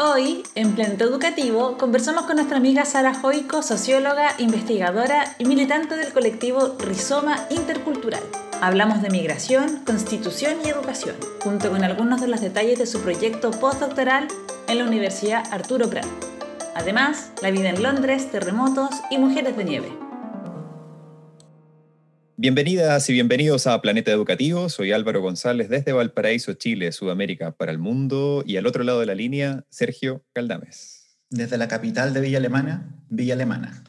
Hoy, 0.00 0.44
en 0.54 0.76
Planeta 0.76 1.02
Educativo, 1.02 1.76
conversamos 1.76 2.22
con 2.22 2.36
nuestra 2.36 2.58
amiga 2.58 2.84
Sara 2.84 3.14
Joico, 3.14 3.64
socióloga, 3.64 4.32
investigadora 4.38 5.34
y 5.40 5.44
militante 5.44 5.96
del 5.96 6.12
colectivo 6.12 6.76
Rizoma 6.78 7.48
Intercultural. 7.50 8.22
Hablamos 8.60 9.02
de 9.02 9.10
migración, 9.10 9.82
constitución 9.84 10.58
y 10.64 10.68
educación, 10.68 11.16
junto 11.42 11.72
con 11.72 11.82
algunos 11.82 12.20
de 12.20 12.28
los 12.28 12.40
detalles 12.40 12.78
de 12.78 12.86
su 12.86 13.00
proyecto 13.00 13.50
postdoctoral 13.50 14.28
en 14.68 14.78
la 14.78 14.84
Universidad 14.84 15.42
Arturo 15.52 15.90
Prat. 15.90 16.06
Además, 16.76 17.32
la 17.42 17.50
vida 17.50 17.70
en 17.70 17.82
Londres, 17.82 18.30
terremotos 18.30 18.90
y 19.10 19.18
mujeres 19.18 19.56
de 19.56 19.64
nieve. 19.64 20.07
Bienvenidas 22.40 23.10
y 23.10 23.14
bienvenidos 23.14 23.66
a 23.66 23.80
Planeta 23.80 24.12
Educativo. 24.12 24.68
Soy 24.68 24.92
Álvaro 24.92 25.20
González 25.20 25.68
desde 25.68 25.90
Valparaíso, 25.90 26.52
Chile, 26.52 26.92
Sudamérica 26.92 27.50
para 27.50 27.72
el 27.72 27.78
mundo. 27.78 28.44
Y 28.46 28.58
al 28.58 28.66
otro 28.68 28.84
lado 28.84 29.00
de 29.00 29.06
la 29.06 29.16
línea, 29.16 29.64
Sergio 29.70 30.24
Caldames. 30.34 31.18
Desde 31.30 31.58
la 31.58 31.66
capital 31.66 32.14
de 32.14 32.20
Villa 32.20 32.38
Alemana, 32.38 32.94
Villa 33.08 33.34
Alemana. 33.34 33.82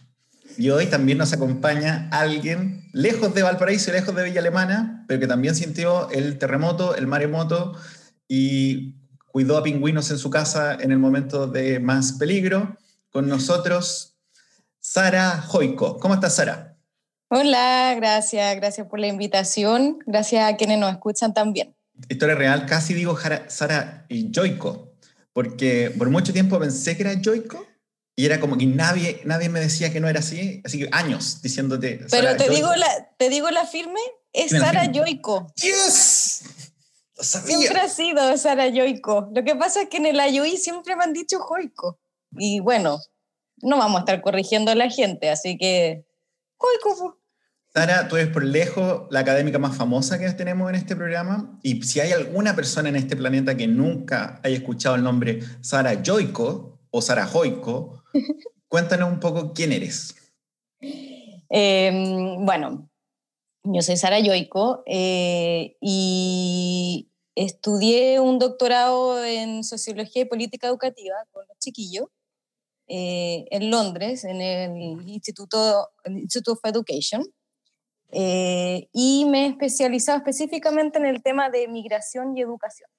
Y 0.58 0.72
hoy 0.72 0.88
también 0.88 1.20
nos 1.20 1.32
acompaña 1.32 2.10
alguien 2.12 2.90
lejos 2.92 3.36
de 3.36 3.44
Valparaíso 3.44 3.92
y 3.92 3.94
lejos 3.94 4.16
de 4.16 4.24
Villa 4.24 4.40
Alemana, 4.40 5.06
pero 5.08 5.20
que 5.20 5.28
también 5.28 5.54
sintió 5.54 6.10
el 6.10 6.40
terremoto, 6.40 6.96
el 6.96 7.06
maremoto 7.06 7.78
y 8.28 8.96
cuidó 9.28 9.60
a 9.60 9.64
pingüinos 9.64 10.10
en 10.10 10.18
su 10.18 10.32
casa 10.32 10.74
en 10.74 10.92
el 10.92 10.98
momento 10.98 11.46
de 11.46 11.80
más 11.80 12.14
peligro. 12.14 12.80
Con 13.12 13.30
nosotros, 13.30 14.16
Sara 14.80 15.40
Joico. 15.40 16.00
¿Cómo 16.00 16.16
estás, 16.16 16.38
Sara? 16.38 16.69
Hola, 17.32 17.94
gracias, 17.96 18.56
gracias 18.56 18.88
por 18.88 19.00
la 19.00 19.06
invitación, 19.06 20.00
gracias 20.08 20.52
a 20.52 20.58
quienes 20.58 20.80
nos 20.80 20.92
escuchan 20.92 21.32
también. 21.32 21.76
Historia 22.08 22.34
real, 22.34 22.66
casi 22.66 22.96
digo 22.96 23.16
Sara 23.50 24.08
y 24.10 24.32
Joico, 24.34 24.96
porque 25.32 25.94
por 25.96 26.10
mucho 26.10 26.34
tiempo 26.34 26.58
pensé 26.58 26.98
que 26.98 27.04
era 27.04 27.22
Joico 27.24 27.64
y 28.16 28.26
era 28.26 28.40
como 28.40 28.58
que 28.58 28.66
nadie, 28.66 29.22
nadie 29.26 29.48
me 29.48 29.60
decía 29.60 29.94
que 29.94 30.00
no 30.00 30.10
era 30.10 30.22
así, 30.22 30.64
así 30.66 30.80
que 30.80 30.90
años 30.92 31.40
diciéndote. 31.44 32.00
Pero 32.10 32.36
te 32.36 32.50
digo, 32.50 32.74
la, 32.76 33.12
te 33.18 33.30
digo 33.30 33.52
la 33.52 33.68
firme, 33.68 34.00
es 34.34 34.50
Sara 34.50 34.90
Joico. 34.92 35.54
¡Yes! 35.56 36.42
Siempre 37.14 37.80
ha 37.80 37.90
sido 37.90 38.36
Sara 38.38 38.72
Joico. 38.72 39.30
Lo 39.36 39.44
que 39.44 39.56
pasa 39.56 39.84
es 39.84 39.90
que 39.90 39.98
en 39.98 40.08
el 40.08 40.16
IOI 40.16 40.58
siempre 40.58 40.96
me 40.96 41.04
han 41.04 41.14
dicho 41.14 41.38
Joico. 41.38 42.00
Y 42.32 42.60
bueno, 42.60 43.00
no 43.58 43.78
vamos 43.78 43.98
a 43.98 44.00
estar 44.00 44.20
corrigiendo 44.22 44.72
a 44.72 44.76
la 44.76 44.90
gente, 44.90 45.30
así 45.30 45.60
que 45.60 46.06
Joico. 46.58 47.19
Sara, 47.74 48.08
tú 48.08 48.18
eres 48.18 48.30
por 48.34 48.44
lejos 48.44 49.04
la 49.12 49.20
académica 49.20 49.60
más 49.60 49.78
famosa 49.78 50.18
que 50.18 50.28
tenemos 50.32 50.70
en 50.70 50.76
este 50.76 50.96
programa 50.96 51.60
y 51.62 51.84
si 51.84 52.00
hay 52.00 52.12
alguna 52.12 52.56
persona 52.56 52.90
en 52.90 52.96
este 52.96 53.16
planeta 53.16 53.56
que 53.56 53.68
nunca 53.68 54.40
haya 54.44 54.56
escuchado 54.56 54.96
el 54.96 55.04
nombre 55.04 55.42
Sara 55.62 56.02
Joico 56.04 56.80
o 56.90 57.02
Sara 57.02 57.28
Joico, 57.28 58.04
cuéntanos 58.68 59.12
un 59.12 59.20
poco 59.20 59.54
quién 59.54 59.72
eres. 59.72 60.16
Em, 61.50 62.44
bueno, 62.44 62.90
yo 63.64 63.82
soy 63.84 63.98
Sara 63.98 64.20
Joico 64.20 64.82
eh, 64.88 65.78
y 65.80 67.12
estudié 67.36 68.20
un 68.20 68.40
doctorado 68.40 69.24
en 69.24 69.64
Sociología 69.64 70.24
y 70.24 70.26
Política 70.26 70.68
Educativa 70.68 71.16
con 71.32 71.46
los 71.48 71.58
chiquillos 71.60 72.08
eh, 72.88 73.46
en 73.52 73.70
Londres, 73.70 74.24
en 74.24 74.42
el 74.42 75.08
Instituto, 75.08 75.92
Institute 76.06 76.52
of 76.52 76.60
Education. 76.64 77.24
Eh, 78.12 78.88
y 78.92 79.26
me 79.26 79.46
he 79.46 79.50
especializado 79.50 80.18
específicamente 80.18 80.98
en 80.98 81.06
el 81.06 81.22
tema 81.22 81.50
de 81.50 81.68
migración 81.68 82.36
y 82.36 82.42
educación. 82.42 82.90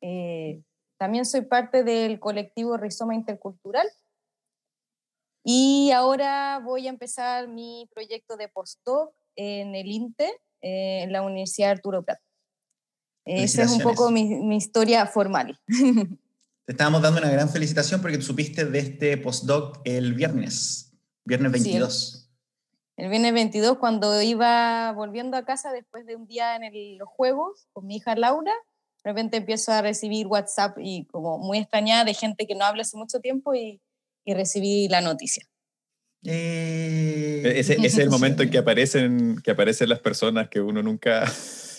Eh, 0.00 0.62
también 0.98 1.24
soy 1.24 1.42
parte 1.42 1.84
del 1.84 2.18
colectivo 2.18 2.76
Rizoma 2.76 3.14
Intercultural 3.14 3.86
y 5.44 5.92
ahora 5.92 6.60
voy 6.64 6.86
a 6.86 6.90
empezar 6.90 7.48
mi 7.48 7.88
proyecto 7.94 8.36
de 8.36 8.48
postdoc 8.48 9.14
en 9.36 9.76
el 9.76 9.86
INTE, 9.86 10.28
eh, 10.60 11.02
en 11.02 11.12
la 11.12 11.22
Universidad 11.22 11.70
Arturo 11.70 12.04
Prat. 12.04 12.18
Esa 13.24 13.62
es 13.62 13.72
un 13.72 13.82
poco 13.82 14.10
mi, 14.10 14.24
mi 14.24 14.56
historia 14.56 15.06
formal. 15.06 15.58
Te 16.64 16.72
estábamos 16.72 17.02
dando 17.02 17.20
una 17.20 17.30
gran 17.30 17.48
felicitación 17.48 18.00
porque 18.00 18.20
supiste 18.20 18.64
de 18.64 18.78
este 18.78 19.16
postdoc 19.18 19.80
el 19.84 20.14
viernes, 20.14 20.92
viernes 21.24 21.52
22 21.52 22.27
el 22.98 23.08
viernes 23.08 23.32
22 23.32 23.78
cuando 23.78 24.20
iba 24.20 24.92
volviendo 24.92 25.36
a 25.36 25.44
casa 25.44 25.72
después 25.72 26.04
de 26.04 26.16
un 26.16 26.26
día 26.26 26.56
en 26.56 26.98
los 26.98 27.08
juegos 27.08 27.68
con 27.72 27.86
mi 27.86 27.96
hija 27.96 28.16
Laura, 28.16 28.52
de 29.04 29.10
repente 29.10 29.36
empiezo 29.36 29.70
a 29.70 29.82
recibir 29.82 30.26
WhatsApp 30.26 30.76
y 30.82 31.06
como 31.06 31.38
muy 31.38 31.58
extrañada 31.58 32.04
de 32.04 32.12
gente 32.12 32.46
que 32.46 32.56
no 32.56 32.64
habla 32.64 32.82
hace 32.82 32.96
mucho 32.96 33.20
tiempo 33.20 33.54
y, 33.54 33.80
y 34.24 34.34
recibí 34.34 34.88
la 34.88 35.00
noticia. 35.00 35.44
Eh... 36.24 37.42
Ese, 37.44 37.74
ese, 37.74 37.86
es 37.86 37.98
el 37.98 38.10
momento 38.10 38.42
en 38.42 38.50
que 38.50 38.58
aparecen, 38.58 39.40
que 39.44 39.52
aparecen 39.52 39.88
las 39.88 40.00
personas 40.00 40.48
que 40.48 40.60
uno 40.60 40.82
nunca 40.82 41.24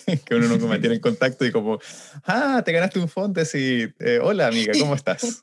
que 0.24 0.34
uno 0.34 0.48
nunca 0.48 0.64
mantiene 0.64 0.96
en 0.96 1.02
contacto 1.02 1.44
y 1.44 1.52
como, 1.52 1.78
ah, 2.24 2.62
te 2.64 2.72
ganaste 2.72 2.98
un 2.98 3.10
Fontes 3.10 3.54
y, 3.54 3.82
eh, 3.98 4.18
hola 4.22 4.46
amiga, 4.46 4.72
¿cómo 4.78 4.94
estás? 4.94 5.40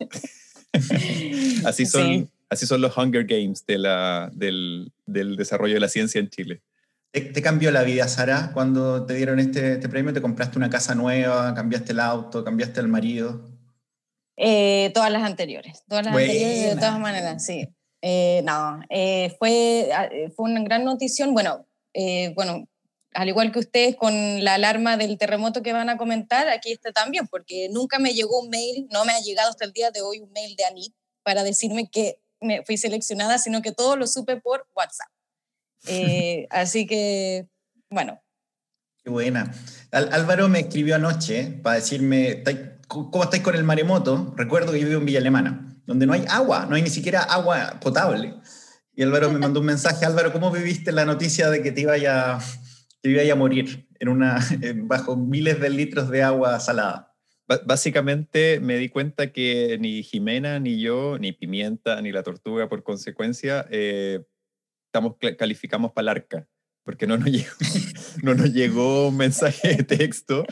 Así 1.65 1.85
son, 1.85 2.31
Así 2.49 2.65
son 2.65 2.81
los 2.81 2.95
Hunger 2.97 3.25
Games 3.25 3.65
de 3.65 3.77
la, 3.77 4.29
del, 4.33 4.91
del, 5.05 5.35
desarrollo 5.35 5.73
de 5.73 5.79
la 5.79 5.89
ciencia 5.89 6.19
en 6.19 6.29
Chile. 6.29 6.61
¿Te, 7.11 7.41
cambió 7.41 7.71
la 7.71 7.83
vida, 7.83 8.07
Sara, 8.07 8.51
cuando 8.53 9.05
te 9.05 9.15
dieron 9.15 9.39
este, 9.39 9.73
este, 9.73 9.89
premio? 9.89 10.13
¿Te 10.13 10.21
compraste 10.21 10.57
una 10.57 10.69
casa 10.69 10.93
nueva, 10.95 11.53
cambiaste 11.53 11.93
el 11.93 11.99
auto, 11.99 12.43
cambiaste 12.43 12.79
el 12.79 12.87
marido? 12.87 13.49
Eh, 14.37 14.91
todas 14.93 15.11
las 15.11 15.23
anteriores, 15.23 15.83
todas 15.87 16.05
las 16.05 16.15
anteriores 16.15 16.69
de 16.69 16.75
todas 16.75 16.99
maneras, 16.99 17.43
sí. 17.43 17.67
Eh, 18.01 18.41
no, 18.45 18.79
eh, 18.89 19.35
fue, 19.39 19.89
ah, 19.93 20.09
fue 20.35 20.51
una 20.51 20.61
gran 20.61 20.85
notición. 20.85 21.33
Bueno, 21.33 21.65
bueno, 22.35 22.67
al 23.13 23.27
igual 23.27 23.51
que 23.51 23.59
ustedes 23.59 23.95
con 23.95 24.43
la 24.43 24.53
alarma 24.53 24.95
del 24.95 25.17
terremoto 25.17 25.63
que 25.63 25.73
van 25.73 25.89
a 25.89 25.97
comentar, 25.97 26.47
aquí 26.49 26.71
está 26.71 26.91
también, 26.91 27.27
porque 27.27 27.67
nunca 27.71 27.97
me 27.97 28.13
llegó 28.13 28.39
un 28.41 28.49
mail, 28.49 28.87
no 28.91 29.05
me 29.05 29.13
ha 29.13 29.19
llegado 29.19 29.49
hasta 29.49 29.65
el 29.65 29.73
día 29.73 29.89
de 29.89 30.01
hoy 30.01 30.19
un 30.19 30.31
mail 30.31 30.55
de 30.55 30.65
Anit 30.65 30.93
para 31.23 31.43
decirme 31.43 31.89
que 31.89 32.19
me 32.41 32.63
fui 32.65 32.77
seleccionada, 32.77 33.37
sino 33.37 33.61
que 33.61 33.71
todo 33.71 33.95
lo 33.95 34.07
supe 34.07 34.37
por 34.37 34.67
WhatsApp. 34.75 35.09
Eh, 35.89 36.47
así 36.49 36.87
que, 36.87 37.47
bueno. 37.89 38.19
Qué 39.03 39.09
buena. 39.11 39.53
Álvaro 39.91 40.49
me 40.49 40.61
escribió 40.61 40.95
anoche 40.95 41.59
para 41.63 41.75
decirme, 41.77 42.43
¿cómo 42.87 43.23
estáis 43.23 43.43
con 43.43 43.55
el 43.55 43.63
maremoto? 43.63 44.33
Recuerdo 44.35 44.73
que 44.73 44.79
yo 44.81 44.87
vivo 44.87 44.99
en 44.99 45.05
Villa 45.05 45.19
Alemana, 45.19 45.79
donde 45.85 46.05
no 46.05 46.13
hay 46.13 46.25
agua, 46.27 46.65
no 46.65 46.75
hay 46.75 46.81
ni 46.81 46.89
siquiera 46.89 47.21
agua 47.21 47.79
potable. 47.79 48.33
Y 48.93 49.03
Álvaro 49.03 49.31
me 49.31 49.39
mandó 49.39 49.59
un 49.59 49.67
mensaje, 49.67 50.05
Álvaro, 50.05 50.33
¿cómo 50.33 50.51
viviste 50.51 50.91
la 50.91 51.05
noticia 51.05 51.49
de 51.51 51.61
que 51.61 51.71
te 51.71 51.81
iba 51.81 51.93
a, 51.93 52.39
te 53.01 53.09
iba 53.09 53.31
a 53.31 53.35
morir 53.35 53.87
en 53.99 54.09
una, 54.09 54.39
bajo 54.77 55.15
miles 55.15 55.61
de 55.61 55.69
litros 55.69 56.09
de 56.09 56.23
agua 56.23 56.59
salada? 56.59 57.15
Básicamente 57.65 58.59
me 58.59 58.77
di 58.77 58.89
cuenta 58.89 59.31
que 59.31 59.77
ni 59.79 60.03
Jimena, 60.03 60.59
ni 60.59 60.79
yo, 60.79 61.17
ni 61.17 61.31
Pimienta, 61.31 62.01
ni 62.01 62.11
la 62.11 62.23
tortuga, 62.23 62.67
por 62.67 62.83
consecuencia, 62.83 63.65
eh, 63.71 64.23
estamos, 64.87 65.15
calificamos 65.37 65.93
para 65.93 66.11
arca, 66.11 66.47
porque 66.83 67.07
no 67.07 67.17
nos, 67.17 67.29
llegó, 67.31 67.49
no 68.23 68.35
nos 68.35 68.53
llegó 68.53 69.07
un 69.07 69.17
mensaje 69.17 69.75
de 69.75 69.83
texto, 69.83 70.45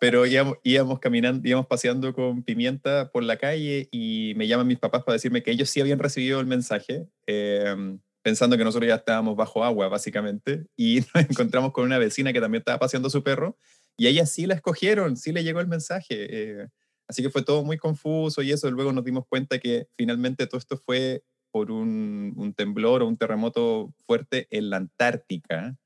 pero 0.00 0.26
íbamos, 0.26 0.56
íbamos, 0.64 0.98
caminando, 0.98 1.46
íbamos 1.48 1.66
paseando 1.66 2.12
con 2.12 2.42
Pimienta 2.42 3.10
por 3.12 3.22
la 3.22 3.36
calle 3.36 3.88
y 3.92 4.34
me 4.36 4.48
llaman 4.48 4.66
mis 4.66 4.78
papás 4.78 5.04
para 5.04 5.14
decirme 5.14 5.42
que 5.42 5.52
ellos 5.52 5.70
sí 5.70 5.80
habían 5.80 5.98
recibido 5.98 6.40
el 6.40 6.46
mensaje. 6.46 7.06
Em, 7.26 8.00
pensando 8.22 8.56
que 8.56 8.64
nosotros 8.64 8.88
ya 8.88 8.96
estábamos 8.96 9.36
bajo 9.36 9.64
agua, 9.64 9.88
básicamente, 9.88 10.66
y 10.76 11.00
nos 11.14 11.24
encontramos 11.28 11.72
con 11.72 11.84
una 11.84 11.98
vecina 11.98 12.32
que 12.32 12.40
también 12.40 12.60
estaba 12.60 12.78
paseando 12.78 13.10
su 13.10 13.22
perro, 13.22 13.58
y 13.96 14.06
ella 14.06 14.26
sí 14.26 14.46
la 14.46 14.54
escogieron, 14.54 15.16
sí 15.16 15.32
le 15.32 15.44
llegó 15.44 15.60
el 15.60 15.68
mensaje. 15.68 16.06
Eh, 16.10 16.68
así 17.06 17.22
que 17.22 17.30
fue 17.30 17.42
todo 17.42 17.64
muy 17.64 17.78
confuso 17.78 18.42
y 18.42 18.52
eso. 18.52 18.70
Luego 18.70 18.92
nos 18.92 19.04
dimos 19.04 19.26
cuenta 19.28 19.58
que 19.58 19.88
finalmente 19.96 20.46
todo 20.46 20.58
esto 20.58 20.76
fue 20.76 21.22
por 21.50 21.70
un, 21.70 22.54
temblor 22.56 23.02
o 23.02 23.06
un 23.06 23.16
terremoto 23.16 23.92
fuerte 24.06 24.48
en 24.50 24.70
la 24.70 24.78
Antártica. 24.78 25.76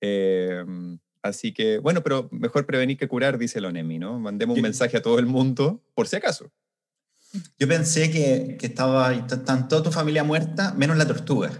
Eh, 0.00 0.64
así 1.22 1.52
que, 1.52 1.78
bueno, 1.78 2.02
pero 2.02 2.28
mejor 2.32 2.66
prevenir 2.66 2.96
que 2.96 3.08
curar, 3.08 3.38
dice 3.38 3.58
el 3.58 3.66
ONEMI, 3.66 3.98
¿no? 3.98 4.18
Mandemos 4.18 4.56
un 4.56 4.62
mensaje 4.62 4.96
a 4.96 5.02
todo 5.02 5.18
el 5.18 5.26
mundo, 5.26 5.82
por 5.94 6.08
si 6.08 6.16
acaso. 6.16 6.50
Yo 7.58 7.68
pensé 7.68 8.10
que, 8.10 8.56
que 8.58 8.66
estaba, 8.66 9.12
están 9.12 9.68
toda 9.68 9.82
tu 9.82 9.90
familia 9.90 10.24
muerta, 10.24 10.72
menos 10.74 10.96
la 10.96 11.06
tortuga. 11.06 11.52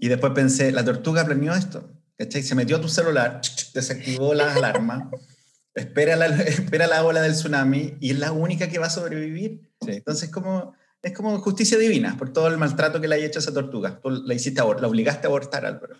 Y 0.00 0.08
después 0.08 0.32
pensé, 0.32 0.72
la 0.72 0.84
tortuga 0.84 1.24
planeó 1.24 1.54
esto. 1.54 1.95
Se 2.18 2.54
metió 2.54 2.76
a 2.76 2.80
tu 2.80 2.88
celular, 2.88 3.40
desactivó 3.74 4.32
las 4.32 4.56
alarmas, 4.56 5.08
espera 5.74 6.16
la, 6.16 6.26
espera 6.26 6.86
la 6.86 7.04
ola 7.04 7.20
del 7.20 7.32
tsunami 7.32 7.98
y 8.00 8.12
es 8.12 8.18
la 8.18 8.32
única 8.32 8.68
que 8.68 8.78
va 8.78 8.86
a 8.86 8.90
sobrevivir. 8.90 9.70
Entonces, 9.86 10.30
como, 10.30 10.74
es 11.02 11.12
como 11.12 11.38
justicia 11.40 11.76
divina 11.76 12.16
por 12.18 12.32
todo 12.32 12.48
el 12.48 12.56
maltrato 12.56 13.00
que 13.00 13.08
le 13.08 13.16
haya 13.16 13.26
hecho 13.26 13.38
a 13.38 13.42
esa 13.42 13.52
tortuga. 13.52 14.00
Tú 14.00 14.10
la, 14.10 14.34
hiciste 14.34 14.62
la 14.62 14.88
obligaste 14.88 15.26
a 15.26 15.28
abortar, 15.28 15.66
Álvaro. 15.66 15.96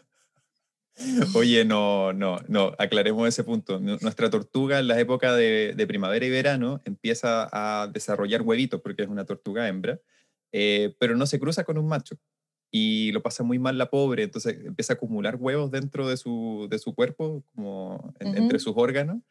Oye, 1.34 1.66
no, 1.66 2.14
no, 2.14 2.38
no, 2.48 2.72
aclaremos 2.78 3.28
ese 3.28 3.44
punto. 3.44 3.78
Nuestra 3.78 4.30
tortuga 4.30 4.78
en 4.78 4.88
la 4.88 4.98
época 4.98 5.34
de, 5.34 5.84
primavera 5.86 6.24
y 6.24 6.30
verano 6.30 6.80
empieza 6.86 7.48
a 7.52 7.88
desarrollar 7.88 8.40
huevitos 8.40 8.80
porque 8.80 9.02
es 9.02 9.08
una 9.08 9.26
tortuga 9.26 9.68
hembra, 9.68 10.00
eh, 10.52 10.96
pero 10.98 11.14
no 11.14 11.26
se 11.26 11.38
cruza 11.38 11.64
con 11.64 11.76
un 11.76 11.86
macho 11.86 12.16
y 12.78 13.11
lo 13.12 13.23
pasa 13.23 13.43
muy 13.43 13.58
mal 13.58 13.78
la 13.78 13.88
pobre, 13.88 14.23
entonces 14.23 14.58
empieza 14.62 14.93
a 14.93 14.96
acumular 14.96 15.37
huevos 15.37 15.70
dentro 15.70 16.06
de 16.08 16.19
su, 16.19 16.67
de 16.70 16.78
su 16.78 16.94
cuerpo, 16.94 17.43
como 17.55 18.12
entre 18.20 18.58
sus 18.58 18.75
órganos, 18.76 19.23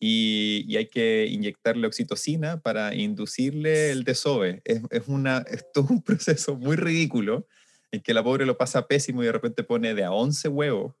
y, 0.00 0.64
y, 0.66 0.76
hay 0.76 0.86
que 0.86 1.26
inyectarle 1.26 1.86
oxitocina 1.86 2.60
para 2.60 2.94
inducirle 2.94 3.90
el 3.90 4.02
desove. 4.02 4.62
Es, 4.64 4.80
es, 4.90 5.06
una, 5.08 5.44
es 5.46 5.70
todo 5.72 5.88
un 5.90 6.02
proceso 6.02 6.56
muy 6.56 6.74
ridículo 6.74 7.46
en 7.92 8.00
que 8.00 8.14
la 8.14 8.24
pobre 8.24 8.46
lo 8.46 8.56
pasa 8.56 8.88
pésimo 8.88 9.22
y 9.22 9.26
de 9.26 9.32
repente 9.32 9.62
pone 9.62 9.94
de 9.94 10.02
a 10.02 10.10
11 10.10 10.48
huevos. 10.48 10.94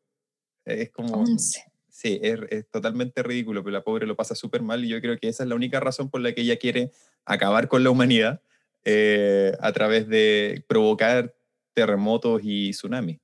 Es 0.64 0.90
como... 0.90 1.14
11. 1.14 1.64
Sí, 1.88 2.20
es, 2.22 2.38
es, 2.50 2.68
totalmente 2.70 3.22
ridículo, 3.22 3.64
pero 3.64 3.72
la 3.72 3.82
pobre 3.82 4.06
lo 4.06 4.16
pasa 4.16 4.34
súper 4.34 4.62
mal 4.62 4.84
y 4.84 4.88
yo 4.88 5.00
creo 5.00 5.18
que 5.18 5.28
esa 5.28 5.42
es 5.42 5.48
la 5.48 5.54
única 5.54 5.80
razón 5.80 6.08
por 6.08 6.20
la 6.20 6.32
que 6.34 6.42
ella 6.42 6.56
quiere 6.56 6.92
acabar 7.24 7.68
con 7.68 7.82
la 7.82 7.90
humanidad 7.90 8.42
eh, 8.84 9.52
a 9.60 9.72
través 9.72 10.08
de 10.08 10.64
provocar 10.66 11.34
terremotos 11.74 12.40
y 12.42 12.70
tsunamis. 12.70 13.18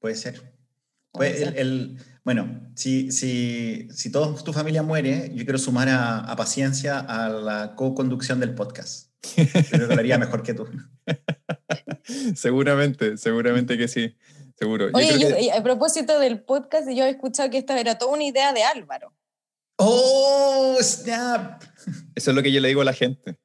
Puede 0.00 0.16
ser. 0.16 0.54
Pues 1.12 1.42
el, 1.42 1.98
bueno, 2.24 2.72
si, 2.74 3.12
si, 3.12 3.88
si 3.90 4.10
toda 4.10 4.42
tu 4.42 4.52
familia 4.52 4.82
muere, 4.82 5.30
yo 5.34 5.44
quiero 5.44 5.58
sumar 5.58 5.88
a, 5.88 6.20
a 6.20 6.36
paciencia 6.36 6.98
a 6.98 7.28
la 7.28 7.74
co-conducción 7.76 8.40
del 8.40 8.54
podcast. 8.54 9.12
Creo 9.70 9.88
que 9.88 9.94
lo 9.94 10.00
haría 10.00 10.18
mejor 10.18 10.42
que 10.42 10.54
tú. 10.54 10.68
seguramente, 12.34 13.16
seguramente 13.16 13.78
que 13.78 13.88
sí. 13.88 14.16
Seguro. 14.58 14.90
Oye, 14.92 15.50
a 15.52 15.62
propósito 15.62 16.18
del 16.18 16.42
podcast, 16.42 16.88
yo 16.88 17.04
he 17.04 17.10
escuchado 17.10 17.50
que 17.50 17.58
esta 17.58 17.78
era 17.80 17.98
toda 17.98 18.12
una 18.12 18.24
idea 18.24 18.52
de 18.52 18.62
Álvaro. 18.62 19.12
¡Oh, 19.76 20.76
snap! 20.80 21.62
Eso 22.14 22.30
es 22.30 22.36
lo 22.36 22.42
que 22.42 22.52
yo 22.52 22.60
le 22.60 22.68
digo 22.68 22.82
a 22.82 22.84
la 22.84 22.92
gente. 22.92 23.38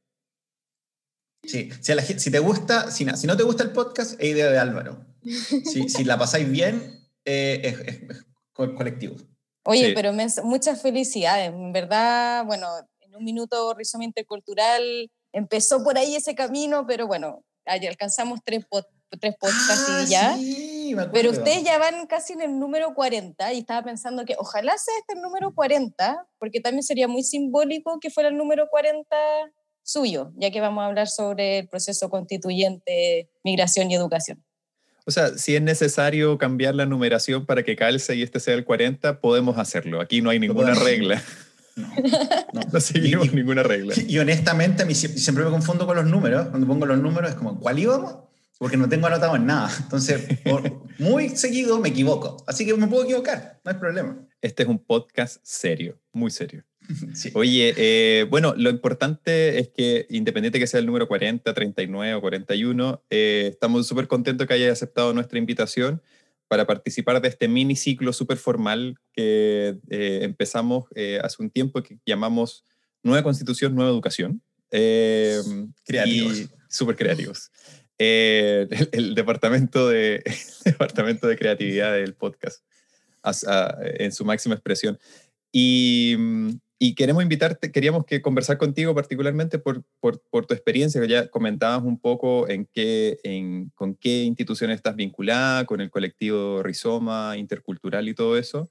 Sí, 1.47 1.69
si, 1.81 1.93
la, 1.93 2.01
si 2.01 2.29
te 2.29 2.39
gusta, 2.39 2.91
si, 2.91 3.05
si, 3.15 3.27
no 3.27 3.37
te 3.37 3.43
gusta 3.43 3.63
el 3.63 3.71
podcast, 3.71 4.19
es 4.19 4.29
idea 4.29 4.49
de 4.49 4.59
Álvaro. 4.59 5.05
Si, 5.23 5.89
si 5.89 6.03
la 6.03 6.17
pasáis 6.17 6.49
bien, 6.49 7.07
eh, 7.25 7.75
es, 7.87 8.25
colectivo. 8.53 9.15
Oye, 9.63 9.93
pero 9.93 10.13
muchas 10.43 10.81
felicidades. 10.81 11.49
En 11.49 11.73
verdad, 11.73 12.45
bueno, 12.45 12.67
en 13.01 13.15
un 13.15 13.23
minuto 13.23 13.73
Rizoma 13.73 14.05
Intercultural 14.05 15.11
empezó 15.33 15.83
por 15.83 15.97
ahí 15.97 16.15
ese 16.15 16.35
camino, 16.35 16.85
pero 16.87 17.07
bueno, 17.07 17.43
alcanzamos 17.65 18.39
tres, 18.43 18.65
tres 19.19 19.35
podcasts 19.39 19.85
ah, 19.89 20.03
y 20.03 20.09
ya. 20.09 20.37
Sí, 20.37 20.95
pero 21.11 21.31
ustedes 21.31 21.63
ya 21.63 21.77
van 21.77 22.07
casi 22.07 22.33
en 22.33 22.41
el 22.41 22.59
número 22.59 22.93
40 22.93 23.53
y 23.53 23.59
estaba 23.59 23.83
pensando 23.83 24.25
que 24.25 24.35
ojalá 24.37 24.77
sea 24.77 24.93
este 24.99 25.13
el 25.15 25.21
número 25.21 25.53
40, 25.53 26.27
porque 26.39 26.61
también 26.61 26.83
sería 26.83 27.07
muy 27.07 27.23
simbólico 27.23 27.99
que 27.99 28.09
fuera 28.09 28.29
el 28.29 28.37
número 28.37 28.67
40 28.69 29.15
suyo, 29.87 30.33
ya 30.35 30.51
que 30.51 30.59
vamos 30.59 30.83
a 30.83 30.87
hablar 30.87 31.07
sobre 31.07 31.59
el 31.59 31.67
proceso 31.69 32.09
constituyente, 32.09 33.29
migración 33.43 33.89
y 33.89 33.95
educación. 33.95 34.43
O 35.05 35.11
sea, 35.11 35.37
si 35.37 35.55
es 35.55 35.61
necesario 35.61 36.37
cambiar 36.37 36.75
la 36.75 36.85
numeración 36.85 37.45
para 37.45 37.63
que 37.63 37.77
calce 37.77 38.13
y 38.15 38.23
este 38.23 38.41
sea 38.41 38.55
el 38.55 38.65
40, 38.65 39.21
podemos 39.21 39.57
hacerlo. 39.57 40.01
Aquí 40.01 40.21
no 40.21 40.29
hay 40.29 40.39
ninguna 40.39 40.73
regla. 40.75 41.23
No, 41.77 42.61
no, 42.73 42.79
seguimos 42.79 43.31
ninguna 43.35 43.61
regla. 43.61 43.93
Y 44.07 44.17
honestamente, 44.17 44.81
a 44.81 44.85
mí 44.87 44.95
siempre 44.95 45.43
me 45.43 45.51
confundo 45.51 45.85
con 45.85 45.95
los 45.95 46.07
números. 46.07 46.47
Cuando 46.47 46.65
pongo 46.65 46.87
los 46.87 46.97
números 46.97 47.29
es 47.29 47.35
como, 47.35 47.59
¿cuál 47.59 47.77
íbamos? 47.77 48.15
Porque 48.57 48.77
no 48.77 48.89
tengo 48.89 49.05
anotado 49.05 49.35
en 49.35 49.45
nada. 49.45 49.69
Entonces, 49.83 50.23
muy 50.97 51.29
seguido 51.29 51.79
me 51.79 51.89
equivoco. 51.89 52.43
Así 52.47 52.65
que 52.65 52.73
me 52.73 52.87
puedo 52.87 53.03
equivocar, 53.03 53.61
no 53.63 53.69
hay 53.69 53.77
problema. 53.77 54.17
Este 54.41 54.63
es 54.63 54.69
un 54.69 54.79
podcast 54.79 55.37
serio, 55.43 55.99
muy 56.11 56.31
serio. 56.31 56.63
Oye, 57.33 57.73
eh, 57.77 58.25
bueno, 58.29 58.53
lo 58.57 58.69
importante 58.69 59.59
es 59.59 59.69
que 59.69 60.05
independiente 60.09 60.59
que 60.59 60.67
sea 60.67 60.79
el 60.79 60.85
número 60.85 61.07
40, 61.07 61.53
39 61.53 62.13
o 62.15 62.21
41, 62.21 63.03
eh, 63.09 63.49
estamos 63.51 63.87
súper 63.87 64.07
contentos 64.07 64.47
que 64.47 64.53
hayas 64.53 64.71
aceptado 64.71 65.13
nuestra 65.13 65.39
invitación 65.39 66.01
para 66.47 66.65
participar 66.65 67.21
de 67.21 67.27
este 67.27 67.47
mini 67.47 67.75
ciclo 67.75 68.13
súper 68.13 68.37
formal 68.37 68.97
que 69.13 69.77
eh, 69.89 70.19
empezamos 70.21 70.85
hace 71.21 71.43
un 71.43 71.49
tiempo 71.49 71.83
que 71.83 71.99
llamamos 72.05 72.63
Nueva 73.03 73.23
Constitución, 73.23 73.75
Nueva 73.75 73.91
Educación. 73.91 74.41
creativos. 74.69 76.49
Súper 76.69 76.95
creativos. 76.95 77.51
El, 77.97 79.15
departamento 79.15 79.89
de, 79.89 80.23
departamento 80.65 81.27
de 81.27 81.35
creatividad 81.35 81.93
del 81.93 82.13
podcast 82.13 82.63
en 83.99 84.11
su 84.13 84.23
máxima 84.23 84.55
expresión. 84.55 84.97
Y, 85.51 86.15
y 86.79 86.93
queremos 86.93 87.23
invitarte, 87.23 87.71
queríamos 87.71 88.05
que 88.05 88.21
conversar 88.21 88.57
contigo 88.57 88.93
particularmente 88.93 89.57
por, 89.57 89.83
por, 89.99 90.21
por, 90.29 90.45
tu 90.45 90.53
experiencia, 90.53 91.01
que 91.01 91.07
ya 91.07 91.27
comentabas 91.27 91.83
un 91.83 91.99
poco 91.99 92.47
en 92.47 92.67
qué, 92.71 93.19
en, 93.23 93.71
con 93.73 93.95
qué 93.95 94.23
instituciones 94.23 94.75
estás 94.75 94.95
vinculada, 94.95 95.65
con 95.65 95.81
el 95.81 95.89
colectivo 95.89 96.61
Rizoma, 96.61 97.35
intercultural 97.37 98.07
y 98.07 98.13
todo 98.13 98.37
eso. 98.37 98.69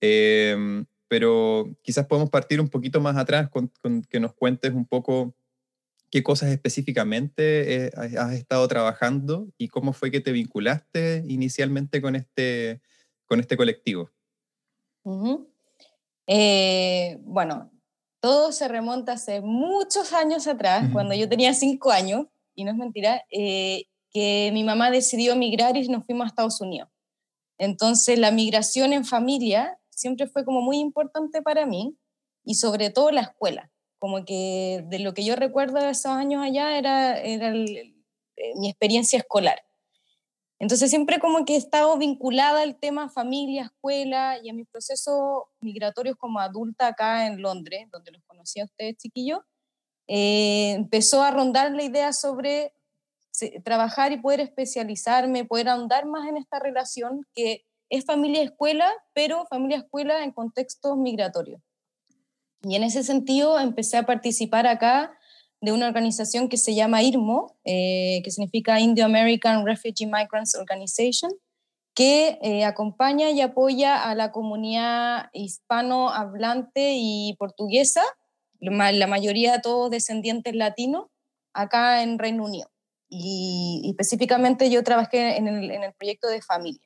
Em, 0.00 0.84
pero 1.08 1.74
quizás 1.82 2.06
podemos 2.06 2.28
partir 2.28 2.60
un 2.60 2.68
poquito 2.68 3.00
más 3.00 3.16
atrás 3.16 3.48
con, 3.48 3.70
que 4.10 4.20
nos 4.20 4.34
cuentes 4.34 4.72
un 4.72 4.86
poco 4.86 5.34
qué 6.10 6.22
cosas 6.22 6.50
específicamente 6.50 7.86
eh, 7.86 7.90
has 7.96 8.34
estado 8.34 8.68
trabajando 8.68 9.48
y 9.56 9.68
cómo 9.68 9.92
fue 9.94 10.10
que 10.10 10.20
te 10.20 10.32
vinculaste 10.32 11.24
inicialmente 11.26 12.02
con 12.02 12.16
este, 12.16 12.82
con 13.24 13.40
este 13.40 13.56
colectivo. 13.56 14.10
Eh, 16.26 17.18
bueno, 17.22 17.70
todo 18.20 18.52
se 18.52 18.68
remonta 18.68 19.12
hace 19.12 19.40
muchos 19.40 20.12
años 20.12 20.46
atrás, 20.46 20.88
cuando 20.92 21.14
yo 21.14 21.28
tenía 21.28 21.54
cinco 21.54 21.90
años, 21.90 22.26
y 22.54 22.64
no 22.64 22.72
es 22.72 22.76
mentira, 22.76 23.24
eh, 23.30 23.84
que 24.10 24.50
mi 24.52 24.64
mamá 24.64 24.90
decidió 24.90 25.34
emigrar 25.34 25.76
y 25.76 25.86
nos 25.88 26.04
fuimos 26.04 26.24
a 26.24 26.28
Estados 26.28 26.60
Unidos. 26.60 26.88
Entonces 27.58 28.18
la 28.18 28.30
migración 28.30 28.92
en 28.92 29.04
familia 29.04 29.78
siempre 29.90 30.26
fue 30.26 30.44
como 30.44 30.60
muy 30.60 30.78
importante 30.78 31.42
para 31.42 31.66
mí 31.66 31.96
y 32.44 32.54
sobre 32.54 32.90
todo 32.90 33.10
la 33.10 33.22
escuela. 33.22 33.70
Como 33.98 34.24
que 34.24 34.84
de 34.88 34.98
lo 34.98 35.14
que 35.14 35.24
yo 35.24 35.36
recuerdo 35.36 35.78
de 35.80 35.90
esos 35.90 36.12
años 36.12 36.42
allá 36.42 36.78
era, 36.78 37.20
era 37.20 37.54
eh, 37.54 37.94
mi 38.56 38.68
experiencia 38.68 39.18
escolar. 39.18 39.65
Entonces 40.58 40.88
siempre 40.88 41.18
como 41.18 41.44
que 41.44 41.54
he 41.54 41.58
estado 41.58 41.98
vinculada 41.98 42.62
al 42.62 42.78
tema 42.78 43.10
familia, 43.10 43.64
escuela 43.64 44.38
y 44.42 44.48
a 44.48 44.54
mis 44.54 44.66
procesos 44.66 45.44
migratorios 45.60 46.16
como 46.16 46.40
adulta 46.40 46.88
acá 46.88 47.26
en 47.26 47.42
Londres, 47.42 47.88
donde 47.92 48.12
los 48.12 48.22
conocí 48.24 48.60
a 48.60 48.64
ustedes 48.64 48.96
chiquillos, 48.96 49.40
eh, 50.08 50.72
empezó 50.72 51.22
a 51.22 51.30
rondar 51.30 51.72
la 51.72 51.82
idea 51.82 52.12
sobre 52.12 52.72
trabajar 53.64 54.12
y 54.12 54.18
poder 54.18 54.40
especializarme, 54.40 55.44
poder 55.44 55.68
ahondar 55.68 56.06
más 56.06 56.26
en 56.26 56.38
esta 56.38 56.58
relación 56.58 57.26
que 57.34 57.64
es 57.90 58.04
familia-escuela, 58.04 58.90
pero 59.12 59.46
familia-escuela 59.46 60.24
en 60.24 60.32
contextos 60.32 60.96
migratorios. 60.96 61.60
Y 62.62 62.74
en 62.76 62.82
ese 62.82 63.02
sentido 63.02 63.58
empecé 63.58 63.96
a 63.96 64.06
participar 64.06 64.66
acá 64.66 65.15
de 65.60 65.72
una 65.72 65.86
organización 65.86 66.48
que 66.48 66.56
se 66.56 66.74
llama 66.74 67.02
IRMO, 67.02 67.56
eh, 67.64 68.20
que 68.22 68.30
significa 68.30 68.80
Indo-American 68.80 69.64
Refugee 69.64 70.06
Migrants 70.06 70.54
Organization, 70.54 71.32
que 71.94 72.38
eh, 72.42 72.64
acompaña 72.64 73.30
y 73.30 73.40
apoya 73.40 74.08
a 74.08 74.14
la 74.14 74.30
comunidad 74.30 75.30
hispanohablante 75.32 76.94
y 76.96 77.34
portuguesa, 77.38 78.02
la 78.60 79.06
mayoría 79.06 79.60
todos 79.60 79.90
descendientes 79.90 80.54
latinos, 80.54 81.06
acá 81.52 82.02
en 82.02 82.18
Reino 82.18 82.44
Unido. 82.44 82.70
Y, 83.08 83.82
específicamente 83.88 84.68
yo 84.68 84.82
trabajé 84.82 85.38
en 85.38 85.48
el 85.48 85.94
proyecto 85.94 86.28
de 86.28 86.42
familia. 86.42 86.85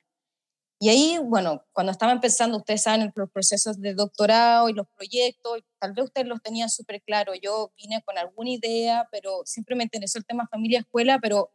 Y 0.83 0.89
ahí, 0.89 1.19
bueno, 1.23 1.63
cuando 1.75 1.93
estaba 1.93 2.11
empezando, 2.11 2.57
ustedes 2.57 2.85
saben 2.85 3.13
los 3.15 3.31
procesos 3.31 3.79
de 3.83 3.93
doctorado 3.93 4.71
y 4.71 4.73
los 4.73 4.87
proyectos, 4.97 5.59
tal 5.79 5.93
vez 5.93 6.07
ustedes 6.07 6.27
los 6.27 6.41
tenían 6.41 6.71
súper 6.71 7.03
claro. 7.03 7.35
Yo 7.35 7.71
vine 7.77 8.03
con 8.03 8.17
alguna 8.17 8.49
idea, 8.49 9.07
pero 9.13 9.43
siempre 9.45 9.77
me 9.77 9.85
interesó 9.85 10.19
el 10.19 10.25
tema 10.25 10.49
familia-escuela, 10.51 11.19
pero 11.21 11.51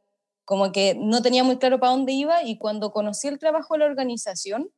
como 0.46 0.72
que 0.72 0.94
no 0.96 1.24
tenía 1.24 1.44
muy 1.44 1.58
claro 1.58 1.80
para 1.80 1.94
dónde 1.94 2.12
iba. 2.12 2.44
Y 2.44 2.60
cuando 2.60 2.92
conocí 2.92 3.28
el 3.28 3.40
trabajo 3.40 3.74
de 3.74 3.80
la 3.80 3.86
organización, 3.88 4.70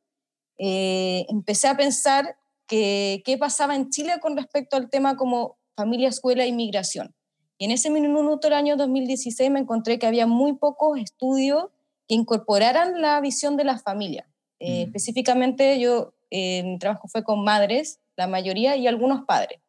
eh, 0.56 1.26
empecé 1.28 1.68
a 1.68 1.76
pensar 1.76 2.38
que, 2.66 3.20
qué 3.26 3.36
pasaba 3.36 3.76
en 3.76 3.90
Chile 3.90 4.14
con 4.18 4.34
respecto 4.34 4.78
al 4.78 4.88
tema 4.88 5.18
como 5.18 5.58
familia, 5.76 6.08
escuela 6.08 6.46
y 6.46 6.52
migración. 6.52 7.14
Y 7.58 7.66
en 7.66 7.72
ese 7.72 7.90
minuto 7.90 8.48
del 8.48 8.54
año 8.54 8.78
2016 8.78 9.50
me 9.50 9.60
encontré 9.60 9.98
que 9.98 10.06
había 10.06 10.26
muy 10.26 10.54
pocos 10.54 10.98
estudios 10.98 11.66
que 12.08 12.14
incorporaran 12.14 13.02
la 13.02 13.20
visión 13.20 13.58
de 13.58 13.64
la 13.64 13.78
familia. 13.78 14.26
Eh, 14.60 14.82
específicamente 14.82 15.78
yo, 15.80 16.14
eh, 16.30 16.62
mi 16.62 16.78
trabajo 16.78 17.08
fue 17.08 17.22
con 17.24 17.44
madres, 17.44 18.00
la 18.16 18.26
mayoría, 18.26 18.76
y 18.76 18.86
algunos 18.86 19.24
padres. 19.24 19.60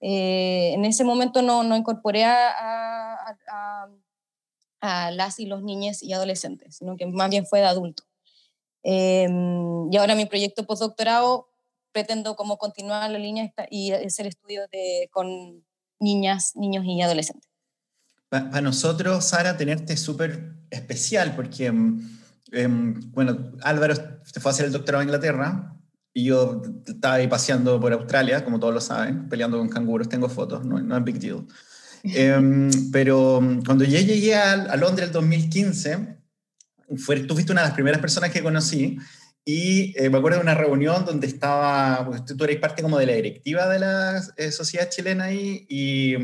Eh, 0.00 0.72
en 0.74 0.84
ese 0.84 1.04
momento 1.04 1.42
no, 1.42 1.62
no 1.62 1.76
incorporé 1.76 2.24
a, 2.24 2.50
a, 3.48 3.88
a, 4.80 5.10
las 5.10 5.38
y 5.40 5.46
los 5.46 5.62
niños 5.62 6.02
y 6.02 6.12
adolescentes, 6.12 6.76
sino 6.76 6.96
que 6.96 7.06
más 7.06 7.30
bien 7.30 7.46
fue 7.46 7.60
de 7.60 7.66
adultos. 7.66 8.06
Em, 8.82 9.90
y 9.90 9.96
ahora 9.96 10.14
mi 10.14 10.26
proyecto 10.26 10.66
postdoctorado 10.66 11.48
pretendo 11.92 12.36
como 12.36 12.58
continuar 12.58 13.10
la 13.10 13.18
línea 13.18 13.54
y 13.70 13.92
hacer 13.92 14.26
estudios 14.26 14.68
de, 14.70 15.08
con 15.10 15.64
niñas, 16.00 16.54
niños 16.54 16.84
y 16.84 17.00
adolescentes. 17.00 17.48
Para 18.28 18.60
nosotros, 18.60 19.24
Sara, 19.24 19.56
tenerte 19.56 19.92
es 19.92 20.00
súper 20.00 20.54
especial 20.70 21.34
porque, 21.36 21.66
em, 21.66 22.02
em, 22.54 23.00
bueno, 23.12 23.52
Álvaro 23.62 23.94
se 23.94 24.40
fue 24.40 24.50
a 24.50 24.52
hacer 24.52 24.66
el 24.66 24.72
doctorado 24.72 25.02
en 25.02 25.08
Inglaterra 25.08 25.76
y 26.12 26.24
yo 26.24 26.62
estaba 26.86 27.14
ahí 27.14 27.26
paseando 27.26 27.80
por 27.80 27.92
Australia, 27.92 28.44
como 28.44 28.60
todos 28.60 28.72
lo 28.72 28.80
saben, 28.80 29.28
peleando 29.28 29.58
con 29.58 29.68
canguros, 29.68 30.08
tengo 30.08 30.28
fotos, 30.28 30.64
no, 30.64 30.80
no 30.80 30.96
es 30.96 31.04
big 31.04 31.18
deal. 31.18 31.46
pero 32.92 33.40
cuando 33.66 33.84
yo 33.84 33.98
llegué 33.98 34.34
a, 34.34 34.52
a 34.52 34.76
Londres 34.76 35.08
el 35.08 35.12
2015, 35.12 36.18
fue, 36.96 37.20
tú 37.20 37.34
fuiste 37.34 37.52
una 37.52 37.62
de 37.62 37.68
las 37.68 37.74
primeras 37.74 38.00
personas 38.00 38.30
que 38.30 38.42
conocí 38.42 38.98
y 39.44 39.92
eh, 39.98 40.08
me 40.08 40.18
acuerdo 40.18 40.38
de 40.38 40.42
una 40.42 40.54
reunión 40.54 41.04
donde 41.04 41.26
estaba, 41.26 42.06
pues, 42.06 42.24
tú, 42.24 42.42
eres 42.44 42.58
parte 42.58 42.82
como 42.82 42.98
de 42.98 43.06
la 43.06 43.12
directiva 43.12 43.68
de 43.68 43.78
la 43.78 44.22
eh, 44.36 44.50
sociedad 44.50 44.88
chilena 44.88 45.24
ahí, 45.24 45.66
y 45.68 46.16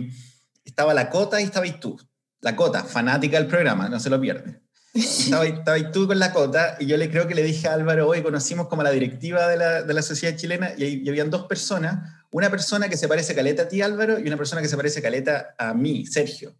estaba 0.64 0.94
la 0.94 1.10
Cota 1.10 1.40
y 1.40 1.44
estabas 1.44 1.78
tú. 1.80 2.00
La 2.40 2.56
Cota, 2.56 2.82
fanática 2.82 3.36
del 3.36 3.46
programa, 3.46 3.90
no 3.90 4.00
se 4.00 4.08
lo 4.08 4.18
pierde. 4.18 4.62
Estaba, 4.92 5.46
estaba 5.46 5.92
tú 5.92 6.06
con 6.06 6.18
la 6.18 6.32
Cota 6.32 6.76
y 6.80 6.86
yo 6.86 6.96
le 6.96 7.10
creo 7.10 7.28
que 7.28 7.34
le 7.34 7.42
dije 7.42 7.68
a 7.68 7.74
Álvaro, 7.74 8.08
hoy 8.08 8.22
conocimos 8.22 8.66
como 8.66 8.82
la 8.82 8.90
directiva 8.90 9.46
de 9.46 9.56
la, 9.56 9.82
de 9.82 9.94
la 9.94 10.02
sociedad 10.02 10.36
chilena 10.36 10.72
y, 10.76 11.04
y, 11.04 11.08
habían 11.08 11.30
dos 11.30 11.46
personas, 11.46 12.24
una 12.32 12.50
persona 12.50 12.88
que 12.88 12.96
se 12.96 13.06
parece 13.06 13.34
caleta 13.34 13.62
a 13.62 13.68
ti 13.68 13.82
Álvaro 13.82 14.18
y 14.18 14.26
una 14.26 14.36
persona 14.36 14.60
que 14.60 14.68
se 14.68 14.76
parece 14.76 15.00
caleta 15.00 15.54
a 15.56 15.74
mí, 15.74 16.06
Sergio. 16.06 16.56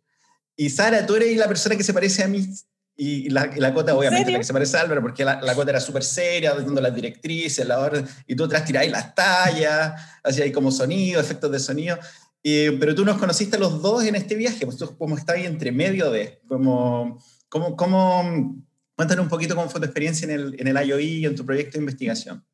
Y 0.55 0.71
Sara, 0.71 1.07
tú 1.07 1.17
eres 1.17 1.37
la 1.37 1.49
persona 1.49 1.77
que 1.77 1.83
se 1.83 1.93
parece 1.93 2.23
a 2.23 2.29
mí, 2.29 2.47
y 3.03 3.31
la, 3.31 3.51
la 3.57 3.73
cota, 3.73 3.95
obviamente, 3.95 4.31
la 4.31 4.37
que 4.37 4.45
se 4.45 4.53
parece 4.53 4.77
a 4.77 4.83
Álvaro, 4.83 5.01
porque 5.01 5.25
la, 5.25 5.41
la 5.41 5.55
cota 5.55 5.71
era 5.71 5.81
súper 5.81 6.05
seria, 6.05 6.53
dando 6.53 6.83
las 6.83 6.95
directrices, 6.95 7.67
la 7.67 7.79
orden, 7.79 8.07
y 8.27 8.37
tú 8.37 8.45
atrás 8.45 8.67
tiráis 8.67 8.93
las 8.93 9.15
tallas, 9.15 9.95
hacía 10.23 10.45
ahí 10.45 10.53
como 10.53 10.71
sonido, 10.71 11.19
efectos 11.19 11.51
de 11.51 11.59
sonido. 11.61 11.99
Y, 12.43 12.73
pero 12.73 12.95
tú 12.95 13.07
nos 13.07 13.17
conociste 13.17 13.59
los 13.59 13.81
dos 13.81 14.05
en 14.05 14.17
este 14.17 14.35
viaje, 14.35 14.67
pues 14.67 14.77
tú 14.77 14.99
como 14.99 15.17
estabas 15.17 15.45
entre 15.45 15.73
medio 15.73 16.11
de, 16.11 16.43
como, 16.47 17.19
como, 17.51 17.77
como, 17.77 18.57
cuéntanos 18.97 19.25
un 19.25 19.29
poquito 19.29 19.55
cómo 19.55 19.69
fue 19.69 19.81
tu 19.81 19.87
experiencia 19.87 20.25
en 20.25 20.31
el, 20.31 20.61
en 20.61 20.69
el 20.69 20.89
IOI 20.89 21.05
y 21.05 21.27
en 21.27 21.37
tu 21.37 21.45
proyecto 21.45 21.73
de 21.73 21.81
investigación. 21.81 22.47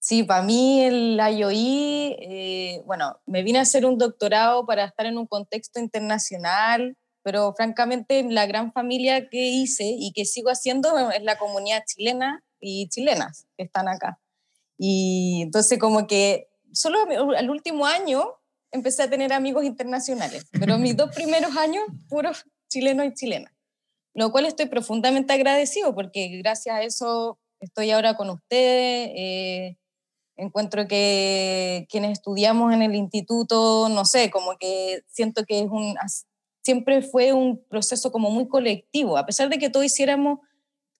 Sí, 0.00 0.22
para 0.22 0.42
mí 0.42 0.82
el 0.82 1.20
IOI, 1.20 2.16
eh, 2.20 2.82
bueno, 2.86 3.20
me 3.26 3.42
vine 3.42 3.58
a 3.58 3.62
hacer 3.62 3.84
un 3.84 3.98
doctorado 3.98 4.64
para 4.64 4.86
estar 4.86 5.04
en 5.04 5.18
un 5.18 5.26
contexto 5.26 5.78
internacional, 5.78 6.96
pero 7.22 7.52
francamente 7.54 8.24
la 8.24 8.46
gran 8.46 8.72
familia 8.72 9.28
que 9.28 9.48
hice 9.48 9.84
y 9.84 10.12
que 10.12 10.24
sigo 10.24 10.48
haciendo 10.48 11.10
es 11.10 11.22
la 11.22 11.36
comunidad 11.36 11.82
chilena 11.86 12.42
y 12.60 12.88
chilenas 12.88 13.46
que 13.58 13.64
están 13.64 13.88
acá. 13.88 14.18
Y 14.78 15.42
entonces 15.42 15.78
como 15.78 16.06
que 16.06 16.48
solo 16.72 16.98
al 17.36 17.50
último 17.50 17.84
año 17.84 18.24
empecé 18.72 19.02
a 19.02 19.10
tener 19.10 19.34
amigos 19.34 19.64
internacionales, 19.64 20.46
pero 20.52 20.78
mis 20.78 20.96
dos 20.96 21.14
primeros 21.14 21.56
años 21.58 21.84
puros 22.08 22.46
chilenos 22.70 23.06
y 23.06 23.14
chilenas, 23.14 23.52
lo 24.20 24.30
cual 24.30 24.44
estoy 24.44 24.66
profundamente 24.66 25.32
agradecido 25.32 25.94
porque 25.94 26.28
gracias 26.42 26.76
a 26.76 26.82
eso 26.82 27.38
estoy 27.58 27.90
ahora 27.90 28.16
con 28.16 28.28
ustedes. 28.28 29.10
Eh, 29.16 29.76
encuentro 30.36 30.86
que 30.86 31.86
quienes 31.88 32.12
estudiamos 32.12 32.74
en 32.74 32.82
el 32.82 32.94
instituto, 32.94 33.88
no 33.88 34.04
sé, 34.04 34.30
como 34.30 34.58
que 34.58 35.02
siento 35.06 35.44
que 35.44 35.60
es 35.60 35.70
un, 35.70 35.94
siempre 36.62 37.00
fue 37.00 37.32
un 37.32 37.64
proceso 37.64 38.12
como 38.12 38.30
muy 38.30 38.46
colectivo, 38.46 39.16
a 39.16 39.24
pesar 39.24 39.48
de 39.48 39.58
que 39.58 39.70
todos 39.70 39.86
hiciéramos 39.86 40.40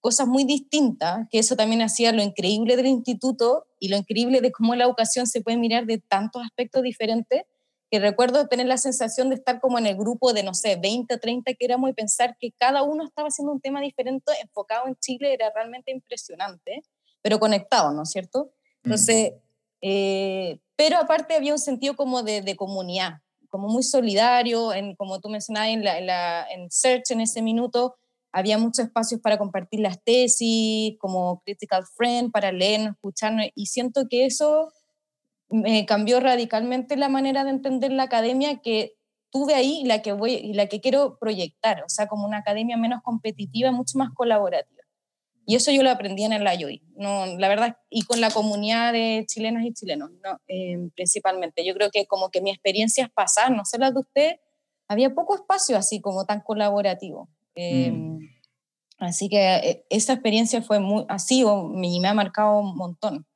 cosas 0.00 0.26
muy 0.26 0.44
distintas, 0.44 1.26
que 1.30 1.40
eso 1.40 1.56
también 1.56 1.82
hacía 1.82 2.12
lo 2.12 2.22
increíble 2.22 2.76
del 2.76 2.86
instituto 2.86 3.66
y 3.78 3.88
lo 3.88 3.98
increíble 3.98 4.40
de 4.40 4.50
cómo 4.50 4.74
la 4.74 4.84
educación 4.84 5.26
se 5.26 5.42
puede 5.42 5.58
mirar 5.58 5.84
de 5.84 5.98
tantos 5.98 6.42
aspectos 6.42 6.82
diferentes, 6.82 7.42
que 7.90 7.98
recuerdo 7.98 8.46
tener 8.46 8.66
la 8.66 8.78
sensación 8.78 9.30
de 9.30 9.34
estar 9.34 9.60
como 9.60 9.78
en 9.78 9.86
el 9.86 9.96
grupo 9.96 10.32
de, 10.32 10.44
no 10.44 10.54
sé, 10.54 10.76
20 10.76 11.14
o 11.14 11.18
30 11.18 11.54
que 11.54 11.64
éramos 11.64 11.90
y 11.90 11.92
pensar 11.92 12.36
que 12.38 12.52
cada 12.52 12.82
uno 12.82 13.04
estaba 13.04 13.28
haciendo 13.28 13.52
un 13.52 13.60
tema 13.60 13.80
diferente 13.80 14.32
enfocado 14.42 14.86
en 14.86 14.94
Chile, 14.96 15.32
era 15.32 15.50
realmente 15.52 15.90
impresionante, 15.90 16.82
pero 17.20 17.40
conectado, 17.40 17.92
¿no 17.92 18.04
es 18.04 18.10
cierto? 18.10 18.52
Entonces, 18.84 19.32
eh, 19.82 20.60
pero 20.76 20.98
aparte 20.98 21.34
había 21.34 21.52
un 21.52 21.58
sentido 21.58 21.96
como 21.96 22.22
de, 22.22 22.42
de 22.42 22.54
comunidad, 22.54 23.20
como 23.48 23.68
muy 23.68 23.82
solidario, 23.82 24.72
en, 24.72 24.94
como 24.94 25.20
tú 25.20 25.28
mencionabas 25.28 25.70
en, 25.70 25.84
la, 25.84 26.46
en, 26.48 26.70
Search 26.70 27.10
en 27.10 27.20
ese 27.20 27.42
minuto, 27.42 27.96
había 28.32 28.56
muchos 28.56 28.84
espacios 28.84 29.20
para 29.20 29.36
compartir 29.36 29.80
las 29.80 30.00
tesis, 30.04 30.96
como 30.98 31.42
Critical 31.44 31.84
Friend, 31.96 32.30
para 32.30 32.52
leer, 32.52 32.92
escucharnos, 32.92 33.46
y 33.56 33.66
siento 33.66 34.06
que 34.08 34.26
eso 34.26 34.72
me 35.50 35.84
cambió 35.86 36.20
radicalmente 36.20 36.96
la 36.96 37.08
manera 37.08 37.44
de 37.44 37.50
entender 37.50 37.92
la 37.92 38.04
academia 38.04 38.60
que 38.60 38.94
tuve 39.30 39.54
ahí 39.54 39.80
y 39.82 39.84
la 39.84 40.02
que, 40.02 40.12
voy, 40.12 40.34
y 40.34 40.54
la 40.54 40.66
que 40.66 40.80
quiero 40.80 41.18
proyectar, 41.18 41.82
o 41.84 41.88
sea, 41.88 42.06
como 42.06 42.26
una 42.26 42.38
academia 42.38 42.76
menos 42.76 43.02
competitiva, 43.02 43.70
mucho 43.70 43.98
más 43.98 44.10
colaborativa. 44.14 44.80
Y 45.46 45.56
eso 45.56 45.72
yo 45.72 45.82
lo 45.82 45.90
aprendí 45.90 46.24
en 46.24 46.32
el 46.32 46.46
IOI, 46.46 46.82
no, 46.96 47.26
la 47.26 47.48
verdad, 47.48 47.76
y 47.88 48.02
con 48.02 48.20
la 48.20 48.30
comunidad 48.30 48.92
de 48.92 49.24
chilenas 49.26 49.64
y 49.64 49.72
chilenos, 49.72 50.10
¿no? 50.22 50.40
Eh, 50.46 50.78
principalmente. 50.94 51.64
Yo 51.64 51.74
creo 51.74 51.90
que 51.90 52.06
como 52.06 52.30
que 52.30 52.40
mis 52.40 52.54
experiencias 52.54 53.10
pasadas, 53.10 53.50
no 53.50 53.64
sé 53.64 53.78
las 53.78 53.92
de 53.92 54.00
usted, 54.00 54.36
había 54.86 55.14
poco 55.14 55.34
espacio 55.34 55.76
así 55.76 56.00
como 56.00 56.24
tan 56.24 56.40
colaborativo. 56.40 57.28
Eh, 57.54 57.90
mm. 57.90 58.18
Así 58.98 59.28
que 59.28 59.56
eh, 59.56 59.86
esa 59.88 60.12
experiencia 60.12 60.62
fue 60.62 60.78
muy 60.78 61.04
así 61.08 61.42
o 61.42 61.64
me, 61.64 61.88
me 62.00 62.08
ha 62.08 62.14
marcado 62.14 62.60
un 62.60 62.76
montón. 62.76 63.26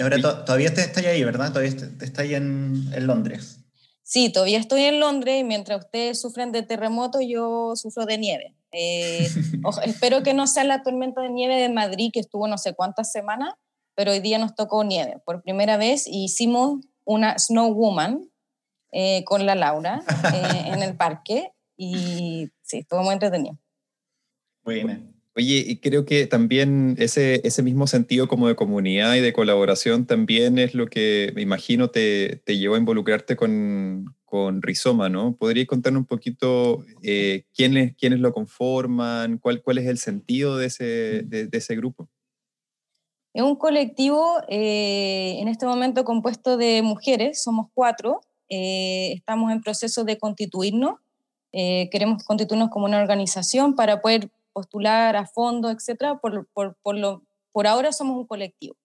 Y 0.00 0.02
ahora 0.02 0.16
todavía 0.46 0.68
estás 0.68 0.96
ahí, 1.04 1.22
¿verdad? 1.22 1.50
Todavía 1.50 1.72
estás 1.72 2.18
ahí 2.20 2.34
en, 2.34 2.90
en 2.90 3.06
Londres. 3.06 3.60
Sí, 4.02 4.32
todavía 4.32 4.58
estoy 4.58 4.84
en 4.84 4.98
Londres 4.98 5.38
y 5.38 5.44
mientras 5.44 5.84
ustedes 5.84 6.18
sufren 6.18 6.52
de 6.52 6.62
terremoto, 6.62 7.20
yo 7.20 7.76
sufro 7.76 8.06
de 8.06 8.16
nieve. 8.16 8.54
Eh, 8.72 9.28
espero 9.84 10.22
que 10.22 10.32
no 10.32 10.46
sea 10.46 10.64
la 10.64 10.82
tormenta 10.82 11.20
de 11.20 11.28
nieve 11.28 11.56
de 11.56 11.68
Madrid, 11.68 12.12
que 12.14 12.20
estuvo 12.20 12.48
no 12.48 12.56
sé 12.56 12.72
cuántas 12.72 13.12
semanas, 13.12 13.52
pero 13.94 14.12
hoy 14.12 14.20
día 14.20 14.38
nos 14.38 14.54
tocó 14.54 14.84
nieve. 14.84 15.18
Por 15.26 15.42
primera 15.42 15.76
vez 15.76 16.06
hicimos 16.06 16.80
una 17.04 17.38
Snow 17.38 17.74
Woman 17.74 18.26
eh, 18.92 19.22
con 19.24 19.44
la 19.44 19.54
Laura 19.54 20.02
eh, 20.32 20.72
en 20.72 20.82
el 20.82 20.96
parque 20.96 21.52
y 21.76 22.48
sí, 22.62 22.78
estuvo 22.78 23.02
muy 23.02 23.12
entretenido. 23.12 23.58
Bueno. 24.62 25.19
Oye, 25.36 25.64
y 25.64 25.76
creo 25.76 26.04
que 26.04 26.26
también 26.26 26.96
ese, 26.98 27.40
ese 27.46 27.62
mismo 27.62 27.86
sentido 27.86 28.26
como 28.26 28.48
de 28.48 28.56
comunidad 28.56 29.14
y 29.14 29.20
de 29.20 29.32
colaboración 29.32 30.04
también 30.04 30.58
es 30.58 30.74
lo 30.74 30.86
que 30.86 31.32
me 31.36 31.42
imagino 31.42 31.88
te, 31.88 32.42
te 32.44 32.58
llevó 32.58 32.74
a 32.74 32.78
involucrarte 32.78 33.36
con, 33.36 34.12
con 34.30 34.62
Rizoma, 34.62 35.08
¿no? 35.08 35.36
¿Podrías 35.36 35.66
contarnos 35.66 36.00
un 36.00 36.06
poquito 36.06 36.84
eh, 37.02 37.44
quiénes, 37.54 37.96
quiénes 37.96 38.20
lo 38.20 38.32
conforman, 38.32 39.38
cuál, 39.38 39.60
cuál 39.60 39.78
es 39.78 39.86
el 39.86 39.98
sentido 39.98 40.56
de 40.56 40.66
ese, 40.66 41.22
de, 41.24 41.48
ese 41.52 41.76
grupo? 41.76 42.08
Es 43.34 43.42
un 43.42 43.56
colectivo 43.56 44.38
eh, 44.48 45.36
en 45.40 45.48
este 45.48 45.66
momento 45.66 46.04
compuesto 46.04 46.56
de 46.56 46.80
mujeres, 46.82 47.42
somos 47.42 47.68
cuatro, 47.74 48.20
eh, 48.48 49.12
estamos 49.12 49.52
en 49.52 49.60
proceso 49.60 50.04
de 50.04 50.16
constituirnos, 50.16 50.94
queremos 51.52 52.22
constituirnos 52.22 52.70
como 52.70 52.86
una 52.86 53.00
organización 53.00 53.74
para 53.74 54.00
poder 54.00 54.30
postular 54.52 55.16
a 55.16 55.26
fondo, 55.26 55.70
etcétera, 55.70 56.18
por, 56.18 56.48
por, 56.52 56.76
por, 56.82 56.96
lo, 56.96 57.22
por 57.52 57.66
ahora 57.66 57.92
somos 57.92 58.16
un 58.16 58.26
colectivo. 58.26 58.76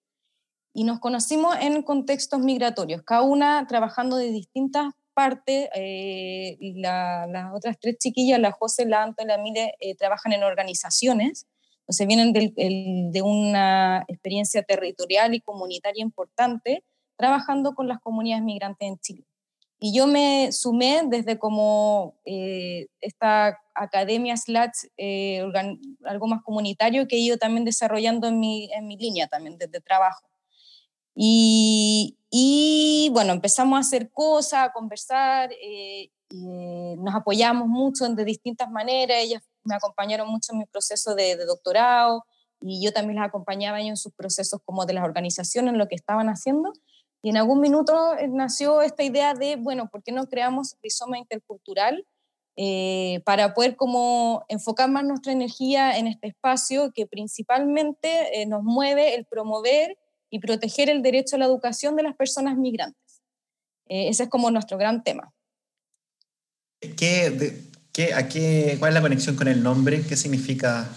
Y 0.73 0.83
nos 0.83 0.99
conocimos 0.99 1.55
en 1.61 1.81
contextos 1.83 2.39
migratorios, 2.41 3.01
cada 3.03 3.21
una 3.21 3.65
trabajando 3.67 4.17
de 4.17 4.31
distintas 4.31 4.93
parte, 5.15 5.69
eh, 5.73 6.57
las 6.75 7.53
otras 7.55 7.77
tres 7.79 7.97
chiquillas, 7.97 8.39
la 8.39 8.51
José, 8.51 8.85
la 8.85 9.01
Anto 9.01 9.23
y 9.23 9.27
la 9.27 9.37
Mile, 9.37 9.73
eh, 9.79 9.95
trabajan 9.95 10.33
en 10.33 10.43
organizaciones, 10.43 11.47
entonces 11.79 12.07
vienen 12.07 12.33
de 12.33 13.21
una 13.21 14.03
experiencia 14.07 14.63
territorial 14.63 15.33
y 15.33 15.39
comunitaria 15.39 16.01
importante, 16.01 16.83
trabajando 17.15 17.73
con 17.75 17.87
las 17.87 17.99
comunidades 17.99 18.43
migrantes 18.43 18.87
en 18.87 18.99
Chile. 18.99 19.25
Y 19.85 19.93
yo 19.93 20.07
me 20.07 20.51
sumé 20.51 21.03
desde 21.05 21.37
como 21.37 22.15
eh, 22.25 22.87
esta 23.01 23.59
academia 23.75 24.35
slash 24.35 24.71
algo 26.03 26.25
más 26.25 26.41
comunitario 26.41 27.07
que 27.07 27.17
he 27.17 27.19
ido 27.19 27.37
también 27.37 27.65
desarrollando 27.65 28.27
en 28.27 28.39
mi, 28.39 28.67
en 28.73 28.87
mi 28.87 28.97
línea 28.97 29.27
también 29.27 29.59
desde 29.59 29.81
trabajo. 29.81 30.27
Y, 31.13 32.17
y 32.31 33.11
bueno, 33.13 33.33
empezamos 33.33 33.77
a 33.77 33.81
hacer 33.81 34.09
cosas, 34.09 34.65
a 34.65 34.71
conversar, 34.71 35.51
eh, 35.51 36.09
y 36.31 36.47
eh, 36.49 36.95
nos 36.97 37.13
apoyamos 37.13 37.67
mucho 37.67 38.09
de 38.09 38.25
distintas 38.25 38.71
maneras, 38.71 39.19
ellas 39.21 39.43
me 39.63 39.75
acompañaron 39.75 40.27
mucho 40.27 40.53
en 40.53 40.57
mi 40.57 40.65
proceso 40.65 41.13
de, 41.13 41.35
doctorado 41.45 42.25
y 42.59 42.83
yo 42.83 42.91
también 42.91 43.19
las 43.19 43.27
acompañaba 43.27 43.79
en 43.79 43.97
sus 43.97 44.13
procesos 44.13 44.61
como 44.65 44.87
de 44.87 44.93
las 44.93 45.03
organizaciones, 45.03 45.73
en 45.73 45.77
lo 45.77 45.87
que 45.87 45.93
estaban 45.93 46.27
haciendo. 46.27 46.73
Y 47.21 47.29
en 47.29 47.37
algún 47.37 47.59
minuto 47.59 48.15
eh, 48.17 48.27
nació 48.27 48.81
esta 48.81 49.03
idea 49.03 49.33
de, 49.33 49.55
bueno, 49.55 49.89
¿por 49.89 50.03
qué 50.03 50.11
no 50.11 50.27
creamos 50.27 50.75
rizoma 50.81 51.17
intercultural 51.17 52.05
eh, 52.57 53.21
para 53.25 53.53
poder 53.53 53.75
como 53.75 54.45
enfocar 54.47 54.89
más 54.89 55.03
nuestra 55.03 55.33
energía 55.33 55.97
en 55.97 56.07
este 56.07 56.27
espacio 56.27 56.93
que 56.93 57.05
principalmente 57.05 58.41
eh, 58.41 58.45
nos 58.45 58.63
mueve 58.63 59.13
el 59.13 59.25
promover 59.25 59.97
y 60.29 60.39
proteger 60.39 60.89
el 60.89 61.01
derecho 61.01 61.35
a 61.35 61.39
la 61.39 61.45
educación 61.45 61.97
de 61.97 62.03
las 62.03 62.15
personas 62.15 62.55
migrantes. 62.55 63.21
Eh, 63.89 64.07
ese 64.07 64.23
es 64.23 64.29
como 64.29 64.51
nuestro 64.51 64.77
gran 64.77 65.03
tema. 65.03 65.33
¿Qué, 66.79 67.61
qué, 67.91 68.13
a 68.13 68.29
qué, 68.29 68.77
¿Cuál 68.79 68.91
es 68.91 68.95
la 68.95 69.01
conexión 69.01 69.35
con 69.35 69.49
el 69.49 69.61
nombre? 69.61 70.01
¿Qué 70.03 70.15
significa? 70.15 70.89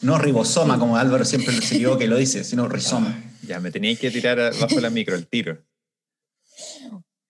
no 0.00 0.16
ribosoma, 0.18 0.78
como 0.78 0.96
Álvaro 0.96 1.24
siempre 1.24 1.60
se 1.60 1.78
que 1.98 2.06
lo 2.06 2.16
dice, 2.16 2.42
sino 2.42 2.68
rizoma. 2.68 3.27
Ya, 3.48 3.60
me 3.60 3.70
tenía 3.70 3.96
que 3.96 4.10
tirar 4.10 4.38
bajo 4.60 4.78
la 4.78 4.90
micro 4.90 5.16
el 5.16 5.26
tiro. 5.26 5.58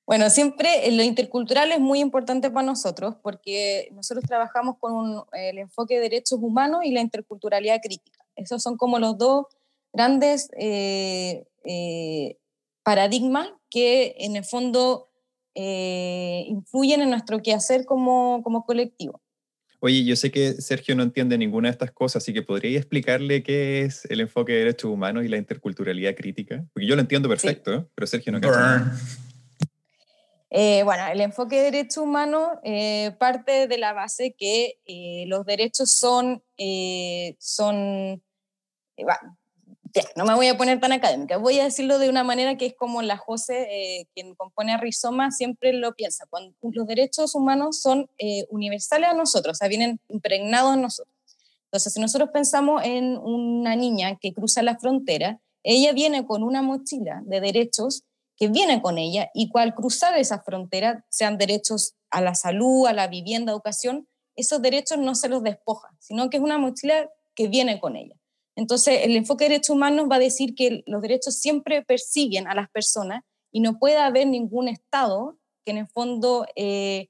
Bueno, 0.05 0.31
siempre 0.31 0.91
lo 0.91 1.03
intercultural 1.03 1.71
es 1.71 1.79
muy 1.79 2.01
importante 2.01 2.51
para 2.51 2.67
nosotros 2.67 3.15
porque 3.23 3.89
nosotros 3.93 4.25
trabajamos 4.27 4.77
con 4.81 5.23
el 5.33 5.59
enfoque 5.59 5.95
de 5.95 6.01
derechos 6.01 6.41
humanos 6.43 6.81
y 6.85 6.91
la 6.91 7.03
interculturalidad 7.03 7.81
crítica. 7.81 8.25
Esos 8.35 8.63
son 8.63 8.77
como 8.77 8.99
los 8.99 9.17
dos 9.17 9.47
grandes 9.93 10.51
eh, 10.59 11.47
eh, 11.65 12.37
paradigmas 12.83 13.51
que 13.71 14.17
en 14.19 14.35
el 14.35 14.45
fondo 14.45 15.11
eh, 15.55 16.45
influyen 16.49 17.03
en 17.03 17.11
nuestro 17.11 17.43
quehacer 17.43 17.85
como, 17.85 18.43
como 18.43 18.65
colectivo. 18.65 19.21
Oye, 19.81 20.05
yo 20.05 20.17
sé 20.17 20.33
que 20.33 20.55
Sergio 20.55 20.97
no 20.97 21.05
entiende 21.05 21.39
ninguna 21.39 21.69
de 21.69 21.73
estas 21.73 21.93
cosas, 21.93 22.23
así 22.23 22.33
que 22.33 22.43
¿podría 22.43 22.79
explicarle 22.79 23.45
qué 23.45 23.83
es 23.83 24.05
el 24.07 24.21
enfoque 24.21 24.53
de 24.53 24.59
derechos 24.59 24.91
humanos 24.91 25.25
y 25.25 25.29
la 25.29 25.37
interculturalidad 25.37 26.17
crítica? 26.17 26.65
Porque 26.73 26.87
yo 26.87 26.97
lo 26.97 27.01
entiendo 27.01 27.29
perfecto, 27.29 27.89
pero 27.95 28.07
Sergio 28.07 28.33
no 28.33 28.41
cacha. 28.41 28.93
Eh, 30.51 30.83
bueno, 30.83 31.07
el 31.07 31.21
enfoque 31.21 31.57
de 31.57 31.71
derechos 31.71 31.99
humanos 31.99 32.49
eh, 32.65 33.15
parte 33.19 33.69
de 33.69 33.79
la 33.79 33.93
base 33.93 34.35
que 34.37 34.81
eh, 34.87 35.25
los 35.29 35.45
derechos 35.45 35.93
son, 35.93 36.43
son 37.39 38.23
no 40.17 40.25
me 40.25 40.35
voy 40.35 40.49
a 40.49 40.57
poner 40.57 40.81
tan 40.81 40.93
académica, 40.93 41.37
voy 41.39 41.59
a 41.61 41.65
decirlo 41.65 41.99
de 41.99 42.09
una 42.09 42.25
manera 42.25 42.57
que 42.57 42.67
es 42.67 42.75
como 42.75 43.03
la 43.03 43.17
José, 43.17 44.09
quien 44.15 44.35
compone 44.35 44.73
a 44.73 44.77
Rizoma, 44.77 45.31
siempre 45.31 45.73
lo 45.73 45.95
piensa. 45.95 46.27
Cuando 46.31 46.55
los 46.63 46.87
derechos 46.87 47.35
humanos 47.35 47.81
son 47.81 48.11
universales 48.51 49.09
a 49.09 49.15
nosotros, 49.15 49.57
o 49.57 49.59
sea, 49.59 49.69
vienen 49.69 50.01
impregnados 50.09 50.75
en 50.75 50.83
nosotros. 50.83 51.15
Entonces, 51.65 51.93
si 51.93 52.01
nosotros 52.01 52.31
pensamos 52.33 52.83
en 52.85 53.19
una 53.19 53.77
niña 53.77 54.17
que 54.21 54.33
cruza 54.33 54.63
la 54.63 54.79
frontera, 54.79 55.41
ella 55.63 55.93
viene 55.93 56.27
con 56.27 56.43
una 56.43 56.63
mochila 56.63 57.21
de 57.25 57.41
derechos 57.41 58.05
que 58.37 58.49
viene 58.49 58.81
con 58.81 58.99
ella 58.99 59.31
y 59.35 59.51
cual 59.51 59.75
cruzar 59.75 60.17
esa 60.17 60.41
frontera, 60.41 61.05
sean 61.11 61.39
derechos 61.39 61.95
a 62.11 62.21
la 62.21 62.35
salud, 62.35 62.87
a 62.87 62.93
la 62.93 63.09
vivienda, 63.09 63.53
educación, 63.53 64.09
esos 64.37 64.63
derechos 64.63 64.99
no 64.99 65.15
se 65.15 65.29
los 65.29 65.43
despoja, 65.43 65.89
sino 65.99 66.31
que 66.31 66.37
es 66.37 66.43
una 66.43 66.57
mochila 66.57 67.11
que 67.35 67.49
viene 67.49 67.81
con 67.81 67.97
ella. 67.97 68.15
Entonces, 68.59 69.01
el 69.05 69.15
enfoque 69.15 69.45
de 69.45 69.51
derechos 69.51 69.77
humanos 69.77 70.09
va 70.11 70.17
a 70.17 70.19
decir 70.19 70.57
que 70.57 70.83
los 70.87 71.01
derechos 71.01 71.37
siempre 71.39 71.85
persiguen 71.85 72.49
a 72.49 72.57
las 72.57 72.69
personas 72.69 73.23
y 73.53 73.61
no 73.61 73.79
puede 73.79 73.99
haber 73.99 74.27
ningún 74.27 74.67
Estado 74.67 75.39
que 75.65 75.71
en 75.71 75.79
el 75.79 75.87
fondo 75.87 76.45
eh, 76.57 77.09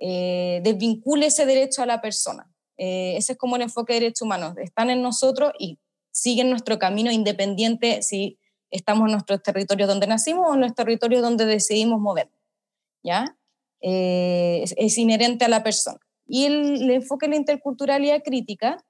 eh, 0.00 0.60
desvincule 0.64 1.26
ese 1.26 1.46
derecho 1.46 1.82
a 1.82 1.86
la 1.86 2.00
persona. 2.00 2.52
Eh, 2.78 3.16
ese 3.16 3.34
es 3.34 3.38
como 3.38 3.54
el 3.54 3.62
enfoque 3.62 3.92
de 3.92 4.00
derechos 4.00 4.22
humanos. 4.22 4.56
Están 4.58 4.90
en 4.90 5.00
nosotros 5.00 5.52
y 5.56 5.78
siguen 6.10 6.50
nuestro 6.50 6.80
camino 6.80 7.12
independiente 7.12 8.02
si 8.02 8.36
estamos 8.72 9.06
en 9.06 9.12
nuestros 9.12 9.40
territorios 9.40 9.88
donde 9.88 10.08
nacimos 10.08 10.50
o 10.50 10.54
en 10.54 10.62
los 10.62 10.74
territorios 10.74 11.22
donde 11.22 11.46
decidimos 11.46 12.00
mover. 12.00 12.28
¿ya? 13.04 13.36
Eh, 13.82 14.64
es, 14.76 14.98
inherente 14.98 15.44
a 15.44 15.48
la 15.48 15.62
persona. 15.62 16.00
Y 16.26 16.46
el, 16.46 16.90
enfoque 16.90 17.26
de 17.26 17.30
la 17.30 17.36
interculturalidad 17.36 18.20
crítica 18.24 18.84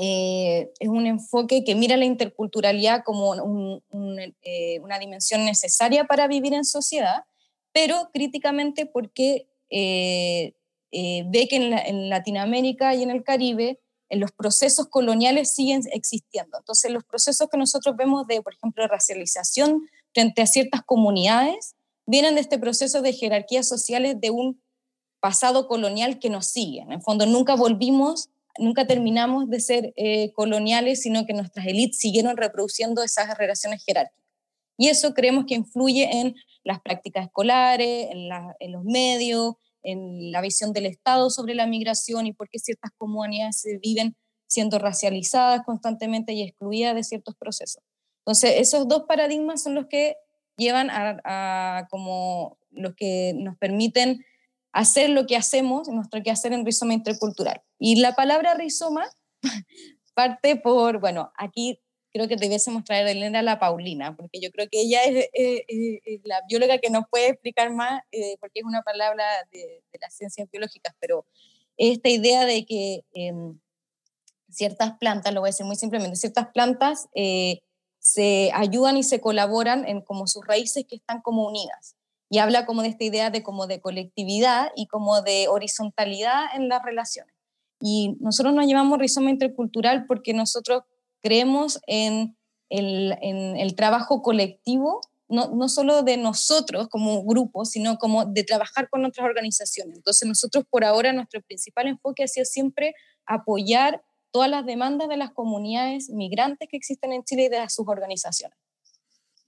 eh, 0.00 0.70
es 0.78 0.88
un 0.88 1.06
enfoque 1.06 1.64
que 1.64 1.74
mira 1.74 1.96
la 1.96 2.04
interculturalidad 2.04 3.02
como 3.04 3.82
eh, 4.42 4.80
una 4.80 4.98
dimensión 4.98 5.44
necesaria 5.44 6.04
para 6.04 6.28
vivir 6.28 6.54
en 6.54 6.64
sociedad, 6.64 7.24
pero 7.72 8.10
críticamente 8.12 8.86
porque 8.86 9.48
ve 9.70 11.48
que 11.50 11.56
en, 11.56 11.72
en 11.72 12.08
Latinoamérica 12.08 12.94
y 12.94 13.02
en 13.02 13.10
el 13.10 13.22
Caribe 13.22 13.80
los 14.10 14.32
procesos 14.32 14.86
coloniales 14.88 15.52
siguen 15.52 15.82
existiendo. 15.92 16.56
Entonces, 16.58 16.90
los 16.90 17.04
procesos 17.04 17.48
que 17.50 17.58
nosotros 17.58 17.96
vemos 17.96 18.26
de, 18.26 18.40
por 18.40 18.54
ejemplo, 18.54 18.86
racialización 18.86 19.86
frente 20.14 20.42
a 20.42 20.46
ciertas 20.46 20.82
comunidades, 20.82 21.76
vienen 22.06 22.34
de 22.34 22.40
este 22.40 22.58
proceso 22.58 23.02
de 23.02 23.12
jerarquías 23.12 23.68
sociales 23.68 24.20
de 24.20 24.30
un 24.30 24.62
pasado 25.20 25.68
colonial 25.68 26.18
que 26.18 26.30
nos 26.30 26.46
sigue. 26.46 26.80
En 26.80 26.92
el 26.92 27.02
fondo, 27.02 27.26
nunca 27.26 27.54
volvimos, 27.54 28.30
nunca 28.58 28.86
terminamos 28.86 29.48
de 29.48 29.60
ser 29.60 29.92
eh, 29.96 30.32
coloniales, 30.32 31.02
sino 31.02 31.26
que 31.26 31.32
nuestras 31.32 31.66
élites 31.66 31.98
siguieron 31.98 32.36
reproduciendo 32.36 33.02
esas 33.02 33.36
relaciones 33.38 33.84
jerárquicas. 33.84 34.24
Y 34.76 34.88
eso 34.88 35.12
creemos 35.12 35.44
que 35.46 35.54
influye 35.54 36.08
en 36.20 36.34
las 36.62 36.80
prácticas 36.80 37.26
escolares, 37.26 38.08
en, 38.10 38.72
los 38.72 38.84
medios, 38.84 39.54
en 39.82 40.30
la 40.30 40.40
visión 40.40 40.72
del 40.72 40.86
Estado 40.86 41.30
sobre 41.30 41.54
la 41.54 41.66
migración 41.66 42.26
y 42.26 42.32
por 42.32 42.48
qué 42.48 42.58
ciertas 42.58 42.92
comunidades 42.96 43.60
se 43.60 43.78
viven 43.78 44.16
siendo 44.46 44.78
racializadas 44.78 45.62
constantemente 45.64 46.32
y 46.32 46.42
excluidas 46.42 46.94
de 46.94 47.04
ciertos 47.04 47.34
procesos. 47.36 47.82
Entonces, 48.20 48.54
esos 48.58 48.86
dos 48.86 49.04
paradigmas 49.08 49.62
son 49.62 49.74
los 49.74 49.86
que 49.86 50.16
llevan 50.56 50.90
a, 50.90 51.86
como 51.90 52.58
los 52.70 52.94
que 52.94 53.32
nos 53.34 53.56
permiten 53.56 54.24
hacer 54.72 55.10
lo 55.10 55.26
que 55.26 55.36
hacemos, 55.36 55.88
nuestro 55.88 56.20
hacer 56.30 56.52
en 56.52 56.64
rizoma 56.64 56.94
intercultural. 56.94 57.62
Y 57.78 57.96
la 58.00 58.14
palabra 58.14 58.54
rizoma 58.54 59.06
parte 60.14 60.56
por, 60.56 61.00
bueno, 61.00 61.32
aquí 61.36 61.80
creo 62.12 62.28
que 62.28 62.36
debiésemos 62.36 62.84
traer 62.84 63.06
a 63.06 63.10
Elena 63.10 63.40
a 63.40 63.42
la 63.42 63.58
Paulina, 63.58 64.16
porque 64.16 64.40
yo 64.40 64.50
creo 64.50 64.66
que 64.70 64.80
ella 64.80 65.00
es, 65.04 65.28
la 66.24 66.40
bióloga 66.48 66.78
que 66.78 66.90
nos 66.90 67.04
puede 67.10 67.28
explicar 67.28 67.72
más, 67.72 68.02
eh, 68.12 68.36
porque 68.40 68.60
es 68.60 68.64
una 68.64 68.82
palabra 68.82 69.24
de, 69.52 69.82
las 70.00 70.14
ciencias 70.14 70.50
biológicas, 70.50 70.94
pero 71.00 71.26
esta 71.76 72.08
idea 72.08 72.44
de 72.44 72.64
que 72.64 73.04
em, 73.12 73.58
ciertas 74.50 74.96
plantas, 74.98 75.32
lo 75.34 75.40
voy 75.40 75.48
a 75.48 75.52
decir 75.52 75.66
muy 75.66 75.76
simplemente, 75.76 76.16
ciertas 76.16 76.48
plantas 76.48 77.08
eh, 77.14 77.60
se 77.98 78.50
ayudan 78.54 78.96
y 78.96 79.02
se 79.02 79.20
colaboran 79.20 79.86
en 79.86 80.00
como 80.00 80.26
sus 80.26 80.46
raíces 80.46 80.86
que 80.88 80.96
están 80.96 81.20
como 81.20 81.46
unidas. 81.46 81.97
Y 82.30 82.38
habla 82.38 82.66
como 82.66 82.82
de 82.82 82.88
esta 82.88 83.04
idea 83.04 83.30
de 83.30 83.42
como 83.42 83.66
de 83.66 83.80
colectividad 83.80 84.70
y 84.76 84.86
como 84.86 85.22
de 85.22 85.48
horizontalidad 85.48 86.44
en 86.54 86.68
las 86.68 86.82
relaciones. 86.82 87.34
Y 87.80 88.16
nosotros 88.20 88.54
nos 88.54 88.66
llamamos 88.66 88.98
rizoma 88.98 89.30
intercultural 89.30 90.06
porque 90.06 90.34
nosotros 90.34 90.82
creemos 91.22 91.80
en 91.86 92.36
el, 92.68 93.74
trabajo 93.76 94.22
colectivo, 94.22 95.00
no, 95.28 95.50
no, 95.54 95.68
solo 95.68 96.02
de 96.02 96.16
nosotros 96.16 96.88
como 96.88 97.22
grupo, 97.22 97.64
sino 97.64 97.98
como 97.98 98.24
de 98.24 98.44
trabajar 98.44 98.88
con 98.88 99.04
otras 99.04 99.26
organizaciones. 99.26 99.96
Entonces 99.96 100.26
nosotros 100.28 100.64
por 100.68 100.84
ahora 100.84 101.12
nuestro 101.12 101.40
principal 101.42 101.86
enfoque 101.86 102.24
ha 102.24 102.28
sido 102.28 102.44
siempre 102.44 102.94
apoyar 103.26 104.02
todas 104.30 104.50
las 104.50 104.66
demandas 104.66 105.08
de 105.08 105.16
las 105.16 105.32
comunidades 105.32 106.10
migrantes 106.10 106.68
que 106.70 106.76
existen 106.76 107.12
en 107.12 107.24
Chile 107.24 107.44
y 107.44 107.48
de 107.48 107.68
sus 107.68 107.86
organizaciones. 107.88 108.58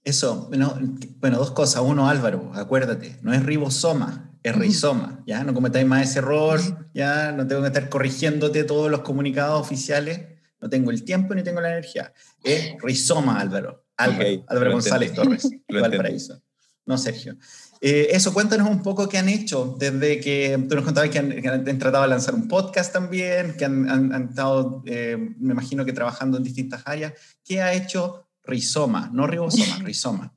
Eso, 0.03 0.47
bueno, 0.47 0.77
bueno, 1.19 1.37
dos 1.37 1.51
cosas. 1.51 1.83
Uno, 1.85 2.09
Álvaro, 2.09 2.51
acuérdate, 2.55 3.17
no 3.21 3.33
es 3.33 3.43
ribosoma, 3.43 4.31
es 4.41 4.55
rizoma, 4.55 5.23
¿ya? 5.27 5.43
No 5.43 5.53
cometáis 5.53 5.85
más 5.85 6.09
ese 6.09 6.19
error, 6.19 6.59
¿ya? 6.93 7.31
No 7.31 7.45
tengo 7.45 7.61
que 7.61 7.67
estar 7.67 7.89
corrigiéndote 7.89 8.63
todos 8.63 8.89
los 8.89 9.01
comunicados 9.01 9.61
oficiales 9.61 10.31
no 10.61 10.69
tengo 10.69 10.91
el 10.91 11.03
tiempo 11.03 11.33
ni 11.33 11.43
tengo 11.43 11.59
la 11.59 11.71
energía. 11.71 12.13
Es 12.43 12.75
rizoma, 12.81 13.39
Álvaro. 13.39 13.83
Álvaro, 13.97 14.71
González 14.71 15.13
Torres, 15.13 15.49
Valparaíso. 15.69 16.41
No, 16.85 16.97
Sergio. 16.97 17.35
Eh, 17.81 18.09
eso, 18.11 18.33
cuéntanos 18.33 18.69
un 18.69 18.83
poco 18.83 19.09
qué 19.09 19.17
han 19.17 19.29
hecho 19.29 19.75
desde 19.79 20.19
que 20.19 20.63
tú 20.69 20.75
nos 20.75 20.85
contabas 20.85 21.09
que 21.09 21.19
han, 21.19 21.79
tratado 21.79 22.03
de 22.03 22.09
lanzar 22.09 22.35
un 22.35 22.47
podcast 22.47 22.93
también, 22.93 23.55
que 23.57 23.65
han, 23.65 24.29
estado, 24.29 24.83
eh, 24.85 25.17
me 25.39 25.53
imagino 25.53 25.83
que 25.83 25.93
trabajando 25.93 26.37
en 26.37 26.43
distintas 26.43 26.83
áreas. 26.85 27.13
¿Qué 27.43 27.61
ha 27.61 27.73
hecho 27.73 28.27
Rizoma? 28.43 29.09
No 29.13 29.27
ribosoma, 29.27 29.77
Rizoma. 29.83 30.33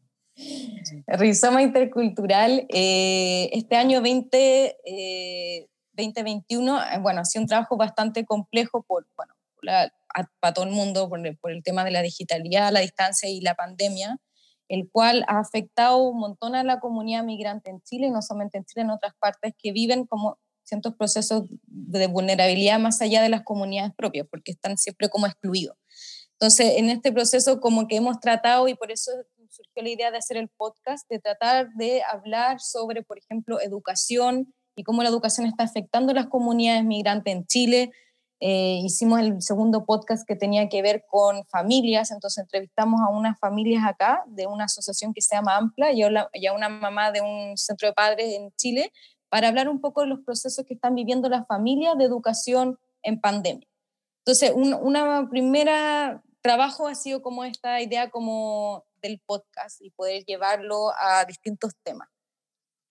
Rizoma 1.07 1.63
Intercultural, 1.63 2.67
eh, 2.69 3.51
este 3.53 3.77
año 3.77 4.03
20, 4.03 4.77
2021, 5.97 6.81
bueno, 7.01 7.21
ha 7.21 7.25
sido 7.25 7.43
un 7.43 7.49
trabajo 7.49 7.77
bastante 7.77 8.25
complejo 8.25 8.83
por, 8.83 9.07
bueno, 9.17 9.35
la, 9.63 9.93
para 10.41 10.55
todo 10.55 10.65
el 10.65 10.73
mundo 10.73 11.09
por 11.09 11.27
el, 11.27 11.37
por 11.37 11.51
el, 11.51 11.63
tema 11.63 11.85
de 11.85 11.91
la 11.91 12.03
digitalidad, 12.03 12.73
la 12.73 12.81
distancia 12.81 13.29
y 13.29 13.41
la 13.41 13.55
pandemia, 13.55 14.19
el 14.69 14.89
cual 14.91 15.25
ha 15.29 15.39
afectado 15.39 15.99
un 15.99 16.19
montón 16.19 16.55
a 16.55 16.65
la 16.65 16.81
comunidad 16.81 17.25
migrante 17.25 17.71
en 17.71 17.81
Chile, 17.83 18.07
y 18.07 18.11
no 18.11 18.23
solamente 18.23 18.59
en 18.59 18.65
Chile, 18.65 18.83
en 18.83 18.91
otras 18.91 19.15
partes, 19.19 19.55
que 19.59 19.73
viven 19.73 20.07
como 20.07 20.39
ciertos 20.63 20.95
procesos 20.95 21.45
de 21.67 22.07
vulnerabilidad 22.07 22.79
más 22.79 23.01
allá 23.03 23.23
de 23.23 23.29
las 23.29 23.43
comunidades 23.43 23.93
propias, 23.97 24.27
porque 24.31 24.53
están 24.53 24.79
siempre 24.79 25.09
como 25.09 25.27
excluidos. 25.27 25.77
Entonces, 26.45 26.75
en 26.77 26.91
este 26.91 27.11
proceso 27.11 27.59
como 27.59 27.89
que 27.89 27.97
hemos 27.97 28.21
tratado, 28.21 28.69
y 28.69 28.75
por 28.75 28.93
eso 28.93 29.11
surgió 29.49 29.83
la 29.83 29.89
idea 29.89 30.11
de 30.11 30.19
hacer 30.19 30.37
el 30.37 30.51
podcast, 30.51 31.09
de 31.09 31.19
tratar 31.19 31.73
de 31.73 32.03
hablar 32.03 32.61
sobre, 32.61 33.03
por 33.03 33.17
ejemplo, 33.17 33.63
educación 33.63 34.53
y 34.77 34.83
cómo 34.83 35.03
la 35.03 35.09
educación 35.09 35.47
está 35.47 35.65
afectando 35.65 36.13
a 36.13 36.17
las 36.17 36.27
comunidades 36.27 36.85
migrantes 36.85 37.35
en 37.35 37.47
Chile. 37.47 37.93
Eh, 38.41 38.79
hicimos 38.85 39.21
el 39.21 39.41
segundo 39.41 39.87
podcast 39.87 40.29
que 40.29 40.37
tenía 40.37 40.69
que 40.69 40.83
ver 40.83 41.07
con 41.09 41.47
familias, 41.47 42.11
entonces 42.11 42.43
entrevistamos 42.43 43.01
a 43.01 43.09
unas 43.09 43.39
familias 43.39 43.83
acá 43.87 44.23
de 44.27 44.47
una 44.47 44.65
asociación 44.65 45.15
que 45.15 45.23
se 45.23 45.37
llama 45.37 45.57
Ampla 45.57 45.93
y 45.93 46.03
a 46.03 46.53
una 46.53 46.69
mamá 46.69 47.11
de 47.11 47.23
un 47.23 47.57
centro 47.57 47.89
de 47.89 47.95
padres 47.95 48.35
en 48.35 48.51
Chile 48.59 48.93
para 49.31 49.49
hablar 49.49 49.71
un 49.71 49.81
poco 49.81 50.03
de 50.03 50.09
los 50.09 50.21
procesos 50.21 50.67
que 50.67 50.75
están 50.75 50.95
viviendo 50.95 51.31
las 51.31 51.47
familias 51.47 51.97
de 51.97 52.05
educación 52.05 52.79
en 53.03 53.19
pandemia. 53.19 53.67
Entonces, 54.27 54.53
un, 54.55 54.75
una 54.75 55.29
primera 55.31 56.23
trabajo 56.45 56.87
ha 56.87 56.95
sido 56.95 57.23
como 57.23 57.43
esta 57.43 57.81
idea 57.81 58.11
como 58.11 58.85
del 59.01 59.19
podcast 59.25 59.81
y 59.81 59.91
poder 59.91 60.25
llevarlo 60.27 60.93
a 60.99 61.25
distintos 61.25 61.73
temas. 61.83 62.09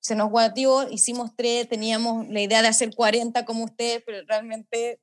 Se 0.02 0.16
nos 0.16 0.32
guatió, 0.32 0.90
hicimos 0.90 1.36
tres, 1.38 1.70
teníamos 1.70 2.28
la 2.30 2.42
idea 2.42 2.64
de 2.64 2.68
hacer 2.68 2.94
40 2.96 3.46
como 3.46 3.66
ustedes, 3.66 4.02
pero 4.06 4.26
realmente 4.28 5.00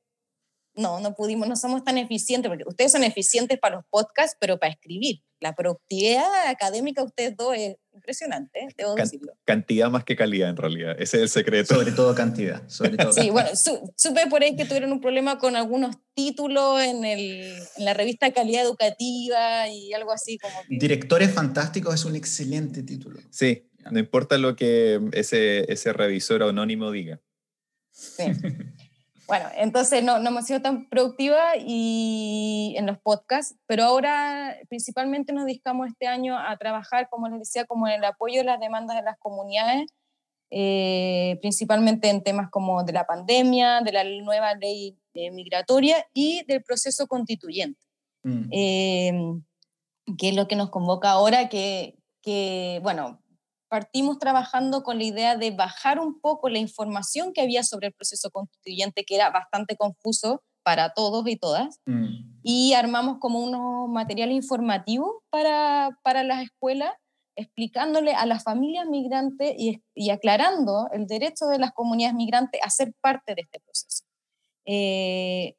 no, 0.74 0.98
no 0.98 1.14
pudimos, 1.14 1.48
no 1.48 1.54
somos 1.54 1.84
tan 1.84 1.96
eficientes, 1.96 2.50
porque 2.50 2.64
ustedes 2.66 2.90
son 2.90 3.04
eficientes 3.04 3.56
para 3.58 3.76
los 3.76 3.84
podcasts, 3.88 4.36
pero 4.40 4.58
para 4.58 4.72
escribir. 4.72 5.22
La 5.40 5.54
productividad 5.54 6.48
académica 6.48 7.00
de 7.00 7.06
ustedes 7.06 7.36
dos 7.36 7.54
es 7.56 7.76
impresionante, 7.94 8.68
debo 8.76 8.94
decirlo. 8.94 9.32
Cantidad 9.44 9.90
más 9.90 10.04
que 10.04 10.14
calidad, 10.14 10.50
en 10.50 10.56
realidad. 10.56 10.92
Ese 10.98 11.16
es 11.16 11.22
el 11.22 11.28
secreto. 11.30 11.74
Sobre 11.74 11.92
todo 11.92 12.14
cantidad. 12.14 12.68
Sobre 12.68 12.96
todo 12.98 13.12
sí, 13.12 13.30
bueno, 13.30 13.48
supe 13.96 14.26
por 14.28 14.42
ahí 14.42 14.54
que 14.54 14.66
tuvieron 14.66 14.92
un 14.92 15.00
problema 15.00 15.38
con 15.38 15.56
algunos 15.56 15.96
títulos 16.14 16.82
en, 16.82 17.04
el, 17.04 17.58
en 17.76 17.84
la 17.84 17.94
revista 17.94 18.30
Calidad 18.32 18.62
Educativa 18.62 19.68
y 19.68 19.94
algo 19.94 20.12
así 20.12 20.38
como... 20.38 20.54
Directores 20.68 21.32
Fantásticos 21.32 21.94
es 21.94 22.04
un 22.04 22.16
excelente 22.16 22.82
título. 22.82 23.18
Sí, 23.30 23.70
no 23.90 23.98
importa 23.98 24.36
lo 24.36 24.56
que 24.56 25.00
ese, 25.12 25.72
ese 25.72 25.92
revisor 25.92 26.42
anónimo 26.42 26.90
diga. 26.90 27.20
Sí. 27.90 28.24
Bueno, 29.30 29.46
entonces 29.54 30.02
no, 30.02 30.18
no 30.18 30.30
hemos 30.30 30.44
sido 30.44 30.60
tan 30.60 30.88
productivas 30.88 31.54
y 31.64 32.74
en 32.76 32.86
los 32.86 32.98
podcasts, 32.98 33.54
pero 33.68 33.84
ahora 33.84 34.56
principalmente 34.68 35.32
nos 35.32 35.44
dedicamos 35.44 35.86
este 35.86 36.08
año 36.08 36.36
a 36.36 36.56
trabajar, 36.56 37.06
como 37.08 37.28
les 37.28 37.38
decía, 37.38 37.64
como 37.64 37.86
en 37.86 37.94
el 37.94 38.04
apoyo 38.04 38.38
de 38.38 38.44
las 38.44 38.58
demandas 38.58 38.96
de 38.96 39.02
las 39.04 39.16
comunidades, 39.20 39.86
eh, 40.50 41.38
principalmente 41.40 42.10
en 42.10 42.24
temas 42.24 42.50
como 42.50 42.82
de 42.82 42.92
la 42.92 43.06
pandemia, 43.06 43.82
de 43.82 43.92
la 43.92 44.02
nueva 44.02 44.56
ley 44.56 44.98
eh, 45.14 45.30
migratoria 45.30 46.04
y 46.12 46.42
del 46.48 46.64
proceso 46.64 47.06
constituyente, 47.06 47.86
mm. 48.24 48.48
eh, 48.50 49.12
que 50.18 50.30
es 50.30 50.34
lo 50.34 50.48
que 50.48 50.56
nos 50.56 50.70
convoca 50.70 51.12
ahora, 51.12 51.48
que, 51.48 51.94
que 52.20 52.80
bueno, 52.82 53.22
partimos 53.70 54.18
trabajando 54.18 54.82
con 54.82 54.98
la 54.98 55.04
idea 55.04 55.36
de 55.36 55.52
bajar 55.52 56.00
un 56.00 56.20
poco 56.20 56.48
la 56.48 56.58
información 56.58 57.32
que 57.32 57.40
había 57.40 57.62
sobre 57.62 57.86
el 57.86 57.92
proceso 57.94 58.30
constituyente, 58.30 59.04
que 59.04 59.14
era 59.14 59.30
bastante 59.30 59.76
confuso 59.76 60.42
para 60.64 60.92
todos 60.92 61.26
y 61.28 61.36
todas, 61.36 61.80
mm. 61.86 62.40
y 62.42 62.74
armamos 62.74 63.18
como 63.20 63.38
un 63.38 63.92
material 63.92 64.32
informativo 64.32 65.22
para, 65.30 65.96
para 66.02 66.24
las 66.24 66.42
escuelas, 66.42 66.92
explicándole 67.36 68.12
a 68.12 68.26
las 68.26 68.42
familias 68.42 68.86
migrantes 68.88 69.54
y, 69.56 69.82
y, 69.94 70.10
aclarando 70.10 70.88
el 70.92 71.06
derecho 71.06 71.46
de 71.46 71.58
las 71.58 71.70
comunidades 71.72 72.16
migrantes 72.16 72.60
a 72.62 72.68
ser 72.70 72.92
parte 73.00 73.34
de 73.36 73.42
este 73.42 73.60
proceso. 73.60 74.04
Eh, 74.66 75.54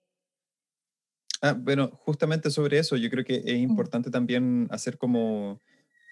ah, 1.41 1.56
bueno, 1.58 1.89
justamente 2.06 2.52
sobre 2.52 2.78
eso, 2.78 2.97
yo 2.97 3.10
creo 3.10 3.24
que 3.24 3.38
es 3.38 3.58
importante 3.58 4.12
también 4.12 4.67
hacer 4.69 4.97
como 4.97 5.60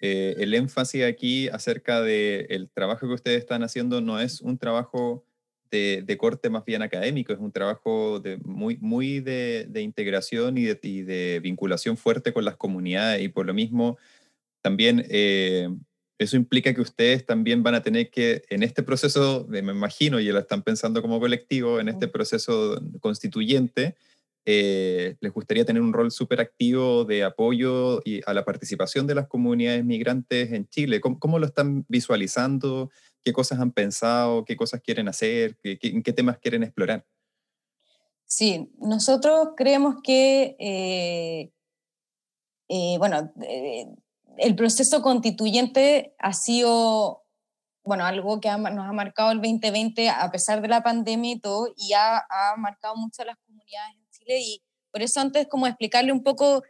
eh, 0.01 0.35
el 0.37 0.53
énfasis 0.53 1.03
aquí 1.03 1.49
acerca 1.49 2.01
del 2.01 2.69
trabajo 2.73 3.07
que 3.07 3.13
ustedes 3.13 3.39
están 3.39 3.63
haciendo 3.63 4.01
no 4.01 4.19
es 4.19 4.41
un 4.41 4.57
trabajo 4.57 5.25
de, 5.71 6.17
corte 6.17 6.49
más 6.49 6.65
bien 6.65 6.81
académico, 6.81 7.33
es 7.33 7.39
un 7.39 7.51
trabajo 7.51 8.19
de, 8.19 8.37
muy, 8.37 8.77
muy 8.77 9.19
de, 9.19 9.69
integración 9.81 10.57
y, 10.57 10.65
de, 10.65 11.39
vinculación 11.41 11.97
fuerte 11.97 12.33
con 12.33 12.45
las 12.45 12.55
comunidades. 12.55 13.21
Y 13.21 13.29
por 13.29 13.45
lo 13.45 13.53
mismo 13.53 13.97
también 14.61 15.05
eh, 15.09 15.69
eso 16.17 16.35
implica 16.35 16.73
que 16.73 16.81
ustedes 16.81 17.25
también 17.25 17.63
van 17.63 17.75
a 17.75 17.81
tener 17.81 18.09
que, 18.09 18.43
en 18.49 18.63
este 18.63 18.83
proceso, 18.83 19.45
me 19.47 19.59
imagino, 19.59 20.19
y 20.19 20.25
lo 20.25 20.39
están 20.39 20.63
pensando 20.63 21.01
como 21.01 21.19
colectivo, 21.19 21.79
en 21.79 21.87
este 21.87 22.07
proceso 22.07 22.81
constituyente, 22.99 23.95
eh, 24.45 25.17
les 25.19 25.33
gustaría 25.33 25.65
tener 25.65 25.81
un 25.81 25.93
rol 25.93 26.11
súper 26.11 26.39
activo 26.39 27.05
de 27.05 27.23
apoyo 27.23 28.01
a 28.25 28.33
la 28.33 28.45
participación 28.45 29.05
de 29.05 29.15
las 29.15 29.27
comunidades 29.27 29.83
migrantes 29.83 30.51
en 30.51 30.67
Chile. 30.67 31.01
¿Cómo, 31.01 31.39
lo 31.39 31.45
están 31.45 31.85
visualizando? 31.87 32.89
¿Qué 33.23 33.33
cosas 33.33 33.59
han 33.59 33.71
pensado? 33.71 34.45
¿Qué 34.45 34.55
cosas 34.55 34.81
quieren 34.81 35.07
hacer? 35.07 35.57
¿Qué, 35.57 35.77
en 35.81 36.03
qué 36.03 36.13
temas 36.13 36.39
quieren 36.39 36.63
explorar? 36.63 37.05
Sí, 38.25 38.71
nosotros 38.79 39.49
creemos 39.57 39.95
que, 40.03 40.55
eh, 40.59 41.51
eh, 42.69 42.97
bueno, 42.97 43.33
el 44.37 44.55
proceso 44.55 45.01
constituyente 45.01 46.15
ha 46.19 46.33
sido, 46.33 47.23
bueno, 47.83 48.05
algo 48.05 48.39
que 48.39 48.49
nos 48.49 48.87
ha 48.87 48.93
marcado 48.93 49.31
el 49.31 49.41
2020 49.41 50.09
a 50.09 50.31
pesar 50.31 50.61
de 50.61 50.67
la 50.67 50.83
pandemia 50.83 51.33
y 51.33 51.39
todo, 51.39 51.73
y 51.75 51.93
ha, 51.93 52.17
ha 52.17 52.55
marcado 52.57 52.95
mucho 52.95 53.23
a 53.23 53.25
las 53.25 53.37
comunidades 53.45 53.98
y 54.37 54.61
por 54.91 55.01
eso 55.01 55.19
antes 55.19 55.47
como 55.47 55.67
explicarle 55.67 56.11
un 56.11 56.23
poco 56.23 56.63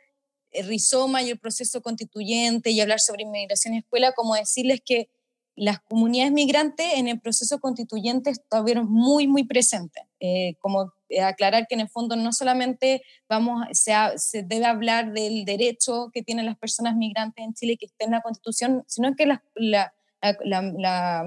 el 0.52 0.68
rizoma 0.68 1.22
y 1.22 1.30
el 1.30 1.40
proceso 1.40 1.82
constituyente 1.82 2.72
y 2.72 2.82
hablar 2.82 3.00
sobre 3.00 3.24
inmigración 3.24 3.74
y 3.74 3.80
escuela, 3.80 4.14
como 4.14 4.36
decirles 4.36 4.82
que 4.84 5.10
las 5.56 5.80
comunidades 5.82 6.32
migrantes 6.32 6.88
en 6.96 7.08
el 7.08 7.20
proceso 7.20 7.60
constituyente 7.60 8.30
estuvieron 8.30 8.90
muy, 8.90 9.28
muy 9.28 9.44
presentes. 9.44 10.04
Eh, 10.22 10.56
como 10.60 10.94
aclarar 11.22 11.68
que 11.68 11.76
en 11.76 11.82
el 11.82 11.90
fondo 11.90 12.16
no 12.16 12.32
solamente 12.32 13.04
vamos, 13.28 13.66
se, 13.74 13.94
se, 14.16 14.44
debe 14.44 14.66
hablar 14.66 15.12
del 15.12 15.44
derecho 15.44 16.12
que 16.14 16.24
tienen 16.24 16.46
las 16.46 16.58
personas 16.58 16.96
migrantes 16.96 17.44
en 17.44 17.54
Chile 17.54 17.78
que 17.78 17.88
esté 17.88 18.06
en 18.06 18.12
la 18.12 18.22
constitución, 18.22 18.84
sino 18.88 19.16
que 19.16 19.26
la, 19.26 19.44
la, 19.56 19.94
la, 20.22 21.26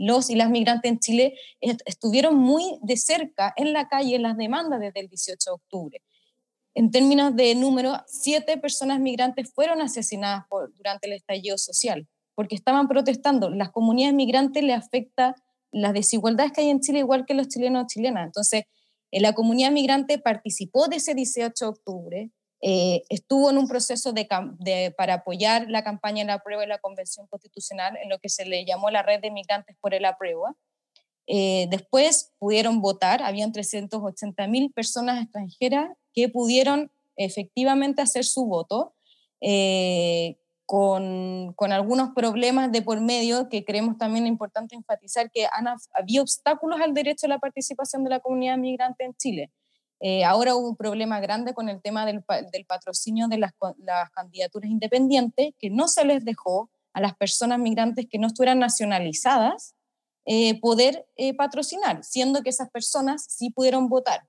los 0.00 0.30
y 0.30 0.34
las 0.34 0.50
migrantes 0.50 0.90
en 0.90 0.98
Chile 0.98 1.34
estuvieron 1.60 2.36
muy 2.36 2.78
de 2.82 2.96
cerca 2.96 3.52
en 3.56 3.72
la 3.72 3.88
calle 3.88 4.16
en 4.16 4.22
las 4.22 4.36
demandas 4.36 4.80
desde 4.80 5.00
el 5.00 5.08
18 5.08 5.38
de 5.50 5.54
octubre. 5.54 6.02
En 6.74 6.90
términos 6.90 7.36
de 7.36 7.54
número, 7.54 7.98
siete 8.06 8.56
personas 8.56 9.00
migrantes 9.00 9.52
fueron 9.52 9.80
asesinadas 9.82 10.44
durante 10.76 11.06
el 11.08 11.14
estallido 11.14 11.58
social 11.58 12.08
porque 12.34 12.54
estaban 12.54 12.88
protestando. 12.88 13.50
Las 13.50 13.70
comunidades 13.70 14.14
migrantes 14.14 14.62
le 14.62 14.72
afecta 14.72 15.34
las 15.72 15.92
desigualdades 15.92 16.52
que 16.52 16.62
hay 16.62 16.70
en 16.70 16.80
Chile 16.80 17.00
igual 17.00 17.26
que 17.26 17.34
los 17.34 17.48
chilenos 17.48 17.84
y 17.84 17.86
chilenas. 17.88 18.24
Entonces, 18.24 18.64
eh, 19.10 19.20
la 19.20 19.34
comunidad 19.34 19.72
migrante 19.72 20.18
participó 20.18 20.88
de 20.88 20.96
ese 20.96 21.14
18 21.14 21.64
de 21.64 21.68
octubre, 21.68 22.30
eh, 22.62 23.02
estuvo 23.08 23.50
en 23.50 23.58
un 23.58 23.68
proceso 23.68 24.12
de, 24.12 24.94
para 24.96 25.14
apoyar 25.14 25.70
la 25.70 25.82
campaña 25.82 26.20
en 26.20 26.28
la 26.28 26.40
prueba 26.40 26.62
de 26.62 26.68
la 26.68 26.78
Convención 26.78 27.26
Constitucional, 27.26 27.96
en 28.02 28.10
lo 28.10 28.18
que 28.18 28.28
se 28.28 28.44
le 28.44 28.64
llamó 28.64 28.90
la 28.90 29.02
Red 29.02 29.20
de 29.20 29.30
Migrantes 29.30 29.76
por 29.80 29.94
el 29.94 30.04
Aprueba. 30.04 30.54
Eh, 31.26 31.68
después 31.70 32.32
pudieron 32.38 32.80
votar, 32.80 33.22
habían 33.22 33.52
380 33.52 34.46
mil 34.48 34.72
personas 34.72 35.22
extranjeras 35.22 35.90
que 36.12 36.28
pudieron 36.28 36.90
efectivamente 37.16 38.02
hacer 38.02 38.24
su 38.24 38.46
voto, 38.46 38.94
eh, 39.40 40.36
con, 40.66 41.72
algunos 41.72 42.10
problemas 42.14 42.70
de 42.70 42.82
por 42.82 43.00
medio 43.00 43.48
que 43.48 43.64
creemos 43.64 43.98
también 43.98 44.26
importante 44.28 44.76
enfatizar 44.76 45.30
que 45.30 45.48
había 45.92 46.22
obstáculos 46.22 46.80
al 46.80 46.94
derecho 46.94 47.26
a 47.26 47.28
la 47.28 47.38
participación 47.40 48.04
de 48.04 48.10
la 48.10 48.20
comunidad 48.20 48.56
migrante 48.56 49.04
en 49.04 49.14
Chile. 49.14 49.50
Eh, 50.00 50.24
ahora 50.24 50.54
hubo 50.54 50.70
un 50.70 50.76
problema 50.76 51.20
grande 51.20 51.52
con 51.52 51.68
el 51.68 51.82
tema 51.82 52.06
del, 52.06 52.24
patrocinio 52.66 53.28
de 53.28 53.36
las, 53.36 53.52
candidaturas 54.14 54.70
independientes, 54.70 55.52
que 55.58 55.68
no 55.68 55.88
se 55.88 56.04
les 56.06 56.24
dejó 56.24 56.70
a 56.94 57.00
las 57.00 57.14
personas 57.14 57.58
migrantes 57.58 58.06
que 58.10 58.18
no 58.18 58.26
estuvieran 58.26 58.58
nacionalizadas 58.58 59.74
eh, 60.24 60.58
poder 60.60 61.06
eh, 61.16 61.34
patrocinar, 61.34 62.02
siendo 62.02 62.42
que 62.42 62.50
esas 62.50 62.70
personas 62.70 63.26
sí 63.28 63.50
pudieron 63.50 63.88
votar. 63.88 64.26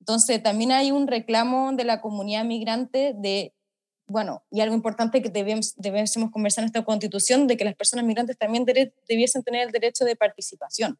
Entonces, 0.00 0.40
también 0.42 0.70
hay 0.70 0.92
un 0.92 1.08
reclamo 1.08 1.72
de 1.72 1.84
la 1.84 2.00
comunidad 2.00 2.44
migrante 2.44 3.12
de, 3.16 3.52
bueno, 4.06 4.44
y 4.50 4.60
algo 4.60 4.74
importante 4.74 5.20
que 5.20 5.30
debemos, 5.30 5.74
debemos 5.76 6.12
conversar 6.30 6.62
en 6.62 6.66
esta 6.66 6.84
constitución, 6.84 7.48
de 7.48 7.56
que 7.56 7.64
las 7.64 7.74
personas 7.74 8.04
migrantes 8.04 8.38
también 8.38 8.64
debiesen 8.64 9.42
tener 9.42 9.66
el 9.66 9.72
derecho 9.72 10.04
de 10.04 10.14
participación 10.14 10.98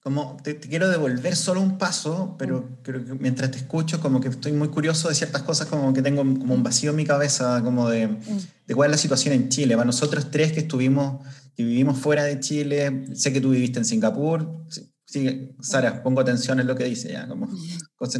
como 0.00 0.36
te, 0.42 0.58
quiero 0.58 0.88
devolver 0.88 1.36
solo 1.36 1.60
un 1.60 1.78
paso, 1.78 2.36
pero 2.38 2.60
mm. 2.60 2.82
creo 2.82 3.04
que 3.04 3.14
mientras 3.14 3.50
te 3.50 3.58
escucho, 3.58 4.00
como 4.00 4.20
que 4.20 4.28
estoy 4.28 4.52
muy 4.52 4.68
curioso 4.68 5.08
de 5.08 5.14
ciertas 5.14 5.42
cosas, 5.42 5.66
como 5.66 5.92
que 5.92 6.02
tengo 6.02 6.22
como 6.22 6.54
un 6.54 6.62
vacío 6.62 6.90
en 6.90 6.96
mi 6.96 7.04
cabeza, 7.04 7.62
como 7.62 7.88
de, 7.88 8.08
mm. 8.08 8.20
de 8.66 8.74
cuál 8.74 8.90
es 8.90 8.92
la 8.92 8.98
situación 8.98 9.34
en 9.34 9.48
Chile. 9.48 9.74
Para 9.74 9.86
nosotros 9.86 10.30
tres 10.30 10.52
que 10.52 10.60
estuvimos, 10.60 11.24
que 11.56 11.64
vivimos 11.64 11.98
fuera 11.98 12.24
de 12.24 12.38
Chile, 12.40 13.06
sé 13.14 13.32
que 13.32 13.40
tú 13.40 13.50
viviste 13.50 13.78
en 13.80 13.84
Singapur, 13.84 14.64
Sí, 15.10 15.54
Sara, 15.62 16.02
pongo 16.02 16.20
atención 16.20 16.60
en 16.60 16.66
lo 16.66 16.76
que 16.76 16.84
dice 16.84 17.10
ya, 17.10 17.26
como 17.26 17.48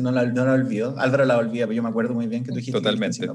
no 0.00 0.10
la, 0.10 0.24
no 0.24 0.46
la 0.46 0.54
olvido. 0.54 0.98
Álvaro 0.98 1.26
la 1.26 1.36
olvida, 1.36 1.66
pero 1.66 1.74
yo 1.74 1.82
me 1.82 1.90
acuerdo 1.90 2.14
muy 2.14 2.28
bien 2.28 2.42
que 2.42 2.48
tú 2.48 2.56
dijiste 2.56 2.80
Totalmente. 2.80 3.20
que 3.20 3.30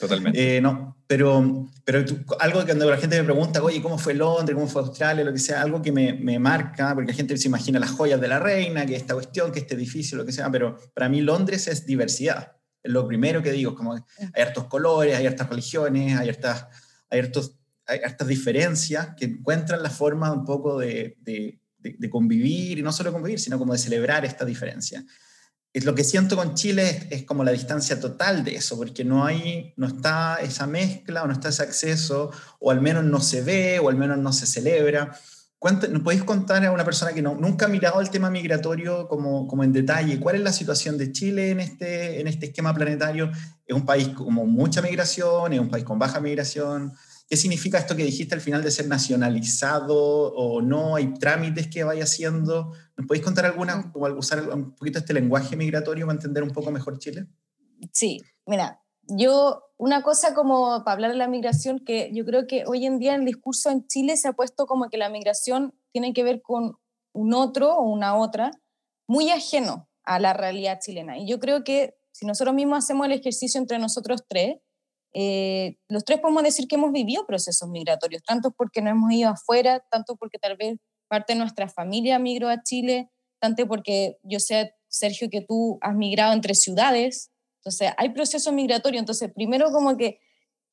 Totalmente. 0.00 0.56
Eh, 0.56 0.60
no, 0.60 0.96
pero, 1.06 1.68
pero 1.84 2.04
algo 2.40 2.58
que 2.58 2.66
cuando 2.66 2.90
la 2.90 2.96
gente 2.96 3.16
me 3.16 3.22
pregunta, 3.22 3.62
oye, 3.62 3.80
¿cómo 3.80 3.98
fue 3.98 4.14
Londres? 4.14 4.56
¿Cómo 4.56 4.66
fue 4.66 4.82
Australia? 4.82 5.22
Lo 5.22 5.32
que 5.32 5.38
sea, 5.38 5.62
algo 5.62 5.80
que 5.80 5.92
me, 5.92 6.12
me, 6.12 6.40
marca, 6.40 6.92
porque 6.92 7.12
la 7.12 7.16
gente 7.16 7.36
se 7.36 7.46
imagina 7.46 7.78
las 7.78 7.92
joyas 7.92 8.20
de 8.20 8.26
la 8.26 8.40
reina, 8.40 8.84
que 8.84 8.96
esta 8.96 9.14
cuestión, 9.14 9.52
que 9.52 9.60
este 9.60 9.76
edificio, 9.76 10.18
lo 10.18 10.26
que 10.26 10.32
sea, 10.32 10.50
pero 10.50 10.76
para 10.92 11.08
mí 11.08 11.20
Londres 11.20 11.68
es 11.68 11.86
diversidad. 11.86 12.56
Es 12.82 12.90
lo 12.90 13.06
primero 13.06 13.44
que 13.44 13.52
digo, 13.52 13.76
como 13.76 13.94
hay 13.94 14.02
hartos 14.42 14.64
colores, 14.64 15.14
hay 15.14 15.24
hartas 15.28 15.48
religiones, 15.48 16.18
hay 16.18 16.30
hartas, 16.30 16.66
hay 17.10 17.20
hartos, 17.20 17.54
hay 17.86 18.00
hartas 18.04 18.26
diferencias 18.26 19.10
que 19.16 19.26
encuentran 19.26 19.84
la 19.84 19.90
forma 19.90 20.32
un 20.32 20.44
poco 20.44 20.80
de, 20.80 21.16
de 21.20 21.60
de, 21.78 22.10
convivir, 22.10 22.78
y 22.78 22.82
no 22.82 22.92
solo 22.92 23.12
convivir, 23.12 23.40
sino 23.40 23.58
como 23.58 23.72
de 23.72 23.78
celebrar 23.78 24.24
esta 24.24 24.44
diferencia. 24.44 25.04
Es 25.72 25.84
lo 25.84 25.94
que 25.94 26.02
siento 26.02 26.36
con 26.36 26.54
Chile 26.54 27.06
es, 27.10 27.24
como 27.24 27.44
la 27.44 27.52
distancia 27.52 28.00
total 28.00 28.42
de 28.44 28.56
eso, 28.56 28.76
porque 28.76 29.04
no, 29.04 29.24
hay, 29.24 29.74
no 29.76 29.86
está 29.86 30.36
esa 30.36 30.66
mezcla 30.66 31.22
o 31.22 31.26
no 31.26 31.32
está 31.32 31.50
ese 31.50 31.62
acceso, 31.62 32.30
o 32.58 32.70
al 32.70 32.80
menos 32.80 33.04
no 33.04 33.20
se 33.20 33.42
ve, 33.42 33.78
o 33.78 33.88
al 33.88 33.96
menos 33.96 34.18
no 34.18 34.32
se 34.32 34.46
celebra. 34.46 35.16
¿No 35.90 36.04
podéis 36.04 36.22
contar 36.22 36.64
a 36.64 36.70
una 36.70 36.84
persona 36.84 37.12
que 37.12 37.20
no, 37.20 37.34
nunca 37.34 37.66
ha 37.66 37.68
mirado 37.68 38.00
el 38.00 38.10
tema 38.10 38.30
migratorio 38.30 39.08
como, 39.08 39.48
como 39.48 39.64
en 39.64 39.72
detalle? 39.72 40.20
¿Cuál 40.20 40.36
es 40.36 40.42
la 40.42 40.52
situación 40.52 40.96
de 40.96 41.10
Chile 41.10 41.50
en 41.50 41.58
este, 41.58 42.20
en 42.20 42.28
este 42.28 42.46
esquema 42.46 42.72
planetario? 42.72 43.30
¿Es 43.66 43.74
un 43.74 43.84
país 43.84 44.08
con 44.08 44.32
mucha 44.32 44.80
migración? 44.80 45.52
¿Es 45.52 45.58
un 45.58 45.68
país 45.68 45.84
con 45.84 45.98
baja 45.98 46.20
migración? 46.20 46.94
¿Qué 47.28 47.36
significa 47.36 47.76
esto 47.76 47.94
que 47.94 48.04
dijiste 48.04 48.34
al 48.34 48.40
final 48.40 48.62
de 48.62 48.70
ser 48.70 48.88
nacionalizado 48.88 50.32
o 50.32 50.62
no? 50.62 50.96
¿Hay 50.96 51.12
trámites 51.14 51.68
que 51.68 51.84
vaya 51.84 52.04
haciendo? 52.04 52.72
¿Nos 52.96 53.06
podéis 53.06 53.22
contar 53.22 53.44
alguna, 53.44 53.92
o 53.94 54.08
usar 54.14 54.48
un 54.48 54.74
poquito 54.74 54.98
este 54.98 55.12
lenguaje 55.12 55.54
migratorio 55.54 56.06
para 56.06 56.16
entender 56.16 56.42
un 56.42 56.52
poco 56.52 56.70
mejor 56.70 56.98
Chile? 56.98 57.26
Sí, 57.92 58.22
mira, 58.46 58.80
yo 59.02 59.62
una 59.76 60.02
cosa 60.02 60.34
como 60.34 60.82
para 60.84 60.92
hablar 60.92 61.10
de 61.10 61.18
la 61.18 61.28
migración, 61.28 61.80
que 61.80 62.10
yo 62.14 62.24
creo 62.24 62.46
que 62.46 62.64
hoy 62.66 62.86
en 62.86 62.98
día 62.98 63.14
el 63.14 63.26
discurso 63.26 63.70
en 63.70 63.86
Chile 63.86 64.16
se 64.16 64.28
ha 64.28 64.32
puesto 64.32 64.66
como 64.66 64.88
que 64.88 64.96
la 64.96 65.10
migración 65.10 65.74
tiene 65.92 66.14
que 66.14 66.24
ver 66.24 66.40
con 66.40 66.76
un 67.12 67.34
otro 67.34 67.74
o 67.74 67.82
una 67.92 68.16
otra 68.16 68.50
muy 69.06 69.30
ajeno 69.30 69.88
a 70.02 70.18
la 70.18 70.32
realidad 70.32 70.78
chilena. 70.80 71.18
Y 71.18 71.28
yo 71.28 71.38
creo 71.38 71.62
que 71.62 71.94
si 72.10 72.24
nosotros 72.24 72.54
mismos 72.54 72.84
hacemos 72.84 73.06
el 73.06 73.12
ejercicio 73.12 73.60
entre 73.60 73.78
nosotros 73.78 74.24
tres, 74.26 74.56
eh, 75.14 75.76
los 75.88 76.04
tres 76.04 76.20
podemos 76.20 76.42
decir 76.42 76.68
que 76.68 76.76
hemos 76.76 76.92
vivido 76.92 77.26
procesos 77.26 77.68
migratorios, 77.68 78.22
tanto 78.22 78.50
porque 78.50 78.82
no 78.82 78.90
hemos 78.90 79.12
ido 79.12 79.30
afuera, 79.30 79.82
tanto 79.90 80.16
porque 80.16 80.38
tal 80.38 80.56
vez 80.56 80.78
parte 81.08 81.32
de 81.32 81.38
nuestra 81.38 81.68
familia 81.68 82.18
migró 82.18 82.48
a 82.48 82.62
Chile, 82.62 83.10
tanto 83.40 83.66
porque 83.66 84.18
yo 84.22 84.40
sé, 84.40 84.74
Sergio, 84.88 85.28
que 85.30 85.40
tú 85.40 85.78
has 85.80 85.94
migrado 85.94 86.32
entre 86.32 86.54
ciudades, 86.54 87.30
entonces 87.60 87.92
hay 87.96 88.10
procesos 88.10 88.52
migratorios, 88.52 89.00
entonces 89.00 89.32
primero 89.34 89.72
como 89.72 89.96
que 89.96 90.20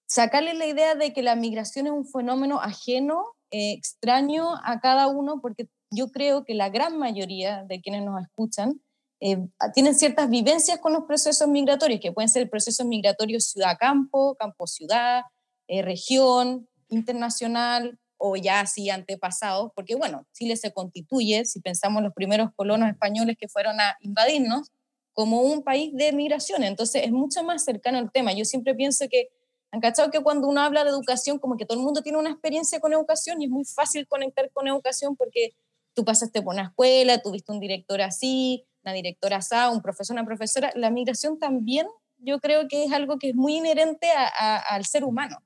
sacarle 0.08 0.54
la 0.54 0.68
idea 0.68 0.96
de 0.96 1.14
que 1.14 1.24
la 1.24 1.36
migración 1.36 1.88
es 1.88 1.94
un 1.94 2.06
fenómeno 2.06 2.60
ajeno, 2.62 3.24
eh, 3.52 3.72
extraño 3.74 4.56
a 4.64 4.80
cada 4.80 5.08
uno, 5.08 5.40
porque 5.42 5.68
yo 5.92 6.12
creo 6.12 6.44
que 6.46 6.54
la 6.54 6.70
gran 6.70 6.98
mayoría 6.98 7.64
de 7.64 7.82
quienes 7.82 8.04
nos 8.04 8.22
escuchan 8.22 8.82
eh, 9.20 9.38
tienen 9.74 9.96
ciertas 9.96 10.30
vivencias 10.30 10.80
con 10.80 10.94
los 10.94 11.04
procesos 11.06 11.48
migratorios, 11.48 12.00
que 12.02 12.12
pueden 12.12 12.30
ser 12.30 12.44
el 12.44 12.50
proceso 12.50 12.86
migratorio 12.86 13.40
ciudad-campo, 13.40 14.36
campo-ciudad, 14.36 15.24
eh, 15.68 15.82
región, 15.82 16.68
internacional 16.90 17.98
o 18.18 18.36
ya 18.36 18.62
así 18.62 18.90
antepasado, 18.90 19.72
porque 19.76 19.96
bueno, 19.96 20.26
Chile 20.34 20.56
se 20.56 20.72
constituye, 20.72 21.46
si 21.46 21.60
pensamos 21.60 22.04
los 22.04 22.14
primeros 22.14 22.50
colonos 22.56 22.90
españoles 22.90 23.38
que 23.40 23.48
fueron 23.48 23.80
a 23.80 23.98
invadirnos, 24.00 24.72
como 25.14 25.42
un 25.42 25.64
país 25.64 25.92
de 25.94 26.12
migración, 26.12 26.64
entonces 26.64 27.04
es 27.06 27.12
mucho 27.12 27.42
más 27.44 27.64
cercano 27.64 28.00
el 28.00 28.12
tema. 28.12 28.34
Yo 28.34 28.44
siempre 28.44 28.76
pienso 28.76 29.06
que, 29.10 29.30
han 29.72 29.82
cachado 29.82 30.10
que 30.10 30.22
cuando 30.22 30.48
uno 30.48 30.62
habla 30.62 30.84
de 30.84 30.90
educación, 30.90 31.40
como 31.40 31.58
que 31.58 31.66
todo 31.66 31.78
el 31.78 31.84
mundo 31.84 32.02
tiene 32.02 32.18
una 32.18 32.32
experiencia 32.32 32.80
con 32.80 32.94
educación 32.94 33.42
y 33.42 33.46
es 33.46 33.52
muy 33.52 33.66
fácil 33.66 34.08
conectar 34.08 34.50
con 34.52 34.68
educación 34.68 35.18
porque 35.18 35.52
tú 35.94 36.06
pasaste 36.06 36.42
por 36.42 36.54
una 36.54 36.64
escuela, 36.64 37.22
tuviste 37.22 37.52
un 37.52 37.60
director 37.60 38.02
así, 38.02 38.66
una 38.86 38.94
directora 38.94 39.42
SA, 39.42 39.72
un 39.72 39.82
profesor, 39.82 40.14
una 40.14 40.26
profesora, 40.26 40.72
la 40.76 40.92
migración 40.92 41.40
también 41.40 41.88
yo 42.18 42.40
creo 42.40 42.68
que 42.68 42.86
es 42.86 42.92
algo 42.92 43.20
que 43.20 43.30
es 43.30 43.36
muy 43.36 43.58
inherente 43.58 44.08
al 44.40 44.86
ser 44.86 45.04
humano. 45.04 45.44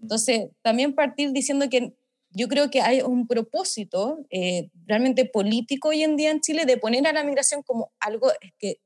Entonces, 0.00 0.50
también 0.62 0.94
partir 0.94 1.32
diciendo 1.32 1.68
que 1.68 1.94
yo 2.30 2.48
creo 2.48 2.70
que 2.70 2.80
hay 2.80 3.02
un 3.02 3.26
propósito 3.26 4.24
eh, 4.30 4.70
realmente 4.86 5.26
político 5.26 5.88
hoy 5.88 6.02
en 6.02 6.16
día 6.16 6.30
en 6.30 6.40
Chile 6.40 6.64
de 6.64 6.78
poner 6.78 7.06
a 7.06 7.12
la 7.12 7.24
migración 7.24 7.62
como 7.62 7.92
algo 8.00 8.30
que, 8.58 8.76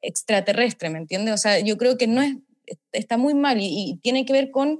extraterrestre, 0.00 0.88
¿me 0.88 0.98
entiendes? 0.98 1.34
O 1.34 1.38
sea, 1.38 1.58
yo 1.58 1.76
creo 1.76 1.98
que 1.98 2.06
no 2.06 2.22
es, 2.22 2.36
está 2.92 3.16
muy 3.16 3.34
mal 3.34 3.58
y, 3.60 3.98
tiene 4.02 4.24
que 4.24 4.32
ver 4.32 4.50
con 4.50 4.78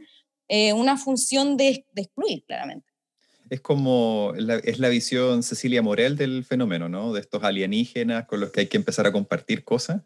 eh, 0.48 0.72
una 0.72 0.96
función 0.96 1.56
de, 1.56 1.84
de 1.92 2.02
excluir, 2.02 2.44
claramente 2.44 2.85
es 3.50 3.60
como, 3.60 4.32
la, 4.36 4.56
es 4.56 4.78
la 4.78 4.88
visión 4.88 5.42
Cecilia 5.42 5.82
Morel 5.82 6.16
del 6.16 6.44
fenómeno, 6.44 6.88
¿no? 6.88 7.12
De 7.12 7.20
estos 7.20 7.44
alienígenas 7.44 8.26
con 8.26 8.40
los 8.40 8.50
que 8.50 8.60
hay 8.60 8.66
que 8.66 8.76
empezar 8.76 9.06
a 9.06 9.12
compartir 9.12 9.64
cosas. 9.64 10.02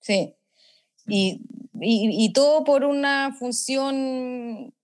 Sí. 0.00 0.34
Y, 1.08 1.40
y, 1.80 2.32
todo 2.32 2.64
por 2.64 2.84
una 2.84 3.34
función, 3.38 4.74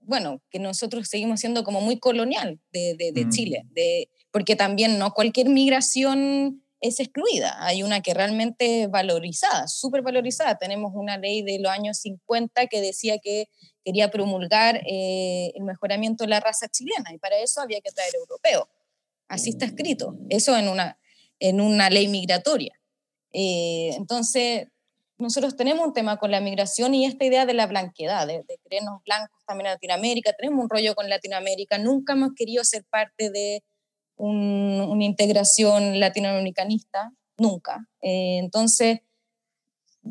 bueno, 0.00 0.40
que 0.50 0.58
nosotros 0.58 1.08
seguimos 1.08 1.40
siendo 1.40 1.64
como 1.64 1.80
muy 1.80 1.98
colonial 1.98 2.60
de, 2.72 2.94
de, 2.96 3.24
mm. 3.24 3.30
Chile, 3.30 3.66
de, 3.70 4.08
porque 4.30 4.54
también 4.54 4.98
no 4.98 5.12
cualquier 5.12 5.48
migración 5.48 6.62
es 6.82 6.98
excluida, 6.98 7.64
hay 7.64 7.84
una 7.84 8.00
que 8.00 8.12
realmente 8.12 8.88
valorizada, 8.88 9.68
súper 9.68 10.02
valorizada. 10.02 10.58
Tenemos 10.58 10.90
una 10.94 11.16
ley 11.16 11.42
de 11.42 11.60
los 11.60 11.70
años 11.70 11.98
50 11.98 12.66
que 12.66 12.80
decía 12.80 13.18
que 13.22 13.48
quería 13.84 14.10
promulgar 14.10 14.82
eh, 14.84 15.52
el 15.54 15.62
mejoramiento 15.62 16.24
de 16.24 16.30
la 16.30 16.40
raza 16.40 16.68
chilena 16.68 17.14
y 17.14 17.18
para 17.18 17.38
eso 17.38 17.60
había 17.60 17.80
que 17.80 17.92
traer 17.92 18.12
europeos. 18.16 18.64
Así 19.28 19.50
está 19.50 19.64
escrito, 19.64 20.16
eso 20.28 20.56
en 20.56 20.68
una, 20.68 20.98
en 21.38 21.60
una 21.60 21.88
ley 21.88 22.08
migratoria. 22.08 22.78
Eh, 23.32 23.90
entonces, 23.96 24.66
nosotros 25.18 25.56
tenemos 25.56 25.86
un 25.86 25.92
tema 25.92 26.16
con 26.16 26.32
la 26.32 26.40
migración 26.40 26.94
y 26.94 27.06
esta 27.06 27.24
idea 27.24 27.46
de 27.46 27.54
la 27.54 27.68
blanquedad, 27.68 28.26
de, 28.26 28.44
creernos 28.64 29.02
blancos 29.04 29.40
también 29.46 29.68
en 29.68 29.74
Latinoamérica, 29.74 30.32
tenemos 30.32 30.64
un 30.64 30.68
rollo 30.68 30.96
con 30.96 31.08
Latinoamérica, 31.08 31.78
nunca 31.78 32.14
hemos 32.14 32.30
querido 32.34 32.64
ser 32.64 32.84
parte 32.90 33.30
de 33.30 33.62
una 34.26 35.04
integración 35.04 35.98
latinoamericanista, 35.98 37.12
nunca. 37.38 37.88
Eh, 38.00 38.38
entonces, 38.38 39.00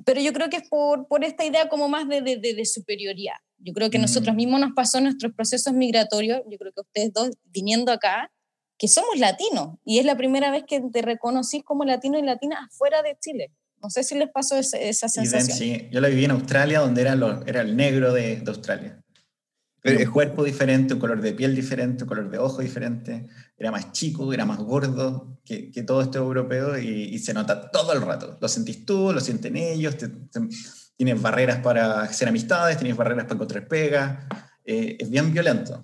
pero 0.06 0.22
yo 0.22 0.34
creo 0.34 0.50
que 0.50 0.58
es 0.58 0.70
por, 0.70 1.08
por 1.08 1.24
esta 1.24 1.46
idea 1.46 1.70
como 1.70 1.88
más 1.88 2.08
de, 2.08 2.22
de, 2.22 2.38
de 2.38 2.66
superioridad. 2.66 3.36
Yo 3.58 3.74
creo 3.74 3.90
que 3.90 4.00
nosotros 4.00 4.34
mm. 4.34 4.38
mismos 4.38 4.60
nos 4.60 4.72
pasó 4.74 4.98
en 4.98 5.06
nuestros 5.06 5.34
procesos 5.34 5.74
migratorios, 5.74 6.42
yo 6.50 6.58
creo 6.58 6.72
que 6.74 6.82
ustedes 6.82 7.14
dos 7.14 7.30
viniendo 7.46 7.92
acá, 7.92 8.32
que 8.78 8.88
somos 8.88 9.20
latinos 9.20 9.78
y 9.86 10.00
es 10.00 10.06
la 10.06 10.18
primera 10.18 10.50
vez 10.50 10.64
que 10.68 10.82
te 10.92 11.02
reconocís 11.02 11.64
como 11.64 11.86
latino 11.86 12.18
y 12.18 12.24
latina 12.24 12.68
afuera 12.68 13.04
de 13.04 13.16
Chile. 13.20 13.52
No 13.82 13.90
sé 13.90 14.04
si 14.04 14.16
les 14.16 14.30
pasó 14.30 14.58
esa, 14.58 15.10
sensación. 15.10 15.58
sí, 15.58 15.88
yo 15.92 16.02
la 16.02 16.08
viví 16.08 16.26
en 16.26 16.32
Australia, 16.32 16.80
donde 16.80 17.02
era, 17.02 17.16
era 17.48 17.62
el 17.62 17.76
negro 17.76 18.14
de, 18.14 18.38
de 18.38 18.52
Australia. 18.52 19.01
Pero 19.82 20.00
un 20.00 20.12
cuerpo 20.12 20.44
diferente, 20.44 20.94
un 20.94 21.00
color 21.00 21.22
de 21.22 21.34
piel 21.34 21.56
diferente, 21.56 22.04
un 22.04 22.08
color 22.08 22.30
de 22.30 22.38
ojo 22.38 22.62
diferente, 22.62 23.26
era 23.58 23.72
más 23.72 23.92
chico, 23.92 24.32
era 24.32 24.46
más 24.46 24.60
gordo 24.60 25.40
que, 25.44 25.72
que 25.72 25.82
todo 25.82 26.02
esto 26.02 26.20
europeo 26.20 26.78
y, 26.78 27.18
se 27.18 27.34
nota 27.34 27.72
todo 27.72 27.94
el 27.94 28.02
rato. 28.02 28.38
Lo 28.40 28.48
sentís 28.48 28.86
tú, 28.86 29.12
lo 29.12 29.20
sienten 29.20 29.58
ellos, 29.58 29.98
te, 29.98 30.10
tienes 30.96 31.22
barreras 31.22 31.62
para 31.62 32.02
hacer 32.04 32.28
amistades, 32.28 32.78
tienes 32.78 32.96
barreras 32.96 33.24
para 33.24 33.36
encontrar 33.36 33.68
pega, 33.68 34.28
eh, 34.66 34.98
es 35.00 35.10
bien 35.10 35.34
violento. 35.34 35.84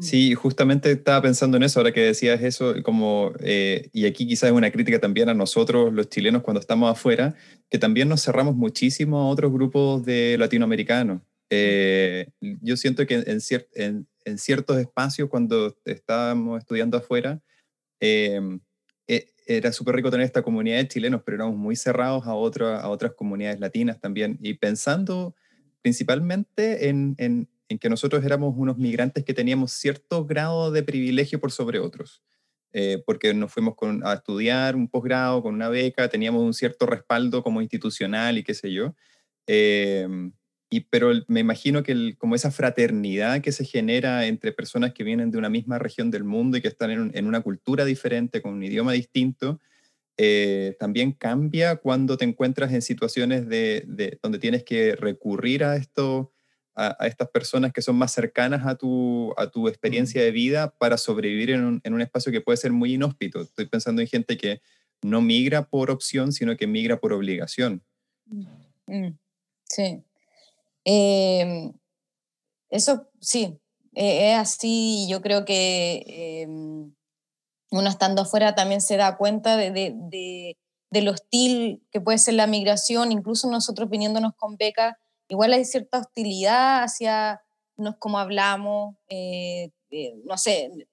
Sí, 0.00 0.34
justamente 0.34 0.90
estaba 0.90 1.22
pensando 1.22 1.56
en 1.56 1.62
eso, 1.62 1.78
ahora 1.78 1.92
que 1.92 2.00
decías 2.00 2.42
eso, 2.42 2.74
como, 2.82 3.32
eh, 3.40 3.88
y 3.92 4.06
aquí 4.06 4.26
quizás 4.26 4.50
es 4.50 4.56
una 4.56 4.72
crítica 4.72 4.98
también 4.98 5.28
a 5.28 5.34
nosotros, 5.34 5.92
los 5.92 6.08
chilenos, 6.08 6.42
cuando 6.42 6.60
estamos 6.60 6.90
afuera, 6.90 7.34
que 7.68 7.78
también 7.78 8.08
nos 8.08 8.24
cerramos 8.24 8.56
muchísimo 8.56 9.20
a 9.20 9.28
otros 9.28 9.52
grupos 9.52 10.04
de 10.04 10.36
latinoamericanos. 10.38 11.22
Eh, 11.50 12.28
yo 12.40 12.76
siento 12.76 13.06
que 13.06 13.14
en, 13.26 14.06
en, 14.24 14.38
ciertos 14.38 14.78
espacios, 14.78 15.28
cuando 15.28 15.76
estábamos 15.84 16.60
estudiando 16.60 16.96
afuera, 16.96 17.42
era 19.46 19.72
súper 19.72 19.96
rico 19.96 20.10
tener 20.10 20.24
esta 20.24 20.42
comunidad 20.42 20.78
de 20.78 20.88
chilenos, 20.88 21.22
pero 21.24 21.38
éramos 21.38 21.56
muy 21.56 21.74
cerrados 21.74 22.24
a, 22.26 22.30
a 22.30 22.88
otras 22.88 23.12
comunidades 23.16 23.58
latinas 23.58 24.00
también. 24.00 24.38
Y 24.40 24.54
pensando 24.54 25.34
principalmente 25.82 26.88
en, 26.88 27.14
en, 27.18 27.48
que 27.78 27.88
nosotros 27.88 28.24
éramos 28.24 28.54
unos 28.56 28.78
migrantes 28.78 29.24
que 29.24 29.34
teníamos 29.34 29.72
cierto 29.72 30.26
grado 30.26 30.70
de 30.70 30.82
privilegio 30.82 31.40
por 31.40 31.52
sobre 31.52 31.78
otros. 31.78 32.22
Eh, 32.72 33.02
porque 33.04 33.34
nos 33.34 33.52
fuimos 33.52 33.74
a 34.04 34.14
estudiar 34.14 34.76
un 34.76 34.88
posgrado 34.88 35.42
con 35.42 35.54
una 35.54 35.68
beca, 35.68 36.08
teníamos 36.08 36.42
un 36.42 36.54
cierto 36.54 36.86
respaldo 36.86 37.42
como 37.42 37.60
institucional 37.60 38.38
y 38.38 38.44
qué 38.44 38.54
sé 38.54 38.72
yo. 38.72 38.94
Eh, 39.46 40.06
y, 40.70 40.80
pero 40.80 41.10
me 41.26 41.40
imagino 41.40 41.82
que 41.82 42.14
como 42.16 42.36
esa 42.36 42.52
fraternidad 42.52 43.40
que 43.40 43.50
se 43.50 43.64
genera 43.64 44.26
entre 44.26 44.52
personas 44.52 44.92
que 44.92 45.02
vienen 45.02 45.32
de 45.32 45.38
una 45.38 45.50
misma 45.50 45.80
región 45.80 46.12
del 46.12 46.22
mundo 46.22 46.56
y 46.56 46.62
que 46.62 46.68
están 46.68 47.12
en, 47.12 47.26
una 47.26 47.40
cultura 47.40 47.84
diferente, 47.84 48.40
con 48.40 48.52
un 48.52 48.62
idioma 48.62 48.92
distinto, 48.92 49.58
eh, 50.16 50.76
también 50.78 51.10
cambia 51.10 51.76
cuando 51.76 52.16
te 52.16 52.24
encuentras 52.24 52.72
en 52.72 52.82
situaciones 52.82 53.48
de, 53.48 54.18
donde 54.22 54.38
tienes 54.38 54.62
que 54.62 54.94
recurrir 54.94 55.64
a 55.64 55.74
esto, 55.74 56.30
a, 56.76 57.04
estas 57.04 57.28
personas 57.30 57.72
que 57.72 57.82
son 57.82 57.96
más 57.96 58.12
cercanas 58.12 58.64
a 58.64 58.76
tu, 58.76 59.34
a 59.36 59.50
tu 59.50 59.66
experiencia 59.66 60.22
de 60.22 60.30
vida 60.30 60.72
para 60.78 60.98
sobrevivir 60.98 61.50
en 61.50 61.64
un, 61.64 61.80
en 61.82 61.94
un 61.94 62.00
espacio 62.00 62.30
que 62.30 62.42
puede 62.42 62.58
ser 62.58 62.70
muy 62.70 62.94
inhóspito. 62.94 63.40
Estoy 63.40 63.66
pensando 63.66 64.02
en 64.02 64.08
gente 64.08 64.36
que 64.36 64.60
no 65.02 65.20
migra 65.20 65.66
por 65.66 65.90
opción, 65.90 66.32
sino 66.32 66.56
que 66.56 66.68
migra 66.68 67.00
por 67.00 67.12
obligación. 67.12 67.82
Mm, 68.86 69.08
sí. 69.64 70.04
Em, 70.84 71.72
eso 72.70 73.08
sí, 73.20 73.58
e, 73.94 74.32
es 74.32 74.38
así. 74.38 75.06
Yo 75.08 75.20
creo 75.22 75.44
que 75.44 76.04
em, 76.42 76.94
uno 77.70 77.88
estando 77.88 78.22
afuera 78.22 78.54
también 78.54 78.80
se 78.80 78.96
da 78.96 79.16
cuenta 79.16 79.56
de, 79.56 79.70
de, 79.70 80.56
de, 80.90 81.02
lo 81.02 81.12
hostil 81.12 81.82
que 81.92 82.00
puede 82.00 82.18
ser 82.18 82.34
la 82.34 82.46
migración, 82.46 83.12
incluso 83.12 83.50
nosotros 83.50 83.88
viniéndonos 83.90 84.34
con 84.36 84.56
beca, 84.56 84.98
igual 85.28 85.52
hay 85.52 85.64
cierta 85.64 85.98
hostilidad 85.98 86.82
hacia 86.82 87.42
nos 87.80 87.96
como 87.96 88.18
hablamos, 88.18 88.94
eh, 89.08 89.70
eh, 89.90 90.14
no 90.24 90.38
sé. 90.38 90.86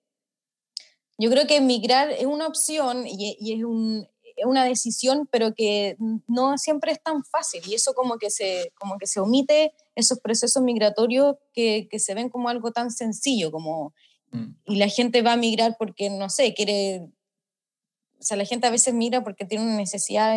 Yo 1.19 1.29
creo 1.29 1.47
que 1.47 1.57
emigrar 1.57 2.09
es 2.11 2.25
una 2.25 2.47
opción 2.47 3.05
y, 3.07 3.37
es 3.53 3.63
un, 3.63 4.07
una 4.45 4.63
decisión, 4.65 5.27
pero 5.31 5.53
que 5.53 5.97
no 6.27 6.57
siempre 6.57 6.91
es 6.91 7.01
tan 7.01 7.23
fácil 7.23 7.61
y 7.67 7.73
eso 7.73 7.93
como 7.93 8.17
que 8.17 8.29
se, 8.29 8.71
como 8.79 8.97
que 8.97 9.07
se 9.07 9.19
omite 9.19 9.73
esos 9.95 10.19
procesos 10.19 10.61
migratorios 10.61 11.35
que, 11.53 11.87
que 11.89 11.99
se 11.99 12.13
ven 12.13 12.29
como 12.29 12.49
algo 12.49 12.71
tan 12.71 12.91
sencillo, 12.91 13.51
como, 13.51 13.93
mm. 14.31 14.45
y 14.65 14.75
la 14.75 14.87
gente 14.87 15.21
va 15.21 15.33
a 15.33 15.37
migrar 15.37 15.75
porque, 15.77 16.09
no 16.09 16.29
sé, 16.29 16.53
quiere, 16.53 17.09
o 18.19 18.23
sea, 18.23 18.37
la 18.37 18.45
gente 18.45 18.67
a 18.67 18.71
veces 18.71 18.93
migra 18.93 19.23
porque 19.23 19.45
tiene 19.45 19.65
una 19.65 19.77
necesidad 19.77 20.35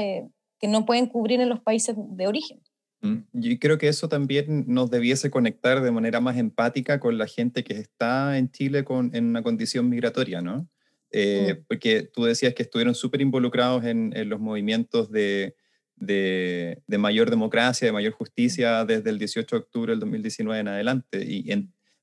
que 0.58 0.68
no 0.68 0.84
pueden 0.84 1.06
cubrir 1.06 1.40
en 1.40 1.48
los 1.48 1.60
países 1.60 1.96
de 1.96 2.26
origen. 2.26 2.62
Mm. 3.02 3.18
Yo 3.32 3.58
creo 3.58 3.78
que 3.78 3.88
eso 3.88 4.08
también 4.08 4.64
nos 4.68 4.90
debiese 4.90 5.30
conectar 5.30 5.82
de 5.82 5.90
manera 5.90 6.20
más 6.20 6.36
empática 6.36 7.00
con 7.00 7.18
la 7.18 7.26
gente 7.26 7.64
que 7.64 7.74
está 7.74 8.36
en 8.38 8.50
Chile 8.50 8.84
con, 8.84 9.14
en 9.14 9.26
una 9.26 9.42
condición 9.42 9.88
migratoria, 9.88 10.40
¿no? 10.42 10.68
Eh, 11.12 11.54
mm. 11.54 11.64
porque 11.68 12.02
tú 12.02 12.24
decías 12.24 12.54
que 12.54 12.62
estuvieron 12.62 12.94
súper 12.94 13.20
involucrados 13.20 13.84
en, 13.84 14.12
los 14.28 14.40
movimientos 14.40 15.10
de, 15.10 15.56
de, 15.96 16.82
mayor 16.98 17.30
democracia, 17.30 17.86
de 17.86 17.92
mayor 17.92 18.12
justicia 18.12 18.84
desde 18.84 19.10
el 19.10 19.18
18 19.18 19.56
de 19.56 19.60
octubre 19.60 19.92
del 19.92 20.00
2019 20.00 20.60
en 20.60 20.68
adelante. 20.68 21.24
Y 21.24 21.50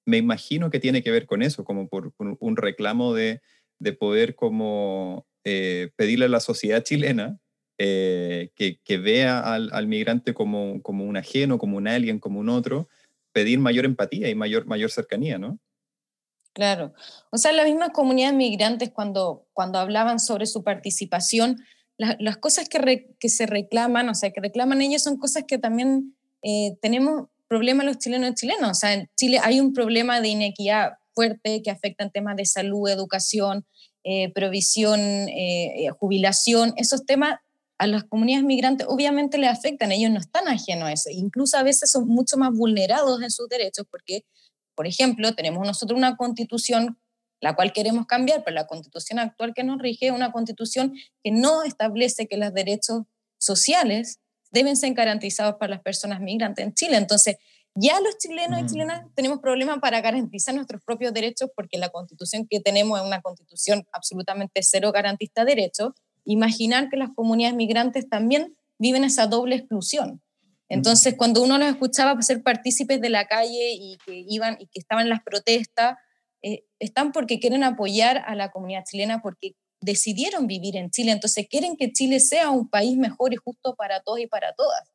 me 0.05 0.17
imagino 0.17 0.69
que 0.69 0.79
tiene 0.79 1.03
que 1.03 1.11
ver 1.11 1.25
con 1.25 1.41
eso, 1.41 1.63
como 1.63 1.87
por, 1.87 2.13
un 2.17 2.57
reclamo 2.57 3.13
de, 3.13 3.41
de 3.79 3.93
poder 3.93 4.35
como 4.35 5.27
eh, 5.43 5.91
pedirle 5.95 6.25
a 6.25 6.29
la 6.29 6.39
sociedad 6.39 6.83
chilena 6.83 7.39
eh, 7.77 8.51
que, 8.55 8.79
que, 8.83 8.97
vea 8.97 9.39
al, 9.39 9.69
al, 9.71 9.87
migrante 9.87 10.33
como, 10.33 10.81
como 10.81 11.05
un 11.05 11.15
ajeno, 11.15 11.57
como 11.57 11.77
un 11.77 11.87
alien, 11.87 12.19
como 12.19 12.39
un 12.39 12.49
otro, 12.49 12.89
pedir 13.31 13.59
mayor 13.59 13.85
empatía 13.85 14.29
y 14.29 14.35
mayor, 14.35 14.65
mayor 14.65 14.89
cercanía, 14.89 15.37
¿no? 15.37 15.59
Claro. 16.57 16.91
O 17.29 17.37
sea, 17.37 17.51
las 17.51 17.67
mismas 17.67 17.91
comunidades 17.91 18.35
migrantes 18.35 18.89
cuando, 18.89 19.45
cuando 19.53 19.77
hablaban 19.77 20.19
sobre 20.19 20.47
su 20.47 20.63
participación, 20.63 21.63
las 21.99 22.37
cosas 22.37 22.67
que, 22.67 23.13
que, 23.19 23.29
se 23.29 23.45
reclaman, 23.45 24.09
o 24.09 24.15
sea, 24.15 24.31
que 24.31 24.41
reclaman 24.41 24.81
ellos 24.81 25.03
son 25.03 25.17
cosas 25.17 25.43
que 25.47 25.59
también 25.59 26.17
eh, 26.41 26.75
tenemos 26.81 27.27
problemas 27.47 27.85
los 27.85 27.99
chilenos 27.99 28.31
y 28.31 28.33
chilenos. 28.33 28.71
O 28.71 28.73
sea, 28.73 28.95
en 28.95 29.07
Chile 29.15 29.39
hay 29.43 29.59
un 29.59 29.71
problema 29.71 30.19
de 30.19 30.29
inequidad 30.29 30.93
fuerte 31.13 31.61
que 31.61 31.69
afecta 31.69 32.03
en 32.03 32.09
temas 32.09 32.35
de 32.35 32.45
salud, 32.45 32.89
educación, 32.89 33.67
eh, 34.03 34.33
provisión, 34.33 34.99
eh, 34.99 35.89
jubilación. 35.99 36.73
Esos 36.77 37.05
temas 37.05 37.35
a 37.77 37.85
las 37.85 38.03
comunidades 38.03 38.47
migrantes 38.47 38.87
obviamente 38.89 39.37
les 39.37 39.51
afectan, 39.51 39.91
ellos 39.91 40.09
no 40.09 40.19
están 40.19 40.47
ajenos 40.47 40.89
a 40.89 40.91
eso. 40.91 41.11
Incluso 41.11 41.55
a 41.55 41.61
veces 41.61 41.91
son 41.91 42.07
mucho 42.07 42.35
más 42.35 42.51
vulnerados 42.51 43.21
en 43.21 43.29
sus 43.29 43.47
derechos 43.47 43.85
porque 43.91 44.25
por 44.77 44.85
ejemplo, 44.85 45.33
tenemos 45.33 45.65
nosotros 45.65 45.97
una 45.97 46.15
constitución 46.15 46.99
la 47.39 47.55
cual 47.55 47.73
queremos 47.73 48.05
cambiar, 48.05 48.43
pero 48.43 48.55
la 48.55 48.67
constitución 48.67 49.19
actual 49.19 49.53
que 49.53 49.63
nos 49.63 49.79
rige 49.79 50.07
es 50.07 50.11
una 50.11 50.31
constitución 50.31 50.95
que 51.23 51.31
no 51.31 51.63
establece 51.63 52.27
que 52.27 52.37
los 52.37 52.53
derechos 52.53 53.03
sociales 53.39 54.19
deben 54.51 54.77
ser 54.77 54.93
garantizados 54.93 55.55
para 55.59 55.71
las 55.71 55.81
personas 55.81 56.19
migrantes 56.19 56.65
en 56.65 56.73
Chile. 56.73 56.97
Entonces, 56.97 57.37
ya 57.75 57.99
los 58.01 58.17
chilenos 58.17 58.59
y 58.59 58.63
mm. 58.63 58.67
chilenas 58.67 59.05
tenemos 59.13 59.39
problemas 59.39 59.79
para 59.79 60.01
garantizar 60.01 60.55
nuestros 60.55 60.81
propios 60.83 61.13
derechos 61.13 61.49
porque 61.55 61.77
la 61.77 61.89
constitución 61.89 62.47
que 62.49 62.59
tenemos 62.59 62.99
es 62.99 63.05
una 63.05 63.21
constitución 63.21 63.85
absolutamente 63.91 64.63
cero 64.63 64.91
garantista 64.91 65.45
de 65.45 65.55
derechos. 65.55 65.91
Imaginar 66.25 66.89
que 66.89 66.97
las 66.97 67.09
comunidades 67.15 67.55
migrantes 67.55 68.09
también 68.09 68.55
viven 68.79 69.03
esa 69.03 69.27
doble 69.27 69.55
exclusión. 69.55 70.21
Entonces, 70.69 71.15
cuando 71.17 71.41
uno 71.41 71.57
los 71.57 71.69
escuchaba 71.69 72.21
ser 72.21 72.43
partícipes 72.43 72.99
de 72.99 73.09
la 73.09 73.25
calle 73.25 73.71
y 73.73 73.97
que 74.05 74.23
iban 74.27 74.57
y 74.59 74.67
que 74.67 74.79
estaban 74.79 75.03
en 75.03 75.09
las 75.09 75.23
protestas, 75.23 75.97
eh, 76.41 76.65
están 76.79 77.11
porque 77.11 77.39
quieren 77.39 77.63
apoyar 77.63 78.23
a 78.25 78.35
la 78.35 78.51
comunidad 78.51 78.83
chilena 78.85 79.21
porque 79.21 79.53
decidieron 79.81 80.47
vivir 80.47 80.75
en 80.75 80.89
Chile, 80.89 81.11
entonces 81.11 81.47
quieren 81.49 81.77
que 81.77 81.91
Chile 81.91 82.19
sea 82.19 82.49
un 82.49 82.69
país 82.69 82.97
mejor 82.97 83.33
y 83.33 83.37
justo 83.37 83.75
para 83.75 84.01
todos 84.01 84.19
y 84.19 84.27
para 84.27 84.53
todas. 84.53 84.91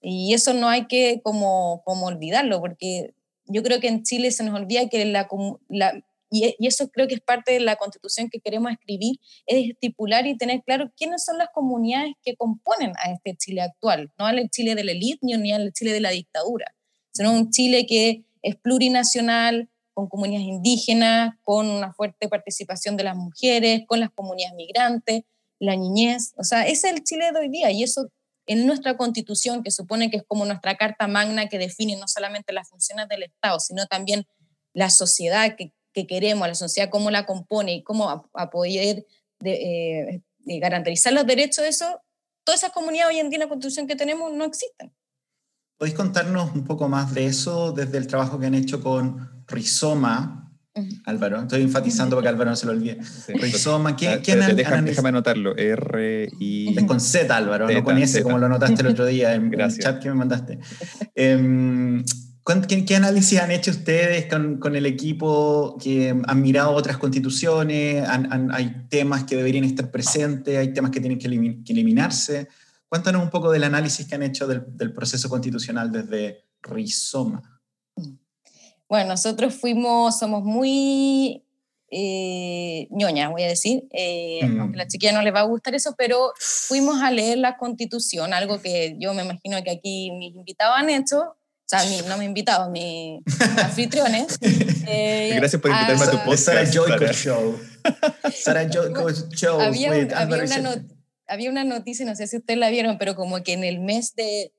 Y 0.00 0.34
eso 0.34 0.52
no 0.52 0.68
hay 0.68 0.86
que 0.86 1.20
como, 1.22 1.82
como 1.84 2.06
olvidarlo, 2.06 2.60
porque 2.60 3.14
yo 3.46 3.62
creo 3.62 3.80
que 3.80 3.88
en 3.88 4.02
Chile 4.02 4.30
se 4.30 4.44
nos 4.44 4.54
olvida 4.54 4.88
que 4.88 5.04
la, 5.06 5.28
la, 5.68 6.04
y, 6.30 6.54
eso 6.66 6.88
creo 6.90 7.06
que 7.06 7.14
es 7.14 7.20
parte 7.20 7.52
de 7.52 7.60
la 7.60 7.76
constitución 7.76 8.28
que 8.30 8.40
queremos 8.40 8.72
escribir, 8.72 9.16
es 9.46 9.70
estipular 9.70 10.26
y 10.26 10.36
tener 10.36 10.62
claro 10.64 10.92
quiénes 10.96 11.24
son 11.24 11.38
las 11.38 11.48
comunidades 11.52 12.14
que 12.22 12.36
componen 12.36 12.92
a 13.02 13.12
este 13.12 13.36
Chile 13.36 13.62
actual, 13.62 14.12
no 14.18 14.26
al 14.26 14.48
Chile 14.50 14.74
de 14.74 14.84
la 14.84 14.92
élite 14.92 15.20
ni 15.22 15.52
al 15.52 15.72
Chile 15.72 15.92
de 15.92 16.00
la 16.00 16.10
dictadura, 16.10 16.74
sino 17.12 17.32
un 17.32 17.50
Chile 17.50 17.86
que 17.86 18.24
es 18.42 18.56
plurinacional, 18.56 19.70
con 19.94 20.08
comunidades 20.08 20.46
indígenas, 20.46 21.34
con 21.42 21.70
una 21.70 21.92
fuerte 21.94 22.28
participación 22.28 22.98
de 22.98 23.04
las 23.04 23.16
mujeres, 23.16 23.82
con 23.86 23.98
las 23.98 24.10
comunidades 24.10 24.54
migrantes, 24.54 25.22
la 25.58 25.74
niñez, 25.74 26.34
o 26.36 26.44
sea, 26.44 26.66
es 26.66 26.84
el 26.84 27.02
Chile 27.02 27.32
de 27.32 27.38
hoy 27.38 27.48
día 27.48 27.70
y 27.70 27.82
eso 27.82 28.10
en 28.46 28.66
nuestra 28.66 28.96
constitución, 28.96 29.62
que 29.62 29.70
supone 29.70 30.10
que 30.10 30.18
es 30.18 30.22
como 30.26 30.44
nuestra 30.44 30.76
carta 30.76 31.08
magna 31.08 31.48
que 31.48 31.58
define 31.58 31.96
no 31.96 32.06
solamente 32.06 32.52
las 32.52 32.68
funciones 32.68 33.08
del 33.08 33.24
Estado, 33.24 33.58
sino 33.58 33.86
también 33.86 34.26
la 34.72 34.90
sociedad 34.90 35.56
que 35.56 35.72
que 35.96 36.06
queremos, 36.06 36.46
la 36.46 36.54
sociedad, 36.54 36.90
cómo 36.90 37.10
la 37.10 37.24
compone 37.24 37.76
y 37.76 37.82
cómo 37.82 38.10
a, 38.10 38.50
poder 38.50 39.06
eh, 39.42 40.20
garantizar 40.44 41.14
los 41.14 41.26
derechos 41.26 41.64
de 41.64 41.70
eso, 41.70 42.02
todas 42.44 42.60
esas 42.60 42.72
comunidades 42.72 43.14
hoy 43.14 43.20
en 43.20 43.30
día 43.30 43.38
en 43.38 43.44
la 43.44 43.48
constitución 43.48 43.86
que 43.86 43.96
tenemos 43.96 44.30
no 44.34 44.44
existen. 44.44 44.92
¿Podéis 45.78 45.96
contarnos 45.96 46.54
un 46.54 46.64
poco 46.64 46.86
más 46.90 47.14
de 47.14 47.24
eso 47.24 47.72
desde 47.72 47.96
el 47.96 48.06
trabajo 48.06 48.38
que 48.38 48.44
han 48.44 48.54
hecho 48.54 48.82
con 48.82 49.42
Rizoma? 49.46 50.42
Álvaro, 51.06 51.40
estoy 51.40 51.62
enfatizando 51.62 52.16
para 52.16 52.24
que 52.24 52.28
Álvaro 52.28 52.50
no 52.50 52.56
se 52.56 52.66
lo 52.66 52.72
olvide. 52.72 52.98
Rizoma, 53.28 53.96
¿quién, 53.96 54.20
ah, 54.42 54.52
déjame, 54.52 55.08
anotarlo. 55.08 55.56
R 55.56 56.28
y. 56.38 56.78
Es 56.78 56.84
con 56.84 57.00
Z, 57.00 57.34
Álvaro, 57.34 57.70
no 57.70 57.82
con 57.82 57.96
S, 57.96 58.22
como 58.22 58.36
lo 58.36 58.50
notaste 58.50 58.82
el 58.82 58.88
otro 58.88 59.06
día 59.06 59.34
en, 59.34 59.58
el 59.58 59.78
chat 59.78 60.02
que 60.02 60.10
me 60.10 60.16
mandaste. 60.16 60.58
Eh, 61.14 62.02
¿Qué, 62.68 62.94
análisis 62.94 63.40
han 63.40 63.50
hecho 63.50 63.72
ustedes 63.72 64.26
con, 64.26 64.76
el 64.76 64.86
equipo 64.86 65.76
que 65.82 66.10
han 66.10 66.40
mirado 66.40 66.74
otras 66.74 66.96
constituciones? 66.96 68.08
¿Hay 68.52 68.86
temas 68.88 69.24
que 69.24 69.34
deberían 69.34 69.64
estar 69.64 69.90
presentes? 69.90 70.56
¿Hay 70.56 70.72
temas 70.72 70.92
que 70.92 71.00
tienen 71.00 71.18
que, 71.18 71.26
eliminarse? 71.72 72.46
Cuéntanos 72.88 73.24
un 73.24 73.30
poco 73.30 73.50
del 73.50 73.64
análisis 73.64 74.06
que 74.06 74.14
han 74.14 74.22
hecho 74.22 74.46
del, 74.46 74.94
proceso 74.94 75.28
constitucional 75.28 75.90
desde 75.90 76.44
Rizoma. 76.62 77.42
Bueno, 78.88 79.08
nosotros 79.08 79.52
fuimos, 79.52 80.16
somos 80.16 80.44
muy 80.44 81.42
eh, 81.90 82.86
ñoñas, 82.92 83.32
voy 83.32 83.42
a 83.42 83.48
decir, 83.48 83.88
eh, 83.90 84.46
mm. 84.46 84.60
aunque 84.60 84.76
a 84.78 84.84
la 84.84 84.86
chiquilla 84.86 85.12
no 85.12 85.22
les 85.22 85.34
va 85.34 85.40
a 85.40 85.46
gustar 85.46 85.74
eso, 85.74 85.96
pero 85.98 86.30
fuimos 86.38 87.02
a 87.02 87.10
leer 87.10 87.38
la 87.38 87.56
constitución, 87.56 88.32
algo 88.32 88.60
que 88.62 88.94
yo 89.00 89.14
me 89.14 89.24
imagino 89.24 89.60
que 89.64 89.72
aquí 89.72 90.12
mis 90.12 90.36
invitados 90.36 90.76
han 90.78 90.90
hecho, 90.90 91.34
o 91.66 91.68
sea, 91.68 91.84
mí, 91.84 92.00
no 92.06 92.16
me 92.16 92.22
he 92.22 92.26
invitado, 92.28 92.70
mis 92.70 93.20
anfitriones. 93.62 94.38
Eh, 94.88 95.32
Gracias 95.34 95.60
por 95.60 95.72
invitarme 95.72 96.04
a, 96.04 96.10
tu 96.12 96.18
podcast. 96.18 96.44
Sara 96.44 96.64
Joyco 96.64 97.12
Show. 97.12 97.60
Sara 98.32 98.68
Joyco 98.72 99.10
Show. 99.30 99.60
Había, 99.60 99.90
había, 99.90 100.44
una 100.60 100.84
había, 101.26 101.50
una 101.50 101.64
noticia, 101.64 102.06
no 102.06 102.14
sé 102.14 102.28
si 102.28 102.36
ustedes 102.36 102.60
la 102.60 102.70
vieron, 102.70 102.96
pero 102.96 103.16
como 103.16 103.42
que 103.42 103.54
en 103.54 103.64
el 103.64 103.80
mes 103.80 104.14
de 104.14 104.52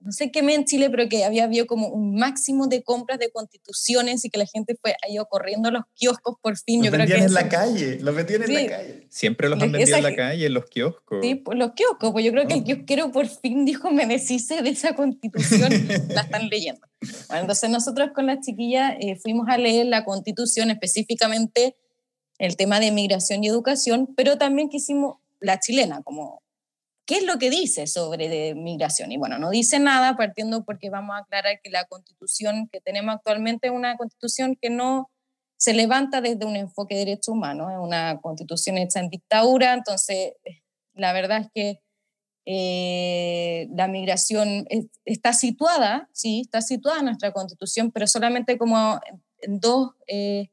no 0.00 0.12
sé 0.12 0.30
qué 0.30 0.42
me 0.42 0.54
en 0.54 0.64
Chile, 0.64 0.90
pero 0.90 1.08
que 1.08 1.24
había 1.24 1.44
habido 1.44 1.66
como 1.66 1.88
un 1.88 2.14
máximo 2.14 2.68
de 2.68 2.82
compras 2.84 3.18
de 3.18 3.30
constituciones 3.30 4.24
y 4.24 4.30
que 4.30 4.38
la 4.38 4.46
gente 4.46 4.76
fue 4.80 4.92
ha 5.04 5.10
ido 5.10 5.26
corriendo 5.26 5.68
a 5.68 5.72
los 5.72 5.82
kioscos 5.94 6.36
por 6.40 6.56
fin. 6.56 6.80
Los 6.80 6.86
Yo 6.86 6.92
creo 6.92 7.06
que 7.06 7.14
en 7.14 7.24
eso- 7.24 7.34
la 7.34 7.48
calle, 7.48 7.98
los 8.00 8.14
vendían 8.14 8.42
en 8.42 8.48
Sí. 8.48 8.54
la 8.54 8.66
calle. 8.68 9.06
Siempre 9.10 9.48
los 9.48 9.60
han 9.60 9.70
Esa 9.70 9.76
vendido 9.78 9.96
en 9.96 10.02
la 10.04 10.14
calle, 10.16 10.46
en 10.46 10.54
los 10.54 10.66
kioscos. 10.66 11.18
Sí, 11.20 11.34
pues 11.34 11.58
los 11.58 11.72
kioscos, 11.72 12.12
pues 12.12 12.24
yo 12.24 12.30
creo 12.32 12.46
que 12.46 12.54
el 12.54 12.60
Oh. 12.60 12.64
kiosquero 12.64 13.10
por 13.10 13.26
fin 13.26 13.64
dijo 13.64 13.90
me 13.90 14.06
deshice 14.06 14.62
de 14.62 14.70
esa 14.70 14.94
constitución, 14.94 15.68
la 16.20 16.20
están 16.22 16.48
leyendo. 16.48 16.80
Bueno, 17.28 17.42
entonces 17.42 17.68
nosotros 17.68 18.10
con 18.14 18.26
las 18.26 18.40
chiquillas 18.44 18.94
eh, 19.00 19.16
fuimos 19.16 19.48
a 19.48 19.58
leer 19.58 19.86
la 19.86 20.04
constitución, 20.04 20.70
específicamente 20.70 21.76
el 22.38 22.56
tema 22.56 22.78
de 22.78 22.92
migración 22.92 23.42
y 23.42 23.48
educación, 23.48 24.14
pero 24.16 24.38
también 24.38 24.68
quisimos 24.68 25.16
la 25.40 25.58
chilena, 25.58 26.02
como 26.02 26.40
qué 27.08 27.16
es 27.16 27.24
lo 27.24 27.38
que 27.38 27.48
dice 27.48 27.86
sobre 27.86 28.28
de 28.28 28.54
migración. 28.54 29.10
Y 29.10 29.16
bueno, 29.16 29.38
no 29.38 29.48
dice 29.48 29.78
nada, 29.78 30.14
partiendo 30.14 30.62
porque 30.64 30.90
vamos 30.90 31.16
a 31.16 31.20
aclarar 31.20 31.58
que 31.62 31.70
la 31.70 31.86
constitución 31.86 32.68
que 32.70 32.82
tenemos 32.82 33.14
actualmente 33.16 33.68
es 33.68 33.72
una 33.72 33.96
constitución 33.96 34.56
que 34.60 34.68
no 34.68 35.10
se 35.56 35.72
levanta 35.72 36.20
desde 36.20 36.44
un 36.44 36.54
enfoque 36.56 36.94
de 36.94 37.06
derechos 37.06 37.28
humanos, 37.28 37.72
es 37.72 37.78
una 37.80 38.20
constitución 38.20 38.76
hecha 38.76 39.00
en 39.00 39.08
dictadura, 39.08 39.72
entonces 39.72 40.34
la 40.92 41.14
verdad 41.14 41.40
es 41.40 41.48
que 41.54 41.80
eh, 42.44 43.68
la 43.74 43.88
migración 43.88 44.66
es- 44.68 44.86
está 45.06 45.32
situada, 45.32 46.08
sí, 46.12 46.42
está 46.44 46.60
situada 46.60 46.98
en 47.00 47.06
nuestra 47.06 47.32
constitución, 47.32 47.90
pero 47.90 48.06
solamente 48.06 48.58
como 48.58 49.00
en 49.40 49.60
dos 49.60 49.92
eh, 50.06 50.50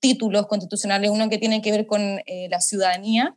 títulos 0.00 0.46
constitucionales, 0.46 1.10
uno 1.10 1.28
que 1.28 1.38
tiene 1.38 1.60
que 1.60 1.70
ver 1.70 1.86
con 1.86 2.00
eh, 2.26 2.48
la 2.50 2.60
ciudadanía, 2.60 3.36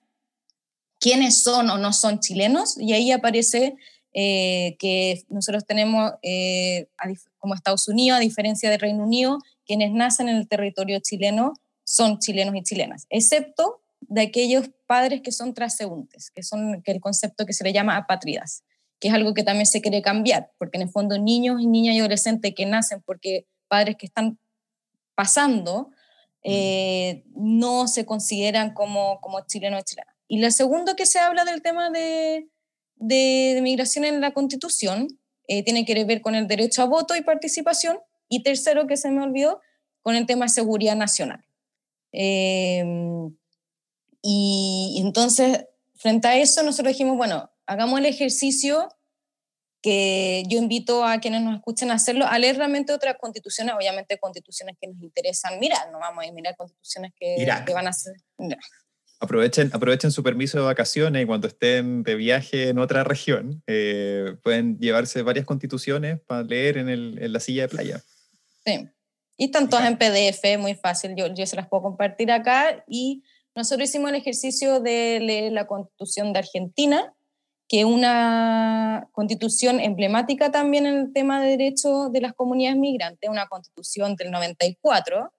quiénes 1.02 1.41
son 1.43 1.70
o 1.70 1.78
no 1.78 1.91
son 1.91 2.20
chilenos, 2.20 2.78
y 2.78 2.93
ahí 2.93 3.12
aparece 3.12 3.76
eh, 4.14 4.78
que 4.80 5.24
nosotros 5.30 5.66
tenemos, 5.66 6.14
eh, 6.22 6.88
como 7.39 7.56
Estados 7.56 7.88
Unidos, 7.88 8.18
a 8.18 8.22
diferencia 8.22 8.70
del 8.70 8.80
Reino 8.80 9.04
Unido, 9.04 9.39
quienes 9.66 9.91
nacen 9.91 10.30
en 10.30 10.38
el 10.38 10.47
territorio 10.47 10.99
chileno 10.99 11.54
son 11.84 12.20
chilenos 12.20 12.56
y 12.56 12.62
chilenas, 12.62 13.08
excepto 13.10 13.82
de 14.02 14.22
aquellos 14.22 14.70
padres 14.86 15.22
que 15.22 15.32
son 15.32 15.54
transeúntes, 15.54 16.30
que 16.30 16.43
son 16.43 16.82
que 16.84 16.91
el 16.91 17.02
concepto 17.02 17.45
que 17.45 17.54
se 17.54 17.64
le 17.64 17.74
llama 17.74 17.97
apátridas, 17.97 18.64
que 18.99 19.08
es 19.08 19.14
algo 19.14 19.34
que 19.34 19.43
también 19.43 19.66
se 19.66 19.82
quiere 19.82 20.02
cambiar, 20.02 20.52
porque 20.60 20.78
en 20.78 20.84
el 20.84 20.89
fondo 20.89 21.18
niños 21.18 21.62
y 21.62 21.68
niñas 21.68 21.95
y 21.95 21.99
adolescentes 21.99 22.54
que 22.56 22.66
nacen 22.66 23.02
porque 23.02 23.47
padres 23.68 23.95
que 23.95 24.06
están 24.06 24.38
pasando 25.16 25.89
eh, 26.43 27.24
no 27.36 27.88
se 27.88 28.06
consideran 28.06 28.74
como, 28.74 29.20
como 29.22 29.41
chilenos 29.47 29.82
o 29.82 29.86
chilenas. 29.86 30.11
Y 30.32 30.40
lo 30.40 30.50
segundo 30.50 30.96
que 30.96 31.06
se 31.06 31.20
habla 31.20 31.44
del 31.44 31.62
tema 31.62 31.90
de, 31.90 32.48
de, 32.96 33.52
de 33.54 33.62
migración 33.62 34.06
en 34.06 34.22
la 34.22 34.32
Constitución 34.32 35.20
eh, 35.50 35.62
tiene 35.62 35.84
que 35.84 36.06
ver 36.06 36.22
con 36.22 36.36
el 36.36 36.48
derecho 36.48 36.82
a 36.82 36.86
voto 36.86 37.18
y 37.18 37.22
participación. 37.22 38.00
Y 38.30 38.42
tercero, 38.42 38.88
que 38.88 38.96
se 38.96 39.12
me 39.12 39.22
olvidó, 39.22 39.60
con 40.02 40.16
el 40.16 40.26
tema 40.26 40.46
de 40.46 40.50
seguridad 40.50 40.96
nacional. 40.96 41.44
Eh, 42.14 42.82
y 44.22 45.02
entonces, 45.04 45.66
frente 45.96 46.30
a 46.30 46.38
eso, 46.38 46.64
nosotros 46.64 46.94
dijimos, 46.94 47.18
bueno, 47.18 47.52
hagamos 47.66 48.00
el 48.00 48.06
ejercicio 48.06 48.88
que 49.82 50.44
yo 50.48 50.60
invito 50.60 51.04
a 51.04 51.20
quienes 51.20 51.42
nos 51.42 51.56
escuchen 51.56 51.92
a 51.92 51.96
hacerlo, 51.96 52.26
a 52.26 52.40
leer 52.40 52.56
realmente 52.56 52.94
otras 52.94 53.18
constituciones, 53.20 53.76
obviamente 53.76 54.18
constituciones 54.18 54.78
que 54.80 54.88
nos 54.88 55.02
interesan 55.04 55.60
mirar, 55.60 55.92
no 55.92 56.00
vamos 56.00 56.26
a 56.26 56.32
mirar 56.32 56.56
constituciones 56.56 57.12
que, 57.20 57.36
que 57.66 57.74
van 57.74 57.88
a 57.90 57.92
ser... 57.92 58.14
no. 58.38 58.56
Aprovechen, 59.22 59.70
aprovechen 59.72 60.12
su 60.12 60.24
permiso 60.24 60.58
de 60.58 60.64
vacaciones 60.66 61.22
y 61.22 61.26
cuando 61.28 61.48
estén 61.48 62.02
de 62.02 62.16
viaje 62.16 62.70
en 62.70 62.80
otra 62.80 63.04
región, 63.04 63.62
eh, 63.68 64.36
pueden 64.44 64.80
llevarse 64.80 65.22
varias 65.22 65.46
constituciones 65.46 66.20
para 66.22 66.42
leer 66.42 66.78
en, 66.80 66.90
el- 66.90 67.20
en 67.22 67.32
la 67.32 67.40
silla 67.40 67.62
de 67.64 67.68
playa. 67.70 68.02
Sí. 68.66 68.88
Y 69.38 69.46
están 69.46 69.70
todas 69.70 69.88
en 69.88 69.98
PDF, 69.98 70.58
muy 70.58 70.74
fácil, 70.74 71.16
yo, 71.16 71.28
yo 71.34 71.46
se 71.46 71.56
las 71.56 71.68
puedo 71.68 71.84
compartir 71.84 72.32
acá. 72.32 72.84
Y 72.88 73.24
nosotros 73.56 73.88
hicimos 73.90 74.10
el 74.10 74.16
ejercicio 74.18 74.80
de 74.80 75.20
leer 75.20 75.52
la 75.52 75.68
constitución 75.68 76.34
de 76.34 76.40
Argentina, 76.40 77.14
que 77.68 77.82
es 77.82 77.86
una 77.86 79.08
constitución 79.12 79.80
emblemática 79.80 80.52
también 80.52 80.86
en 80.88 80.96
el 80.98 81.14
tema 81.14 81.42
de 81.42 81.52
derechos 81.58 82.12
de 82.12 82.22
las 82.22 82.34
comunidades 82.34 82.78
migrantes, 82.80 83.30
una 83.30 83.48
constitución 83.48 84.16
del 84.16 84.32
94, 84.32 85.32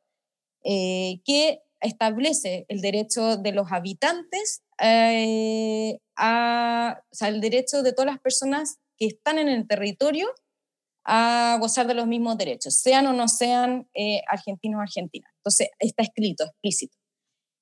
eh, 0.65 1.21
que 1.25 1.61
establece 1.83 2.65
el 2.69 2.81
derecho 2.81 3.37
de 3.37 3.53
los 3.53 3.71
habitantes 3.71 4.63
eh, 4.81 5.99
a, 6.17 7.03
o 7.21 7.25
el 7.25 7.41
derecho 7.41 7.83
de 7.83 7.93
todas 7.93 8.11
las 8.11 8.21
personas 8.21 8.79
que 8.97 9.07
están 9.07 9.39
en 9.39 9.49
el 9.49 9.67
territorio 9.67 10.29
a 11.05 11.57
gozar 11.61 11.87
de 11.87 11.95
los 11.95 12.07
mismos 12.07 12.39
derechos, 12.39 12.81
sean 12.81 13.07
o 13.07 13.13
no 13.13 13.27
sean 13.29 13.89
eh, 13.95 14.23
argentinos 14.29 14.79
o 14.79 14.83
argentinas. 14.83 15.31
Entonces, 15.39 15.69
está 15.79 16.03
escrito, 16.03 16.45
explícito. 16.45 16.97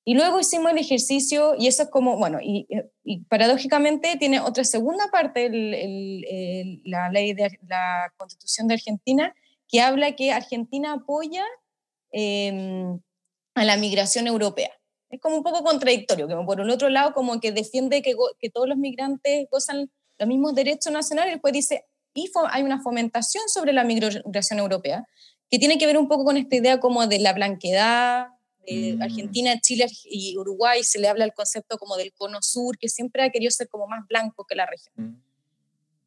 Y 0.03 0.15
luego 0.15 0.39
hicimos 0.39 0.71
el 0.71 0.79
ejercicio, 0.79 1.53
y 1.57 1.67
eso 1.67 1.83
es 1.83 1.89
como, 1.89 2.17
bueno, 2.17 2.39
y, 2.41 2.67
y 3.03 3.23
paradójicamente 3.25 4.15
tiene 4.17 4.39
otra 4.39 4.63
segunda 4.63 5.09
parte, 5.11 5.49
la 6.85 7.09
ley 7.09 7.33
de 7.33 7.57
la 7.67 8.11
Constitución 8.17 8.67
de 8.67 8.75
Argentina, 8.75 9.35
que 9.67 9.81
habla 9.81 10.15
que 10.15 10.31
Argentina 10.31 10.93
apoya 10.93 11.45
eh, 12.11 12.97
a 13.55 13.65
la 13.65 13.77
migración 13.77 14.27
europea. 14.27 14.71
Es 15.09 15.19
como 15.19 15.35
un 15.35 15.43
poco 15.43 15.63
contradictorio, 15.63 16.27
que 16.27 16.35
por 16.45 16.61
el 16.61 16.69
otro 16.69 16.89
lado 16.89 17.13
como 17.13 17.39
que 17.39 17.51
defiende 17.51 18.01
que, 18.01 18.15
que 18.39 18.49
todos 18.49 18.67
los 18.67 18.77
migrantes 18.77 19.47
gozan 19.51 19.91
los 20.17 20.27
mismos 20.27 20.55
derechos 20.55 20.93
nacionales, 20.93 21.31
y 21.31 21.35
después 21.35 21.53
dice, 21.53 21.85
y 22.13 22.29
hay 22.49 22.63
una 22.63 22.81
fomentación 22.81 23.43
sobre 23.47 23.73
la 23.73 23.83
migración 23.83 24.59
europea, 24.59 25.07
que 25.49 25.59
tiene 25.59 25.77
que 25.77 25.85
ver 25.85 25.97
un 25.97 26.07
poco 26.07 26.23
con 26.23 26.37
esta 26.37 26.55
idea 26.55 26.79
como 26.79 27.07
de 27.07 27.19
la 27.19 27.33
blanquedad, 27.33 28.27
de 28.65 28.95
Mm. 28.95 29.01
Argentina, 29.01 29.59
Chile 29.59 29.87
y 30.05 30.37
Uruguay, 30.37 30.83
se 30.83 30.99
le 30.99 31.07
habla 31.07 31.25
el 31.25 31.33
concepto 31.33 31.77
como 31.77 31.97
del 31.97 32.13
cono 32.13 32.41
sur, 32.41 32.77
que 32.77 32.89
siempre 32.89 33.23
ha 33.23 33.29
querido 33.29 33.51
ser 33.51 33.67
como 33.67 33.87
más 33.87 34.07
blanco 34.07 34.45
que 34.45 34.55
la 34.55 34.65
región. 34.65 35.21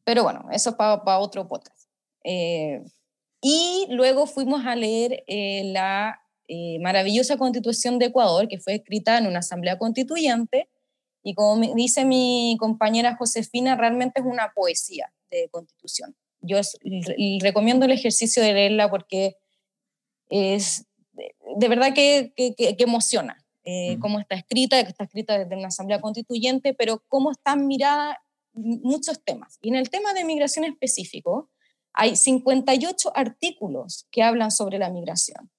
Pero 0.03 0.23
bueno, 0.23 0.47
eso 0.51 0.69
es 0.71 0.75
para 0.75 1.19
otro 1.19 1.47
podcast. 1.47 1.89
Eh, 2.23 2.83
y 3.41 3.87
luego 3.89 4.25
fuimos 4.25 4.65
a 4.65 4.75
leer 4.75 5.23
eh, 5.27 5.63
la 5.65 6.19
eh, 6.47 6.79
maravillosa 6.79 7.37
constitución 7.37 7.99
de 7.99 8.07
Ecuador, 8.07 8.47
que 8.47 8.59
fue 8.59 8.75
escrita 8.75 9.17
en 9.17 9.27
una 9.27 9.39
asamblea 9.39 9.77
constituyente, 9.77 10.69
y 11.23 11.33
como 11.33 11.73
dice 11.75 12.05
mi 12.05 12.55
compañera 12.59 13.15
Josefina, 13.15 13.75
realmente 13.75 14.19
es 14.21 14.25
una 14.27 14.51
poesía 14.53 15.11
de 15.31 15.49
constitución. 15.49 16.15
Yo 16.41 16.59
es- 16.59 16.77
recomiendo 17.41 17.85
el 17.85 17.91
ejercicio 17.91 18.43
de 18.43 18.53
leerla 18.53 18.89
porque 18.91 19.35
es 20.29 20.85
de, 21.57 21.67
verdad 21.67 21.93
que, 21.93 22.33
que- 22.35 22.53
que- 22.55 22.75
emociona 22.83 23.37
eh, 23.63 23.97
cómo 23.99 24.19
está 24.19 24.35
escrita, 24.35 24.83
que 24.83 24.89
está 24.89 25.05
escrita 25.05 25.39
desde 25.39 25.55
una 25.55 25.69
asamblea 25.69 25.99
constituyente, 25.99 26.75
pero 26.75 27.01
cómo 27.07 27.31
están 27.31 27.65
miradas 27.65 28.17
muchos 28.53 29.23
temas. 29.23 29.57
Y 29.63 29.69
en 29.69 29.75
el 29.75 29.89
tema 29.89 30.13
de 30.13 30.23
migración 30.23 30.65
específico, 30.65 31.49
hay 31.93 32.15
58 32.15 33.11
artículos 33.15 34.07
que 34.11 34.21
hablan 34.21 34.51
sobre 34.51 34.77
la 34.77 34.89
migración, 34.91 35.49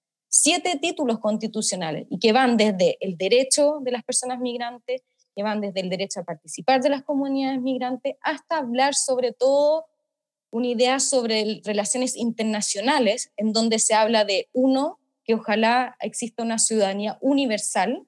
siete 0.42 0.78
títulos 0.80 1.18
constitucionales 1.18 2.06
y 2.10 2.18
que 2.18 2.32
van 2.32 2.56
desde 2.56 2.98
el 3.00 3.16
derecho 3.16 3.78
de 3.80 3.92
las 3.92 4.04
personas 4.04 4.38
migrantes, 4.38 5.02
que 5.34 5.42
van 5.42 5.60
desde 5.60 5.80
el 5.80 5.88
derecho 5.88 6.20
a 6.20 6.24
participar 6.24 6.82
de 6.82 6.90
las 6.90 7.02
comunidades 7.02 7.60
migrantes, 7.60 8.16
hasta 8.20 8.58
hablar 8.58 8.94
sobre 8.94 9.32
todo 9.32 9.86
una 10.50 10.68
idea 10.68 11.00
sobre 11.00 11.40
el- 11.40 11.62
relaciones 11.64 12.16
internacionales, 12.16 13.32
en 13.36 13.52
donde 13.52 13.78
se 13.78 13.94
habla 13.94 14.24
de, 14.24 14.48
uno, 14.52 14.98
que 15.24 15.34
ojalá 15.34 15.96
exista 16.00 16.42
una 16.42 16.58
ciudadanía 16.58 17.18
universal, 17.20 18.06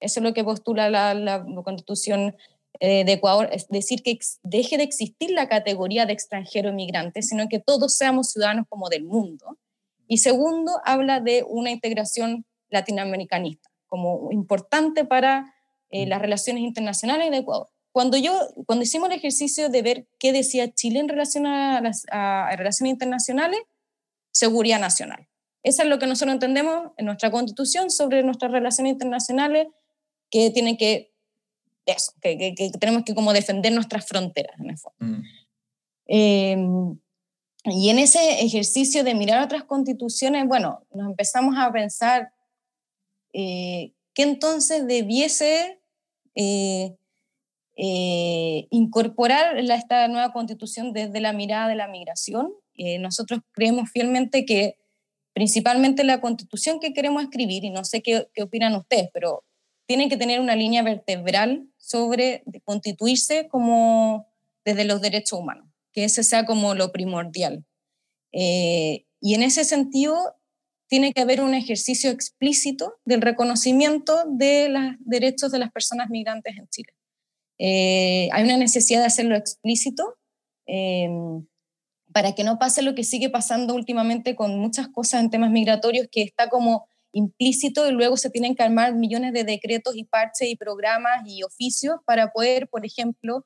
eso 0.00 0.20
es 0.20 0.24
lo 0.24 0.34
que 0.34 0.44
postula 0.44 0.90
la, 0.90 1.44
constitución 1.64 2.36
eh, 2.80 3.04
de 3.04 3.12
Ecuador, 3.12 3.48
es 3.52 3.68
decir, 3.68 4.02
que 4.02 4.18
deje 4.42 4.76
de 4.76 4.84
existir 4.84 5.30
la 5.30 5.48
categoría 5.48 6.04
de 6.06 6.12
extranjero 6.12 6.72
migrante, 6.72 7.22
sino 7.22 7.48
que 7.48 7.60
todos 7.60 7.94
seamos 7.96 8.30
ciudadanos 8.32 8.66
como 8.68 8.88
del 8.88 9.04
mundo. 9.04 9.56
Y 10.06 10.18
segundo, 10.18 10.80
habla 10.84 11.20
de 11.20 11.44
una 11.48 11.70
integración 11.70 12.44
latinoamericanista 12.70 13.70
como 13.86 14.30
importante 14.32 15.04
para 15.04 15.54
eh, 15.90 16.06
las 16.06 16.20
relaciones 16.20 16.62
internacionales 16.64 17.30
de 17.30 17.38
Ecuador. 17.38 17.68
Cuando, 17.92 18.16
yo, 18.18 18.32
cuando 18.66 18.82
hicimos 18.84 19.08
el 19.08 19.16
ejercicio 19.16 19.68
de 19.68 19.82
ver 19.82 20.06
qué 20.18 20.32
decía 20.32 20.72
Chile 20.72 20.98
en 20.98 21.08
relación 21.08 21.46
a 21.46 21.80
las 21.80 22.04
a- 22.10 22.48
a 22.48 22.56
relaciones 22.56 22.92
internacionales, 22.92 23.60
seguridad 24.32 24.80
nacional. 24.80 25.28
Eso 25.62 25.82
es 25.82 25.88
lo 25.88 25.98
que 25.98 26.06
nosotros 26.06 26.34
entendemos 26.34 26.92
en 26.98 27.06
nuestra 27.06 27.30
constitución 27.30 27.90
sobre 27.90 28.22
nuestras 28.22 28.52
relaciones 28.52 28.92
internacionales, 28.92 29.68
que 30.30 30.50
tienen 30.50 30.76
que, 30.76 31.12
eso, 31.86 32.12
que, 32.20 32.36
que- 32.36 32.54
que 32.54 32.70
tenemos 32.78 33.04
que 33.04 33.14
como 33.14 33.32
defender 33.32 33.72
nuestras 33.72 34.06
fronteras, 34.06 34.58
en 34.60 34.70
el 34.70 34.78
fondo. 34.78 34.96
Mm. 35.00 35.22
Eh, 36.08 36.56
y 37.72 37.90
en 37.90 37.98
ese 37.98 38.40
ejercicio 38.44 39.04
de 39.04 39.14
mirar 39.14 39.42
otras 39.42 39.64
constituciones, 39.64 40.46
bueno, 40.46 40.86
nos 40.92 41.08
empezamos 41.08 41.56
a 41.58 41.72
pensar 41.72 42.32
eh, 43.32 43.92
qué 44.14 44.22
entonces 44.22 44.86
debiese 44.86 45.80
eh, 46.34 46.96
eh, 47.76 48.66
incorporar 48.70 49.58
esta 49.58 50.08
nueva 50.08 50.32
constitución 50.32 50.94
desde 50.94 51.20
la 51.20 51.34
mirada 51.34 51.68
de 51.68 51.74
la 51.76 51.88
migración. 51.88 52.52
Eh, 52.74 52.98
nosotros 52.98 53.40
creemos 53.52 53.90
fielmente 53.90 54.46
que 54.46 54.78
principalmente 55.34 56.02
la 56.02 56.22
constitución 56.22 56.80
que 56.80 56.94
queremos 56.94 57.22
escribir, 57.22 57.64
y 57.64 57.70
no 57.70 57.84
sé 57.84 58.00
qué, 58.00 58.28
qué 58.32 58.42
opinan 58.42 58.74
ustedes, 58.76 59.10
pero 59.12 59.44
tiene 59.86 60.08
que 60.08 60.16
tener 60.16 60.40
una 60.40 60.56
línea 60.56 60.82
vertebral 60.82 61.68
sobre 61.76 62.42
constituirse 62.64 63.46
como 63.48 64.26
desde 64.64 64.84
los 64.84 65.02
derechos 65.02 65.38
humanos, 65.38 65.65
que 65.96 66.04
ese 66.04 66.22
sea 66.22 66.44
como 66.44 66.74
lo 66.74 66.92
primordial. 66.92 67.64
Eh, 68.32 69.06
y 69.18 69.34
en 69.34 69.42
ese 69.42 69.64
sentido, 69.64 70.34
tiene 70.88 71.14
que 71.14 71.22
haber 71.22 71.40
un 71.40 71.54
ejercicio 71.54 72.10
explícito 72.10 72.96
del 73.06 73.22
reconocimiento 73.22 74.24
de 74.28 74.68
los 74.68 74.82
derechos 75.00 75.50
de 75.50 75.58
las 75.58 75.72
personas 75.72 76.10
migrantes 76.10 76.54
en 76.58 76.68
Chile. 76.68 76.92
Eh, 77.58 78.28
hay 78.32 78.44
una 78.44 78.58
necesidad 78.58 79.00
de 79.00 79.06
hacerlo 79.06 79.36
explícito 79.36 80.18
eh, 80.66 81.08
para 82.12 82.34
que 82.34 82.44
no 82.44 82.58
pase 82.58 82.82
lo 82.82 82.94
que 82.94 83.02
sigue 83.02 83.30
pasando 83.30 83.74
últimamente 83.74 84.36
con 84.36 84.58
muchas 84.58 84.88
cosas 84.88 85.22
en 85.22 85.30
temas 85.30 85.50
migratorios, 85.50 86.08
que 86.12 86.22
está 86.22 86.50
como 86.50 86.86
implícito 87.12 87.88
y 87.88 87.92
luego 87.92 88.18
se 88.18 88.28
tienen 88.28 88.54
que 88.54 88.62
armar 88.62 88.94
millones 88.94 89.32
de 89.32 89.44
decretos 89.44 89.96
y 89.96 90.04
parches 90.04 90.50
y 90.50 90.56
programas 90.56 91.22
y 91.24 91.42
oficios 91.42 91.96
para 92.04 92.30
poder, 92.30 92.68
por 92.68 92.84
ejemplo, 92.84 93.42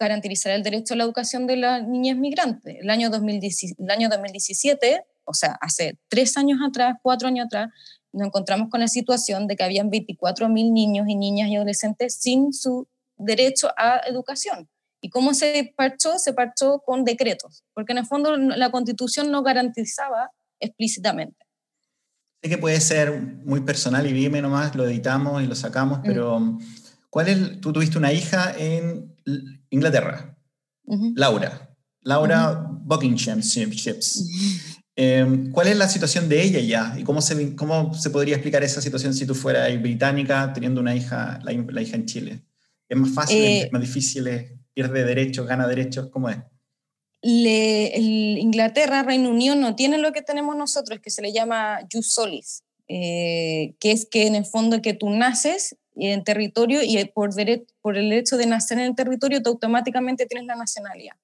garantizar 0.00 0.52
el 0.52 0.62
derecho 0.62 0.94
a 0.94 0.96
la 0.96 1.04
educación 1.04 1.46
de 1.46 1.56
las 1.56 1.86
niñas 1.86 2.16
migrantes. 2.16 2.76
El 2.80 2.90
año, 2.90 3.08
el 3.08 3.90
año 3.90 4.08
2017, 4.08 5.04
o 5.24 5.34
sea, 5.34 5.58
hace 5.60 5.98
tres 6.08 6.36
años 6.36 6.58
atrás, 6.66 6.96
cuatro 7.02 7.28
años 7.28 7.46
atrás, 7.46 7.70
nos 8.12 8.26
encontramos 8.26 8.70
con 8.70 8.80
la 8.80 8.88
situación 8.88 9.46
de 9.46 9.56
que 9.56 9.62
habían 9.62 9.90
24.000 9.90 10.72
niños 10.72 11.06
y 11.08 11.14
niñas 11.14 11.48
y 11.48 11.56
adolescentes 11.56 12.14
sin 12.14 12.52
su 12.52 12.88
derecho 13.16 13.68
a 13.76 14.00
educación. 14.06 14.68
¿Y 15.02 15.10
cómo 15.10 15.34
se 15.34 15.72
parchó? 15.76 16.18
Se 16.18 16.32
parchó 16.32 16.80
con 16.84 17.04
decretos, 17.04 17.62
porque 17.74 17.92
en 17.92 17.98
el 17.98 18.06
fondo 18.06 18.36
la 18.36 18.70
constitución 18.70 19.30
no 19.30 19.42
garantizaba 19.42 20.30
explícitamente. 20.58 21.36
Sé 22.42 22.48
que 22.48 22.58
puede 22.58 22.80
ser 22.80 23.20
muy 23.44 23.60
personal 23.60 24.06
y 24.06 24.12
dime 24.12 24.40
nomás, 24.40 24.74
lo 24.74 24.86
editamos 24.86 25.42
y 25.42 25.46
lo 25.46 25.54
sacamos, 25.54 25.98
mm. 25.98 26.02
pero 26.02 26.58
¿cuál 27.10 27.28
es, 27.28 27.60
tú 27.60 27.72
tuviste 27.72 27.98
una 27.98 28.12
hija 28.12 28.54
en 28.58 29.14
Inglaterra, 29.70 30.36
Laura, 31.14 31.76
Laura 32.02 32.66
Buckingham 32.82 33.40
Ships. 33.40 34.24
Em, 34.96 35.50
¿Cuál 35.50 35.68
es 35.68 35.76
la 35.76 35.88
situación 35.88 36.28
de 36.28 36.42
ella 36.42 36.60
ya? 36.60 36.94
¿Y 36.98 37.04
cómo 37.04 37.22
se, 37.22 37.56
cómo 37.56 37.94
se 37.94 38.10
podría 38.10 38.34
explicar 38.34 38.62
esa 38.62 38.82
situación 38.82 39.14
si 39.14 39.26
tú 39.26 39.34
fueras 39.34 39.80
británica 39.80 40.52
teniendo 40.52 40.80
una 40.80 40.94
hija, 40.94 41.40
la, 41.42 41.82
hija 41.82 41.96
en 41.96 42.06
Chile? 42.06 42.42
¿Es 42.88 42.98
más 42.98 43.10
fácil, 43.10 43.38
es 43.38 43.64
eh, 43.64 43.70
más 43.72 43.80
difícil, 43.80 44.28
pierde 44.74 45.04
derechos, 45.04 45.46
gana 45.46 45.66
derechos? 45.66 46.10
¿Cómo 46.10 46.28
es? 46.28 46.38
Inglaterra, 47.22 49.02
Reino 49.02 49.30
Unido 49.30 49.54
no 49.54 49.76
tiene 49.76 49.98
lo 49.98 50.12
que 50.12 50.22
tenemos 50.22 50.56
nosotros, 50.56 51.00
que 51.00 51.10
se 51.10 51.22
le 51.22 51.32
llama 51.32 51.80
jus 51.92 52.12
solis, 52.12 52.64
eh, 52.88 53.74
que 53.78 53.92
es 53.92 54.06
que 54.06 54.26
en 54.26 54.34
el 54.34 54.44
fondo 54.44 54.82
que 54.82 54.94
tú 54.94 55.10
naces 55.10 55.76
en 55.96 56.24
territorio 56.24 56.82
y 56.82 57.02
por, 57.06 57.30
por 57.80 57.96
el 57.96 58.12
hecho 58.12 58.36
de 58.36 58.46
nacer 58.46 58.78
en 58.78 58.84
el 58.84 58.94
territorio, 58.94 59.42
tú 59.42 59.50
automáticamente 59.50 60.26
tienes 60.26 60.46
la 60.46 60.56
nacionalidad. 60.56 61.16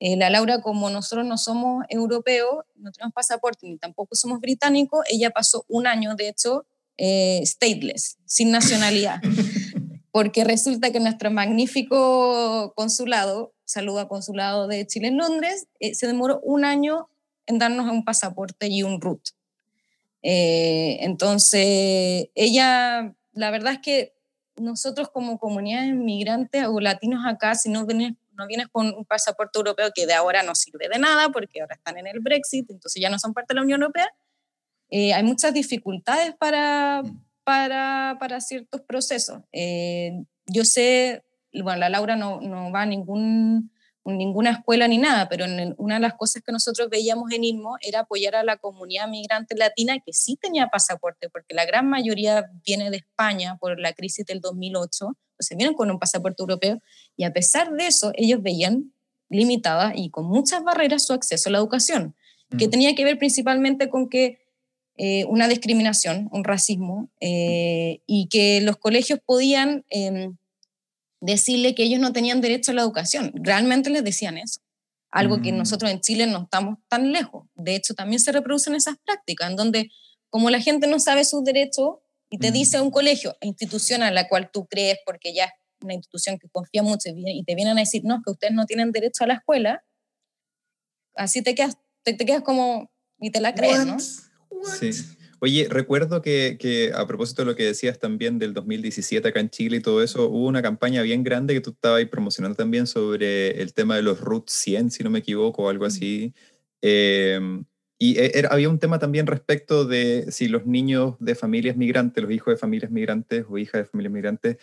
Eh, 0.00 0.16
la 0.16 0.30
Laura, 0.30 0.60
como 0.60 0.90
nosotros 0.90 1.26
no 1.26 1.38
somos 1.38 1.84
europeos, 1.88 2.64
no 2.76 2.92
tenemos 2.92 3.12
pasaporte 3.12 3.66
ni 3.66 3.78
tampoco 3.78 4.14
somos 4.14 4.40
británicos, 4.40 5.04
ella 5.10 5.30
pasó 5.30 5.64
un 5.68 5.88
año, 5.88 6.14
de 6.14 6.28
hecho, 6.28 6.66
eh, 6.96 7.40
stateless, 7.44 8.18
sin 8.24 8.50
nacionalidad. 8.50 9.20
Porque 10.12 10.44
resulta 10.44 10.90
que 10.90 11.00
nuestro 11.00 11.30
magnífico 11.30 12.72
consulado, 12.76 13.52
saluda 13.64 14.08
consulado 14.08 14.68
de 14.68 14.86
Chile 14.86 15.08
en 15.08 15.18
Londres, 15.18 15.66
eh, 15.80 15.94
se 15.94 16.06
demoró 16.06 16.40
un 16.42 16.64
año 16.64 17.08
en 17.46 17.58
darnos 17.58 17.90
un 17.90 18.04
pasaporte 18.04 18.68
y 18.68 18.82
un 18.82 19.00
root. 19.00 19.20
entonces, 20.22 22.28
ella 22.34 23.14
la 23.38 23.50
verdad 23.50 23.74
es 23.74 23.78
que 23.78 24.14
nosotros 24.56 25.10
como 25.10 25.38
comunidad 25.38 25.84
inmigrantes 25.84 26.66
o 26.66 26.80
latinos 26.80 27.24
acá, 27.24 27.54
si 27.54 27.70
no 27.70 27.86
vienes, 27.86 28.14
no 28.32 28.46
vienes 28.46 28.66
con 28.68 28.88
un 28.88 29.04
pasaporte 29.04 29.58
europeo 29.58 29.90
que 29.94 30.06
de 30.06 30.14
ahora 30.14 30.42
no 30.42 30.54
sirve 30.54 30.88
de 30.88 30.98
nada 30.98 31.28
porque 31.28 31.60
ahora 31.60 31.76
están 31.76 31.98
en 31.98 32.08
el 32.08 32.20
Brexit, 32.20 32.68
entonces 32.70 33.00
ya 33.00 33.10
no 33.10 33.18
son 33.18 33.32
parte 33.32 33.54
de 33.54 33.56
la 33.56 33.62
Unión 33.62 33.80
Europea, 33.80 34.08
eh, 34.90 35.14
hay 35.14 35.22
muchas 35.22 35.54
dificultades 35.54 36.34
para, 36.34 37.02
mm. 37.02 37.24
para, 37.44 38.16
para 38.18 38.40
ciertos 38.40 38.80
procesos. 38.80 39.40
Eh, 39.52 40.24
yo 40.46 40.64
sé, 40.64 41.24
bueno, 41.52 41.78
la 41.78 41.88
Laura 41.88 42.16
no, 42.16 42.40
no 42.40 42.72
va 42.72 42.82
a 42.82 42.86
ningún 42.86 43.70
ninguna 44.16 44.50
escuela 44.50 44.88
ni 44.88 44.98
nada, 44.98 45.28
pero 45.28 45.44
una 45.76 45.94
de 45.96 46.00
las 46.00 46.14
cosas 46.14 46.42
que 46.42 46.52
nosotros 46.52 46.88
veíamos 46.88 47.30
en 47.32 47.44
INMO 47.44 47.76
era 47.80 48.00
apoyar 48.00 48.36
a 48.36 48.44
la 48.44 48.56
comunidad 48.56 49.08
migrante 49.08 49.54
latina 49.56 49.98
que 50.04 50.12
sí 50.12 50.36
tenía 50.40 50.68
pasaporte, 50.68 51.28
porque 51.28 51.54
la 51.54 51.66
gran 51.66 51.88
mayoría 51.88 52.50
viene 52.64 52.90
de 52.90 52.98
España 52.98 53.56
por 53.60 53.78
la 53.78 53.92
crisis 53.92 54.24
del 54.24 54.40
2008, 54.40 55.16
se 55.38 55.56
vienen 55.56 55.74
con 55.74 55.90
un 55.90 55.98
pasaporte 55.98 56.42
europeo, 56.42 56.80
y 57.16 57.24
a 57.24 57.32
pesar 57.32 57.70
de 57.72 57.86
eso, 57.86 58.12
ellos 58.14 58.42
veían 58.42 58.92
limitada 59.28 59.92
y 59.94 60.10
con 60.10 60.26
muchas 60.26 60.64
barreras 60.64 61.04
su 61.04 61.12
acceso 61.12 61.48
a 61.48 61.52
la 61.52 61.58
educación, 61.58 62.16
que 62.56 62.68
mm. 62.68 62.70
tenía 62.70 62.94
que 62.94 63.04
ver 63.04 63.18
principalmente 63.18 63.90
con 63.90 64.08
que 64.08 64.38
eh, 64.96 65.26
una 65.26 65.48
discriminación, 65.48 66.28
un 66.32 66.44
racismo, 66.44 67.10
eh, 67.20 68.00
y 68.06 68.28
que 68.28 68.60
los 68.62 68.76
colegios 68.78 69.20
podían... 69.24 69.84
Em, 69.90 70.36
decirle 71.20 71.74
que 71.74 71.84
ellos 71.84 72.00
no 72.00 72.12
tenían 72.12 72.40
derecho 72.40 72.70
a 72.70 72.74
la 72.74 72.82
educación. 72.82 73.32
Realmente 73.34 73.90
les 73.90 74.04
decían 74.04 74.38
eso. 74.38 74.60
Algo 75.10 75.40
que 75.40 75.52
mm. 75.52 75.58
nosotros 75.58 75.90
en 75.90 76.00
Chile 76.00 76.26
no 76.26 76.42
estamos 76.42 76.78
tan 76.88 77.12
lejos. 77.12 77.46
De 77.54 77.74
hecho, 77.74 77.94
también 77.94 78.20
se 78.20 78.32
reproducen 78.32 78.74
esas 78.74 78.96
prácticas 79.04 79.50
en 79.50 79.56
donde, 79.56 79.90
como 80.30 80.50
la 80.50 80.60
gente 80.60 80.86
no 80.86 81.00
sabe 81.00 81.24
sus 81.24 81.44
derechos 81.44 81.96
y 82.30 82.38
te 82.38 82.50
dice 82.50 82.80
un 82.80 82.90
colegio, 82.90 83.36
institución 83.40 84.02
a 84.02 84.10
la 84.10 84.28
cual 84.28 84.50
tú 84.52 84.66
crees, 84.66 84.98
porque 85.06 85.34
ya 85.34 85.46
es 85.46 85.52
una 85.82 85.94
institución 85.94 86.38
que 86.38 86.48
confía 86.50 86.82
mucho 86.82 87.08
y 87.14 87.42
te 87.44 87.54
vienen 87.54 87.78
a 87.78 87.80
decir, 87.80 88.02
no, 88.04 88.20
que 88.22 88.30
ustedes 88.30 88.52
no 88.52 88.66
tienen 88.66 88.92
derecho 88.92 89.24
a 89.24 89.28
la 89.28 89.34
escuela, 89.34 89.82
así 91.14 91.42
te 91.42 91.54
quedas, 91.54 91.78
te, 92.02 92.16
quedas 92.16 92.42
como, 92.42 92.90
y 93.18 93.30
te 93.30 93.40
la 93.40 93.54
crees, 93.54 93.86
¿no? 93.86 93.98
Sí. 93.98 94.90
Oye, 95.40 95.68
recuerdo 95.70 96.20
que, 96.20 96.92
a 96.94 97.06
propósito 97.06 97.42
de 97.42 97.46
lo 97.46 97.56
que 97.56 97.64
decías 97.64 97.98
también 97.98 98.38
del 98.38 98.54
2017 98.54 99.28
acá 99.28 99.40
en 99.40 99.50
Chile 99.50 99.76
y 99.76 99.80
todo 99.80 100.02
eso, 100.02 100.28
hubo 100.28 100.46
una 100.46 100.62
campaña 100.62 101.02
bien 101.02 101.22
grande 101.22 101.54
que 101.54 101.60
tú 101.60 101.70
estabas 101.70 101.98
ahí 101.98 102.06
promocionando 102.06 102.56
también 102.56 102.86
sobre 102.86 103.62
el 103.62 103.72
tema 103.72 103.96
de 103.96 104.02
los 104.02 104.20
RUT 104.20 104.48
100, 104.48 104.90
si 104.90 105.04
no 105.04 105.10
me 105.10 105.20
equivoco, 105.20 105.64
o 105.64 105.68
algo 105.68 105.84
así. 105.84 106.34
Em, 106.82 107.64
y 107.98 108.18
e, 108.18 108.46
había 108.50 108.68
un 108.68 108.78
tema 108.78 108.98
también 108.98 109.26
respecto 109.26 109.84
de 109.84 110.26
si 110.30 110.48
los 110.48 110.66
niños 110.66 111.14
de 111.20 111.34
familias 111.34 111.76
migrantes, 111.76 112.22
los 112.22 112.32
hijos 112.32 112.54
de 112.54 112.58
familias 112.58 112.90
migrantes 112.90 113.44
o 113.48 113.58
hijas 113.58 113.82
de 113.82 113.84
familias 113.86 114.12
migrantes, 114.12 114.56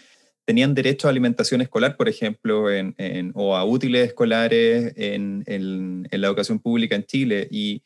tenían 0.46 0.76
derecho 0.76 1.08
a 1.08 1.12
alimentación 1.12 1.62
escolar, 1.62 1.98
por 1.98 2.08
ejemplo, 2.08 2.72
en, 2.72 2.94
o 3.34 3.56
a 3.56 3.66
útiles 3.66 4.08
escolares 4.08 4.94
en, 4.96 5.44
en, 5.48 6.08
la 6.12 6.28
educación 6.28 6.60
pública 6.60 6.96
en 6.96 7.06
Chile. 7.06 7.48
Y 7.50 7.82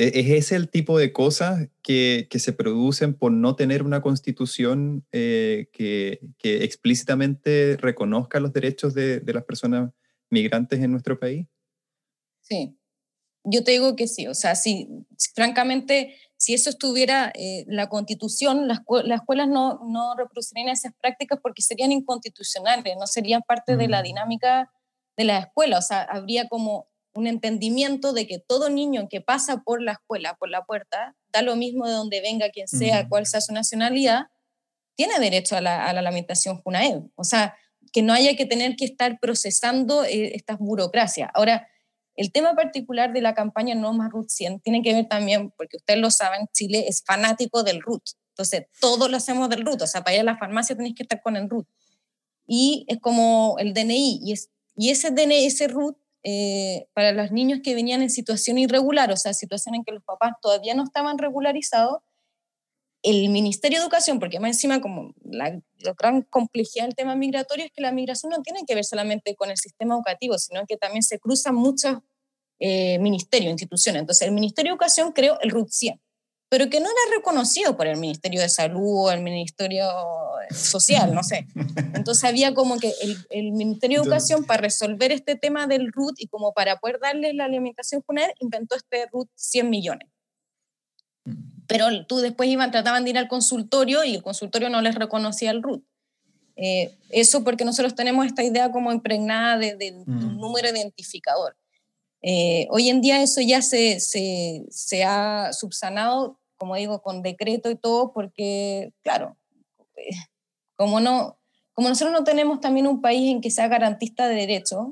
¿Es 0.00 0.30
ese 0.30 0.56
el 0.56 0.70
tipo 0.70 0.98
de 0.98 1.12
cosas 1.12 1.68
que, 1.82 2.26
que 2.30 2.38
se 2.38 2.54
producen 2.54 3.12
por 3.12 3.32
no 3.32 3.54
tener 3.54 3.82
una 3.82 4.00
constitución 4.00 5.04
eh, 5.12 5.68
que, 5.72 6.20
que, 6.38 6.64
explícitamente 6.64 7.76
reconozca 7.76 8.40
los 8.40 8.52
derechos 8.52 8.94
de, 8.94 9.20
de, 9.20 9.32
las 9.34 9.44
personas 9.44 9.90
migrantes 10.30 10.80
en 10.80 10.92
nuestro 10.92 11.18
país? 11.18 11.46
Sí, 12.40 12.78
yo 13.44 13.64
te 13.64 13.72
digo 13.72 13.96
que 13.96 14.06
sí. 14.06 14.26
O 14.26 14.34
sea, 14.34 14.54
si, 14.54 14.88
francamente, 15.34 16.16
si 16.36 16.54
eso 16.54 16.70
estuviera 16.70 17.30
eh, 17.34 17.64
la 17.66 17.88
constitución, 17.88 18.68
las, 18.68 18.80
las 19.04 19.20
escuelas 19.20 19.48
no, 19.48 19.80
no, 19.86 20.14
reproducirían 20.16 20.68
esas 20.68 20.92
prácticas 21.00 21.38
porque 21.42 21.62
serían 21.62 21.92
inconstitucionales, 21.92 22.96
no 22.98 23.06
serían 23.06 23.42
parte 23.42 23.76
de 23.76 23.88
la 23.88 24.00
mm. 24.00 24.04
dinámica 24.04 24.72
de 25.16 25.24
la 25.24 25.38
escuela. 25.38 25.78
O 25.78 25.82
sea, 25.82 26.02
habría 26.02 26.48
como 26.48 26.89
un 27.14 27.26
entendimiento 27.26 28.12
de 28.12 28.26
que 28.26 28.38
todo 28.38 28.70
niño 28.70 29.08
que 29.08 29.20
pasa 29.20 29.62
por 29.64 29.82
la 29.82 29.92
escuela, 29.92 30.36
por 30.38 30.48
la 30.48 30.64
puerta, 30.64 31.16
da 31.32 31.42
lo 31.42 31.56
mismo 31.56 31.86
de 31.86 31.92
donde 31.92 32.20
venga 32.20 32.50
quien 32.50 32.68
sea, 32.68 33.08
cuál 33.08 33.26
sea 33.26 33.40
su 33.40 33.52
nacionalidad, 33.52 34.26
tiene 34.94 35.18
derecho 35.18 35.56
a 35.56 35.60
la, 35.60 35.86
a 35.86 35.92
la. 35.92 36.10
O 37.14 37.24
sea, 37.24 37.56
que 37.92 38.02
no 38.02 38.12
haya 38.12 38.36
que 38.36 38.46
tener 38.46 38.76
que 38.76 38.84
estar 38.84 39.18
procesando 39.18 40.04
eh, 40.04 40.36
estas 40.36 40.58
burocracias. 40.58 41.30
Ahora, 41.34 41.66
el 42.16 42.32
tema 42.32 42.54
particular 42.54 43.12
de 43.12 43.22
la 43.22 43.34
campaña 43.34 43.74
No 43.74 43.92
Más 43.92 44.10
RUT 44.10 44.28
100 44.28 44.60
tiene 44.60 44.82
que 44.82 44.92
ver 44.92 45.08
también, 45.08 45.50
porque 45.56 45.78
ustedes 45.78 46.00
lo 46.00 46.10
saben, 46.10 46.48
Chile 46.52 46.84
es 46.86 47.02
fanático 47.04 47.62
del 47.62 47.80
RUT. 47.80 48.02
Entonces, 48.32 48.66
todos 48.80 49.10
lo 49.10 49.16
hacemos 49.16 49.48
del 49.48 49.64
RUT. 49.64 49.82
O 49.82 49.86
sea, 49.86 50.02
para 50.02 50.16
ir 50.16 50.20
a 50.20 50.24
la 50.24 50.36
farmacia 50.38 50.76
tenéis 50.76 50.94
que 50.94 51.02
estar 51.02 51.22
con 51.22 51.36
el 51.36 51.48
RUT. 51.48 51.66
Y 52.46 52.84
es 52.88 52.98
como 53.00 53.56
el 53.58 53.72
DNI. 53.72 54.20
Y, 54.22 54.32
es, 54.32 54.50
y 54.76 54.90
ese 54.90 55.10
DNI, 55.10 55.46
ese 55.46 55.68
RUT, 55.68 55.96
eh, 56.22 56.86
para 56.92 57.12
los 57.12 57.32
niños 57.32 57.60
que 57.62 57.74
venían 57.74 58.02
en 58.02 58.10
situación 58.10 58.58
irregular, 58.58 59.10
o 59.10 59.16
sea, 59.16 59.32
situación 59.32 59.74
en 59.74 59.84
que 59.84 59.92
los 59.92 60.04
papás 60.04 60.34
todavía 60.42 60.74
no 60.74 60.84
estaban 60.84 61.18
regularizados, 61.18 62.00
el 63.02 63.30
Ministerio 63.30 63.78
de 63.78 63.84
Educación, 63.84 64.18
porque 64.18 64.40
más 64.40 64.50
encima 64.50 64.80
como 64.80 65.14
la, 65.24 65.58
gran 65.98 66.22
complejidad 66.22 66.84
del 66.84 66.94
tema 66.94 67.16
migratorio 67.16 67.64
es 67.64 67.72
que 67.72 67.80
la 67.80 67.92
migración 67.92 68.30
no 68.30 68.42
tiene 68.42 68.64
que 68.66 68.74
ver 68.74 68.84
solamente 68.84 69.34
con 69.34 69.50
el 69.50 69.56
sistema 69.56 69.94
educativo, 69.94 70.36
sino 70.36 70.66
que 70.66 70.76
también 70.76 71.02
se 71.02 71.18
cruzan 71.18 71.54
muchos 71.54 71.96
eh, 72.58 72.98
ministerios, 72.98 73.50
instituciones. 73.50 74.00
Entonces, 74.00 74.28
el 74.28 74.34
Ministerio 74.34 74.72
de 74.72 74.74
Educación 74.74 75.12
creó 75.12 75.40
el 75.40 75.50
RUT 75.50 75.70
100, 75.70 75.98
pero 76.50 76.68
que 76.68 76.80
no 76.80 76.86
era 76.86 77.16
reconocido 77.16 77.76
por 77.76 77.86
el 77.86 77.96
Ministerio 77.96 78.40
de 78.40 78.48
Salud 78.48 79.06
o 79.06 79.10
el 79.12 79.22
Ministerio 79.22 79.86
Social, 80.50 81.14
no 81.14 81.22
sé. 81.22 81.46
Entonces 81.94 82.24
había 82.24 82.52
como 82.54 82.76
que 82.78 82.92
el, 83.02 83.16
el 83.30 83.52
Ministerio 83.52 83.98
de 83.98 84.02
Educación 84.02 84.44
para 84.44 84.60
resolver 84.60 85.12
este 85.12 85.36
tema 85.36 85.68
del 85.68 85.92
RUT 85.92 86.18
y 86.18 86.26
como 86.26 86.52
para 86.52 86.80
poder 86.80 86.98
darle 87.00 87.32
la 87.34 87.44
alimentación 87.44 88.02
él, 88.16 88.32
inventó 88.40 88.74
este 88.74 89.06
RUT 89.06 89.28
100 89.36 89.70
millones. 89.70 90.08
Pero 91.68 92.04
tú 92.06 92.18
después 92.18 92.48
iban, 92.48 92.72
trataban 92.72 93.04
de 93.04 93.10
ir 93.10 93.18
al 93.18 93.28
consultorio 93.28 94.02
y 94.02 94.16
el 94.16 94.22
consultorio 94.24 94.70
no 94.70 94.82
les 94.82 94.96
reconocía 94.96 95.52
el 95.52 95.62
RUT. 95.62 95.84
Eh, 96.56 96.98
eso 97.10 97.44
porque 97.44 97.64
nosotros 97.64 97.94
tenemos 97.94 98.26
esta 98.26 98.42
idea 98.42 98.72
como 98.72 98.90
impregnada 98.90 99.56
de, 99.56 99.76
de, 99.76 99.92
un 99.92 100.34
mm. 100.34 100.40
número 100.40 100.68
identificador. 100.68 101.56
Eh, 102.22 102.66
hoy 102.70 102.88
en 102.88 103.00
día 103.00 103.22
eso 103.22 103.40
ya 103.40 103.62
se, 103.62 104.00
se, 104.00 104.66
se 104.68 105.04
ha 105.04 105.52
subsanado 105.52 106.39
como 106.60 106.76
digo, 106.76 107.00
con 107.00 107.22
decreto 107.22 107.70
y 107.70 107.74
todo, 107.74 108.12
porque, 108.12 108.92
claro, 109.02 109.38
eh, 109.96 110.14
como, 110.76 111.00
no, 111.00 111.38
como 111.72 111.88
nosotros 111.88 112.12
no 112.12 112.22
tenemos 112.22 112.60
también 112.60 112.86
un 112.86 113.00
país 113.00 113.32
en 113.32 113.40
que 113.40 113.50
sea 113.50 113.66
garantista 113.66 114.28
de 114.28 114.34
derechos, 114.34 114.88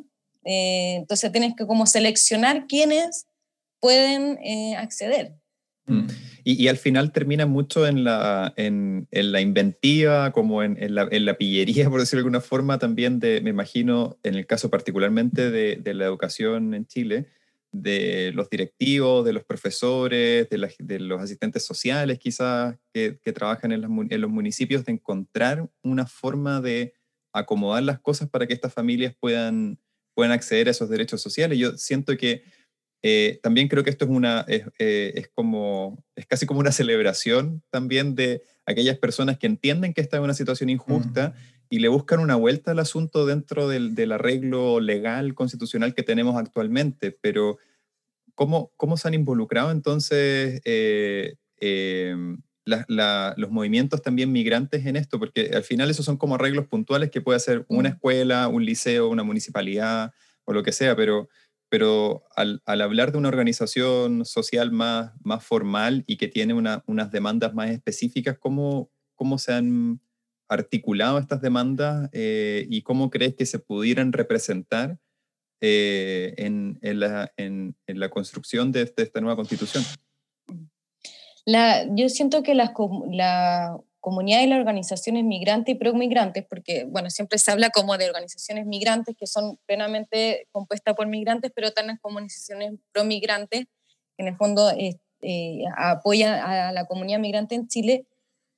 eh, 0.47 0.95
entonces 0.97 1.31
tienes 1.31 1.55
que 1.55 1.67
como 1.67 1.85
seleccionar 1.85 2.67
quiénes 2.67 3.27
pueden 3.81 4.39
eh, 4.43 4.77
acceder. 4.77 5.35
Mm. 5.85 6.07
Y, 6.45 6.69
al 6.69 6.79
final 6.79 7.13
termina 7.13 7.45
mucho 7.45 7.87
en 7.87 8.03
la, 8.03 8.55
en, 8.57 9.07
la 9.11 9.43
inventiva, 9.43 10.33
como 10.33 10.63
en, 10.63 10.83
en, 10.83 10.95
la, 10.95 11.37
pillería, 11.37 11.85
por 11.91 12.01
decirlo 12.01 12.21
de 12.21 12.29
alguna 12.29 12.41
forma, 12.41 12.79
también 12.79 13.21
de, 13.21 13.43
me 13.43 13.51
imagino, 13.51 14.17
en 14.23 14.37
el 14.37 14.47
caso 14.47 14.71
particularmente 14.71 15.51
de, 15.51 15.77
de 15.77 15.93
la 15.93 16.07
educación 16.07 16.73
en 16.73 16.87
Chile, 16.87 17.27
de 17.73 18.33
los 18.35 18.49
directivos, 18.49 19.25
de 19.25 19.33
los 19.33 19.45
profesores, 19.45 20.49
de, 20.49 20.99
los 21.01 21.21
asistentes 21.21 21.65
sociales 21.65 22.19
quizás 22.19 22.77
que, 22.93 23.19
trabajan 23.35 23.73
en, 23.73 23.81
los 23.83 24.31
municipios, 24.31 24.85
de 24.85 24.93
encontrar 24.93 25.69
una 25.83 26.07
forma 26.07 26.61
de 26.61 26.95
acomodar 27.33 27.83
las 27.83 28.01
cosas 28.01 28.29
para 28.29 28.47
que 28.47 28.55
estas 28.55 28.73
familias 28.73 29.15
puedan, 29.21 29.79
puedan 30.15 30.33
acceder 30.33 30.69
a 30.69 30.71
esos 30.71 30.89
derechos 30.89 31.21
sociales. 31.21 31.59
Yo 31.59 31.77
siento 31.77 32.17
que 32.17 32.43
eh, 33.03 33.39
también 33.43 33.69
creo 33.69 33.85
que 33.85 33.91
esto 33.91 34.07
es 34.07 34.11
una, 34.11 34.45
es, 34.49 34.65
eh, 34.79 35.27
como, 35.35 36.05
es 36.17 36.27
casi 36.27 36.47
como 36.47 36.61
una 36.61 36.73
celebración 36.73 37.63
también 37.71 38.15
de 38.15 38.43
aquellas 38.67 38.99
personas 38.99 39.39
que 39.39 39.47
entienden 39.47 39.95
que 39.95 40.01
esta 40.01 40.17
es 40.17 40.23
una 40.23 40.35
situación 40.35 40.69
injusta 40.71 41.35
y 41.71 41.81
le 41.81 41.89
buscan 41.89 42.21
una 42.21 42.37
vuelta 42.37 42.71
al 42.71 42.79
asunto 42.79 43.27
dentro 43.27 43.69
del, 43.69 43.95
del, 43.95 44.13
arreglo 44.13 44.81
legal 44.81 45.35
constitucional 45.35 45.95
que 45.95 46.03
tenemos 46.03 46.37
actualmente, 46.37 47.13
pero 47.13 47.59
¿cómo, 48.35 48.73
cómo 48.77 48.97
se 48.97 49.09
han 49.09 49.15
involucrado 49.15 49.71
entonces 49.71 50.61
eh, 50.65 51.35
em, 51.57 52.41
los 52.65 53.51
movimientos 53.51 54.01
también 54.01 54.31
migrantes 54.33 54.87
en 54.87 54.97
esto? 54.97 55.19
Porque 55.19 55.51
al 55.55 55.65
final 55.65 55.91
esos 55.91 56.07
son 56.07 56.17
como 56.17 56.37
arreglos 56.37 56.67
puntuales 56.69 57.11
que 57.11 57.21
puede 57.21 57.37
hacer 57.37 57.67
una 57.69 57.91
mm. 57.91 57.93
escuela, 57.93 58.49
un 58.49 58.65
liceo, 58.65 59.09
una 59.09 59.25
municipalidad 59.25 60.13
o 60.45 60.53
lo 60.53 60.63
que 60.63 60.73
sea, 60.73 60.95
pero, 60.95 61.29
pero 61.69 62.23
al, 62.37 62.63
al 62.65 62.81
hablar 62.81 63.13
de 63.13 63.19
una 63.19 63.29
organización 63.29 64.25
social 64.25 64.71
más, 64.71 65.13
más 65.23 65.45
formal 65.45 66.05
y 66.07 66.17
que 66.17 66.29
tiene 66.29 66.55
una, 66.55 66.85
unas 66.87 67.11
demandas 67.11 67.55
más 67.55 67.71
específicas, 67.71 68.39
¿cómo, 68.39 68.91
cómo 69.17 69.39
se 69.39 69.53
han 69.53 70.01
articulado 70.49 71.19
estas 71.19 71.41
demandas 71.41 72.09
eh, 72.13 72.67
y 72.69 72.83
cómo 72.83 73.11
crees 73.11 73.35
que 73.35 73.47
se 73.47 73.59
pudieran 73.59 74.13
representar 74.13 74.99
eh, 75.61 76.35
en, 76.39 76.79
en, 76.83 77.01
la, 77.01 77.33
en, 77.37 77.77
la, 77.87 78.09
construcción 78.09 78.73
de, 78.73 78.83
este, 78.83 79.03
esta 79.03 79.21
nueva 79.21 79.37
constitución? 79.37 79.85
La, 81.45 81.85
yo 81.95 82.09
siento 82.09 82.43
que 82.43 82.55
la, 82.55 82.73
la 83.11 83.79
comunidad 84.01 84.43
y 84.43 84.47
las 84.47 84.61
organizaciones 84.61 85.25
migrantes 85.25 85.75
y 85.75 85.79
pro-migrantes, 85.79 86.45
porque 86.49 86.85
bueno, 86.85 87.11
siempre 87.11 87.39
se 87.39 87.51
habla 87.51 87.71
como 87.71 87.97
de 87.99 88.07
organizaciones 88.07 88.67
migrantes 88.67 89.17
que 89.17 89.27
son 89.27 89.59
plenamente 89.67 90.47
compuestas 90.53 90.95
por 90.95 91.07
migrantes, 91.07 91.51
pero 91.55 91.73
también 91.73 91.99
como 92.01 92.17
organizaciones 92.17 92.75
pro-migrantes, 92.93 93.67
que 94.17 94.23
en 94.23 94.29
el 94.29 94.37
fondo 94.37 94.71
eh, 94.71 95.65
apoyan 95.77 96.35
a 96.35 96.73
la 96.73 96.87
comunidad 96.87 97.19
migrante 97.19 97.57
en 97.57 97.67
Chile, 97.67 98.07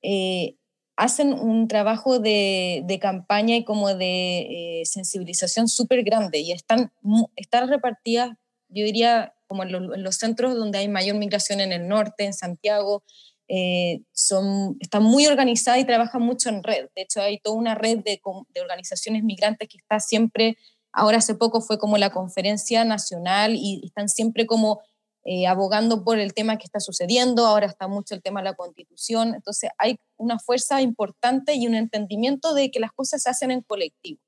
eh, 0.01 0.55
hacen 1.01 1.33
un 1.33 1.67
trabajo 1.67 2.19
de, 2.19 2.83
de 2.85 2.99
campaña 2.99 3.55
y 3.55 3.65
como 3.65 3.95
de 3.95 4.81
eh, 4.81 4.85
sensibilización 4.85 5.67
súper 5.67 6.03
grande 6.03 6.37
y 6.37 6.51
están, 6.51 6.93
están 7.35 7.69
repartidas, 7.69 8.29
yo 8.69 8.85
diría, 8.85 9.33
como 9.47 9.63
en, 9.63 10.03
los 10.03 10.15
centros 10.17 10.55
donde 10.55 10.77
hay 10.77 10.87
mayor 10.89 11.15
migración 11.15 11.59
en 11.59 11.71
el 11.71 11.87
norte, 11.87 12.25
en 12.25 12.33
Santiago, 12.33 13.03
eh, 13.47 14.01
son, 14.11 14.77
están 14.79 15.01
muy 15.01 15.25
organizadas 15.25 15.79
y 15.79 15.85
trabajan 15.85 16.21
mucho 16.21 16.49
en 16.49 16.61
red. 16.61 16.89
De 16.95 17.01
hecho, 17.01 17.19
hay 17.19 17.39
toda 17.39 17.55
una 17.55 17.73
red 17.73 17.97
de, 18.05 18.21
de 18.49 18.61
organizaciones 18.61 19.23
migrantes 19.23 19.69
que 19.69 19.77
está 19.77 19.99
siempre, 19.99 20.55
ahora 20.93 21.17
hace 21.17 21.33
poco 21.33 21.61
fue 21.61 21.79
como 21.79 21.97
la 21.97 22.11
conferencia 22.11 22.85
nacional 22.85 23.55
y 23.55 23.81
están 23.83 24.07
siempre 24.07 24.45
como 24.45 24.81
eh, 25.23 25.45
abogando 25.45 26.03
por 26.03 26.17
el 26.17 26.33
tema 26.33 26.57
que 26.57 26.63
está 26.63 26.79
sucediendo, 26.79 27.45
ahora 27.45 27.67
está 27.67 27.87
mucho 27.87 28.15
el 28.15 28.23
tema 28.23 28.39
de 28.39 28.45
la 28.45 28.55
constitución, 28.55 29.35
entonces 29.35 29.69
hay 29.77 29.99
una 30.17 30.39
fuerza 30.39 30.81
importante 30.81 31.53
y 31.53 31.67
un 31.67 31.75
entendimiento 31.75 32.55
de 32.55 32.71
que 32.71 32.79
las 32.79 32.91
cosas 32.91 33.21
se 33.21 33.29
hacen 33.29 33.51
en 33.51 33.61
colectivo. 33.61 34.19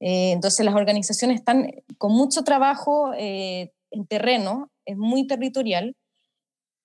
Eh, 0.00 0.32
entonces 0.32 0.66
las 0.66 0.74
organizaciones 0.74 1.38
están 1.38 1.70
con 1.96 2.12
mucho 2.12 2.44
trabajo 2.44 3.12
eh, 3.16 3.72
en 3.90 4.06
terreno, 4.06 4.70
es 4.84 4.98
muy 4.98 5.26
territorial, 5.26 5.96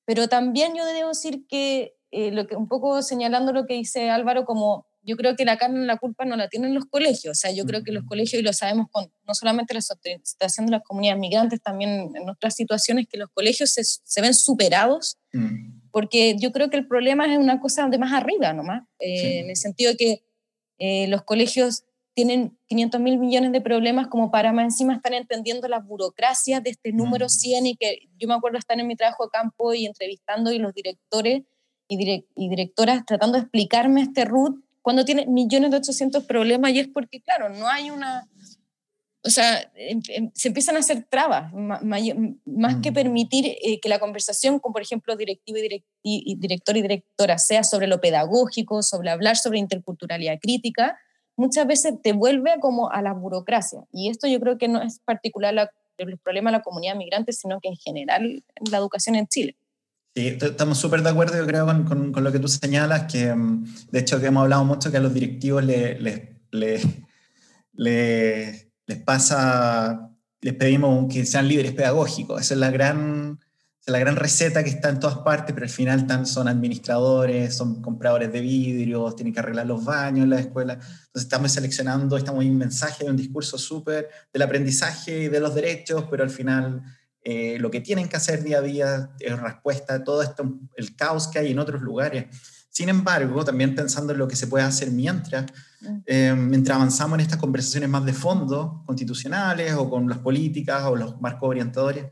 pero 0.05 0.29
también 0.29 0.73
yo 0.73 0.85
debo 0.85 1.09
decir 1.09 1.45
que, 1.47 1.93
lo 2.11 2.47
que 2.47 2.55
un 2.55 2.67
poco 2.67 3.01
señalando 3.01 3.53
lo 3.53 3.65
que 3.65 3.73
dice 3.75 4.09
Álvaro 4.09 4.45
como 4.45 4.85
yo 5.03 5.15
creo 5.15 5.35
que 5.35 5.45
la 5.45 5.57
carne 5.57 5.85
la 5.85 5.97
culpa 5.97 6.25
no 6.25 6.35
la 6.35 6.47
tienen 6.47 6.73
los 6.73 6.85
colegios. 6.85 7.31
O 7.31 7.35
sea, 7.35 7.51
yo 7.51 7.65
creo 7.65 7.83
que 7.83 7.91
los 7.91 8.03
colegios, 8.05 8.41
y 8.41 8.43
lo 8.43 8.53
sabemos 8.53 8.87
con 8.91 9.11
no 9.27 9.33
solamente 9.33 9.73
la 9.73 9.81
situación 9.81 10.67
de 10.67 10.71
las 10.71 10.83
comunidades 10.83 11.19
migrantes, 11.19 11.61
también 11.61 12.11
en 12.15 12.29
otras 12.29 12.55
situaciones, 12.55 13.07
que 13.07 13.17
los 13.17 13.29
colegios 13.33 13.71
se, 13.71 13.83
se 13.83 14.21
ven 14.21 14.33
superados, 14.33 15.17
mm. 15.33 15.89
porque 15.91 16.35
yo 16.39 16.51
creo 16.51 16.69
que 16.69 16.77
el 16.77 16.87
problema 16.87 17.31
es 17.31 17.39
una 17.39 17.59
cosa 17.59 17.87
de 17.87 17.97
más 17.97 18.13
arriba 18.13 18.53
nomás, 18.53 18.83
eh, 18.99 19.39
en 19.39 19.49
el 19.49 19.57
sentido 19.57 19.91
de 19.91 19.97
que 19.97 20.23
eh, 20.77 21.07
los 21.07 21.23
colegios 21.23 21.83
tienen 22.13 22.57
500 22.67 22.99
mil 22.99 23.17
millones 23.17 23.51
de 23.53 23.61
problemas 23.61 24.07
como 24.07 24.31
para 24.31 24.51
más 24.51 24.65
encima 24.65 24.95
estar 24.95 25.13
entendiendo 25.13 25.67
las 25.67 25.85
burocracias 25.85 26.61
de 26.61 26.71
este 26.71 26.91
número 26.91 27.29
100 27.29 27.63
mm. 27.63 27.65
y 27.65 27.75
que 27.75 27.99
yo 28.19 28.27
me 28.27 28.35
acuerdo 28.35 28.59
estar 28.59 28.79
en 28.79 28.85
mi 28.85 28.95
trabajo 28.95 29.25
de 29.25 29.29
campo 29.31 29.73
y 29.73 29.85
entrevistando 29.85 30.51
y 30.51 30.59
los 30.59 30.73
directores 30.73 31.43
y, 31.87 32.25
y 32.35 32.49
directoras 32.49 33.05
tratando 33.05 33.37
de 33.37 33.43
explicarme 33.43 34.01
este 34.01 34.25
root 34.25 34.61
cuando 34.81 35.05
tiene 35.05 35.25
millones 35.25 35.71
de 35.71 35.77
800 35.77 36.23
problemas 36.25 36.71
y 36.71 36.79
es 36.79 36.87
porque, 36.87 37.21
claro, 37.21 37.49
no 37.49 37.67
hay 37.67 37.91
una... 37.91 38.27
O 39.23 39.29
sea, 39.29 39.71
em, 39.75 40.01
em, 40.09 40.31
se 40.33 40.47
empiezan 40.47 40.75
a 40.77 40.79
hacer 40.79 41.05
trabas, 41.07 41.53
más 41.53 42.75
que 42.81 42.91
permitir 42.91 43.45
eh, 43.45 43.79
que 43.79 43.87
la 43.87 43.99
conversación 43.99 44.57
con, 44.57 44.73
por 44.73 44.81
ejemplo, 44.81 45.15
directivo 45.15 45.59
y, 46.01 46.35
director 46.39 46.75
y 46.75 46.81
directora 46.81 47.37
sea 47.37 47.63
sobre 47.63 47.85
lo 47.85 48.01
pedagógico, 48.01 48.81
sobre 48.81 49.11
hablar 49.11 49.37
sobre 49.37 49.59
interculturalidad 49.59 50.39
crítica, 50.41 50.97
muchas 51.35 51.67
veces 51.67 52.01
te 52.01 52.13
vuelve 52.13 52.59
como 52.59 52.89
a 52.89 53.03
la 53.03 53.13
burocracia. 53.13 53.81
Y 53.91 54.09
esto 54.09 54.27
yo 54.27 54.39
creo 54.39 54.57
que 54.57 54.67
no 54.67 54.81
es 54.81 54.99
particular 55.05 55.53
la, 55.53 55.69
el 55.97 56.17
problema 56.17 56.49
de 56.49 56.57
la 56.57 56.63
comunidad 56.63 56.95
migrante, 56.95 57.31
sino 57.31 57.59
que 57.59 57.69
en 57.69 57.75
general 57.75 58.43
la 58.71 58.77
educación 58.77 59.15
en 59.15 59.27
Chile. 59.27 59.55
Sí, 60.13 60.37
estamos 60.41 60.77
súper 60.77 61.03
de 61.03 61.09
acuerdo, 61.09 61.37
yo 61.37 61.47
creo, 61.47 61.65
con, 61.65 62.11
con, 62.11 62.23
lo 62.23 62.31
que 62.33 62.39
tú 62.39 62.49
señalas, 62.49 63.09
que 63.09 63.33
mm, 63.33 63.65
de 63.91 63.99
hecho 63.99 64.19
que 64.19 64.25
hemos 64.25 64.43
hablado 64.43 64.65
mucho 64.65 64.91
que 64.91 64.97
a 64.97 64.99
los 64.99 65.13
directivos 65.13 65.63
les, 65.63 66.01
les, 66.01 66.21
les, 67.73 68.67
les, 68.87 68.97
pasa, 69.05 70.11
les 70.41 70.53
pedimos 70.55 71.11
que 71.11 71.25
sean 71.25 71.47
líderes 71.47 71.71
pedagógicos. 71.71 72.41
Esa 72.41 72.55
es 72.55 72.59
la 72.59 72.71
gran, 72.71 73.39
la 73.85 73.99
gran 73.99 74.17
receta 74.17 74.65
que 74.65 74.69
está 74.69 74.89
en 74.89 74.99
todas 74.99 75.19
partes, 75.19 75.53
pero 75.53 75.65
al 75.65 75.71
final 75.71 75.99
están, 75.99 76.25
son 76.25 76.49
administradores, 76.49 77.55
son 77.55 77.81
compradores 77.81 78.33
de 78.33 78.41
vidrios, 78.41 79.15
tienen 79.15 79.33
que 79.33 79.39
arreglar 79.39 79.65
los 79.65 79.85
baños 79.85 80.25
en 80.25 80.29
la 80.29 80.41
escuela. 80.41 80.73
Entonces 80.73 81.23
estamos 81.23 81.53
seleccionando, 81.53 82.17
estamos 82.17 82.43
en 82.43 82.51
un 82.51 82.57
mensaje, 82.57 83.05
un 83.05 83.15
discurso 83.15 83.57
súper 83.57 84.09
del 84.33 84.41
aprendizaje 84.41 85.23
y 85.23 85.27
de 85.29 85.39
los 85.39 85.55
derechos, 85.55 86.05
pero 86.11 86.23
al 86.23 86.29
final 86.29 86.83
eh, 87.23 87.57
lo 87.59 87.69
que 87.69 87.81
tienen 87.81 88.09
que 88.09 88.17
hacer 88.17 88.43
día 88.43 88.57
a 88.57 88.61
día 88.61 89.11
es 89.19 89.39
respuesta 89.39 89.95
a 89.95 90.03
todo 90.03 90.23
esto, 90.23 90.59
el 90.75 90.95
caos 90.95 91.27
que 91.27 91.39
hay 91.39 91.51
en 91.51 91.59
otros 91.59 91.81
lugares. 91.81 92.25
Sin 92.69 92.89
embargo, 92.89 93.45
también 93.45 93.75
pensando 93.75 94.13
en 94.13 94.19
lo 94.19 94.27
que 94.27 94.35
se 94.35 94.47
puede 94.47 94.63
hacer 94.63 94.91
mientras, 94.91 95.45
mm. 95.81 95.97
eh, 96.05 96.35
mientras 96.35 96.75
avanzamos 96.75 97.15
en 97.15 97.21
estas 97.21 97.39
conversaciones 97.39 97.89
más 97.89 98.05
de 98.05 98.13
fondo, 98.13 98.81
constitucionales 98.85 99.73
o 99.73 99.89
con 99.89 100.09
las 100.09 100.19
políticas 100.19 100.83
o 100.85 100.95
los 100.95 101.21
marcos 101.21 101.49
orientadores, 101.49 102.05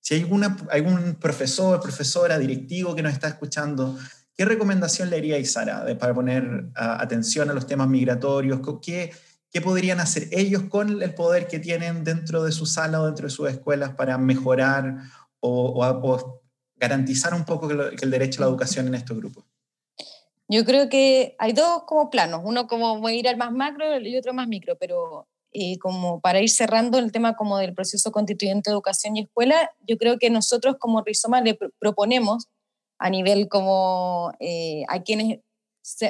si 0.00 0.14
hay 0.14 0.20
alguna, 0.20 0.56
algún 0.70 1.14
profesor, 1.14 1.80
profesora, 1.80 2.38
directivo 2.38 2.94
que 2.94 3.02
nos 3.02 3.14
está 3.14 3.26
escuchando, 3.28 3.98
¿qué 4.36 4.44
recomendación 4.44 5.08
le 5.08 5.16
haría 5.16 5.38
a 5.38 5.44
Sara 5.44 5.98
para 5.98 6.12
poner 6.14 6.66
atención 6.74 7.48
a 7.48 7.54
los 7.54 7.66
temas 7.66 7.88
migratorios? 7.88 8.60
¿Qué, 8.82 9.12
¿Qué 9.54 9.60
podrían 9.60 10.00
hacer 10.00 10.26
ellos 10.32 10.64
con 10.64 11.00
el 11.00 11.14
poder 11.14 11.46
que 11.46 11.60
tienen 11.60 12.02
dentro 12.02 12.42
de 12.42 12.50
su 12.50 12.66
sala 12.66 13.00
o 13.00 13.06
dentro 13.06 13.28
de 13.28 13.30
sus 13.30 13.48
escuelas 13.48 13.94
para 13.94 14.18
mejorar 14.18 14.96
o, 15.38 16.40
garantizar 16.74 17.32
un 17.34 17.44
poco 17.44 17.68
que, 17.68 17.74
el 18.02 18.10
derecho 18.10 18.42
a 18.42 18.46
la 18.46 18.50
educación 18.50 18.88
en 18.88 18.96
estos 18.96 19.16
grupos? 19.16 19.44
Yo 20.48 20.64
creo 20.64 20.88
que 20.88 21.36
hay 21.38 21.52
dos 21.52 21.84
como 21.86 22.10
planos, 22.10 22.40
uno 22.42 22.66
como 22.66 22.98
voy 22.98 23.12
a 23.12 23.14
ir 23.14 23.28
al 23.28 23.36
más 23.36 23.52
macro 23.52 23.96
y 24.00 24.16
otro 24.16 24.34
más 24.34 24.48
micro, 24.48 24.76
pero 24.76 25.28
eh, 25.52 25.78
como 25.78 26.20
para 26.20 26.40
ir 26.40 26.50
cerrando 26.50 26.98
el 26.98 27.12
tema 27.12 27.36
como 27.36 27.56
del 27.58 27.74
proceso 27.74 28.10
constituyente 28.10 28.70
de 28.70 28.74
educación 28.74 29.16
y 29.16 29.20
escuela, 29.20 29.70
yo 29.86 29.98
creo 29.98 30.18
que 30.18 30.30
nosotros 30.30 30.78
como 30.80 31.02
Rizoma 31.02 31.40
le 31.40 31.56
proponemos 31.78 32.48
a 32.98 33.08
nivel 33.08 33.46
como 33.48 34.32
eh, 34.40 34.82
a 34.88 35.04
quienes 35.04 35.38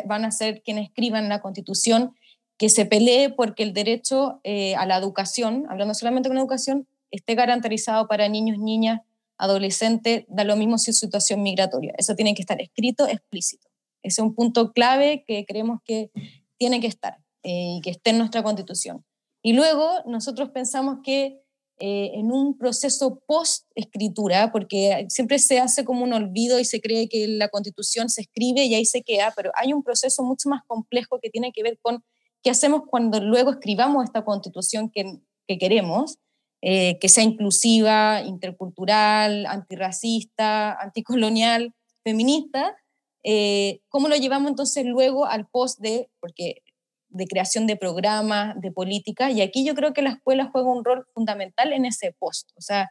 van 0.07 0.25
a 0.25 0.31
ser 0.31 0.63
quienes 0.63 0.89
escriban 0.89 1.29
la 1.29 1.43
constitución, 1.43 2.15
que 2.57 2.69
se 2.69 2.87
pelee 2.87 3.31
porque 3.31 3.63
el 3.63 3.73
derecho 3.73 4.41
eh, 4.45 4.75
a 4.77 4.87
la 4.87 4.97
educación, 4.97 5.67
hablando 5.69 5.95
solamente 5.95 6.29
con 6.29 6.39
educación, 6.39 6.87
esté 7.11 7.35
garantizado 7.35 8.07
para 8.09 8.29
niños, 8.29 8.59
niñas, 8.59 9.01
adolescentes, 9.37 10.25
da 10.29 10.45
lo 10.45 10.57
mismo 10.57 10.79
si 10.79 10.93
es 10.93 10.99
situación 10.99 11.43
migratoria. 11.43 11.93
Eso 11.99 12.15
tiene 12.15 12.35
que 12.35 12.43
estar 12.43 12.61
escrito, 12.61 13.07
explícito. 13.07 13.69
Ese 14.03 14.21
es 14.21 14.25
un 14.25 14.35
punto 14.35 14.73
clave 14.73 15.25
que 15.27 15.45
creemos 15.45 15.81
que 15.85 16.11
tiene 16.57 16.81
que 16.81 16.87
estar 16.87 17.19
y 17.43 17.81
que 17.83 17.91
esté 17.91 18.11
en 18.11 18.19
nuestra 18.19 18.43
constitución. 18.43 19.05
Y 19.43 19.53
luego 19.53 19.91
nosotros 20.07 20.51
pensamos 20.51 20.99
que 21.03 21.45
eh, 21.79 22.13
en 22.15 22.31
un 22.31 22.57
proceso 22.57 23.21
post-escritura, 23.27 24.53
porque 24.53 25.07
siempre 25.09 25.41
se 25.41 25.59
hace 25.59 25.85
como 25.85 26.05
un 26.05 26.13
olvido 26.13 26.61
y 26.61 26.65
se 26.65 26.81
cree 26.81 27.09
que 27.09 27.27
la 27.27 27.49
constitución 27.49 28.09
se 28.09 28.23
escribe 28.23 28.65
y 28.65 28.75
ahí 28.75 28.85
se 28.85 29.03
queda, 29.03 29.33
pero 29.35 29.51
hay 29.57 29.73
un 29.73 29.83
proceso 29.83 30.23
mucho 30.23 30.49
más 30.49 30.63
complejo 30.69 31.19
que 31.21 31.31
tiene 31.31 31.51
que 31.53 31.65
ver 31.65 31.79
con 31.83 32.05
qué 32.45 32.51
hacemos 32.51 32.83
cuando 32.87 33.21
luego 33.21 33.51
escribamos 33.51 34.05
esta 34.05 34.25
constitución 34.25 34.91
que, 34.91 35.19
que 35.49 35.59
queremos, 35.59 36.19
eh, 36.63 36.99
que 37.01 37.09
sea 37.09 37.25
inclusiva, 37.25 38.23
intercultural, 38.23 39.47
antirracista, 39.47 40.75
anticolonial, 40.81 41.75
feminista, 42.05 42.77
eh, 43.25 43.81
¿cómo 43.89 44.09
lo 44.09 44.17
llevamos 44.17 44.51
entonces 44.51 44.85
luego 44.85 45.25
al 45.25 45.49
post 45.49 45.81
de, 45.81 46.11
porque 46.21 46.63
de 47.09 47.27
creación 47.27 47.67
de 47.67 47.77
programas, 47.77 48.61
de 48.61 48.71
política, 48.71 49.31
y 49.31 49.41
aquí 49.41 49.65
yo 49.65 49.75
creo 49.75 49.95
que 49.95 50.03
la 50.03 50.11
escuela 50.11 50.51
juega 50.53 50.71
un 50.71 50.85
rol 50.85 51.07
fundamental 51.15 51.73
en 51.73 51.87
ese 51.87 52.15
post, 52.19 52.51
o 52.57 52.61
sea, 52.61 52.91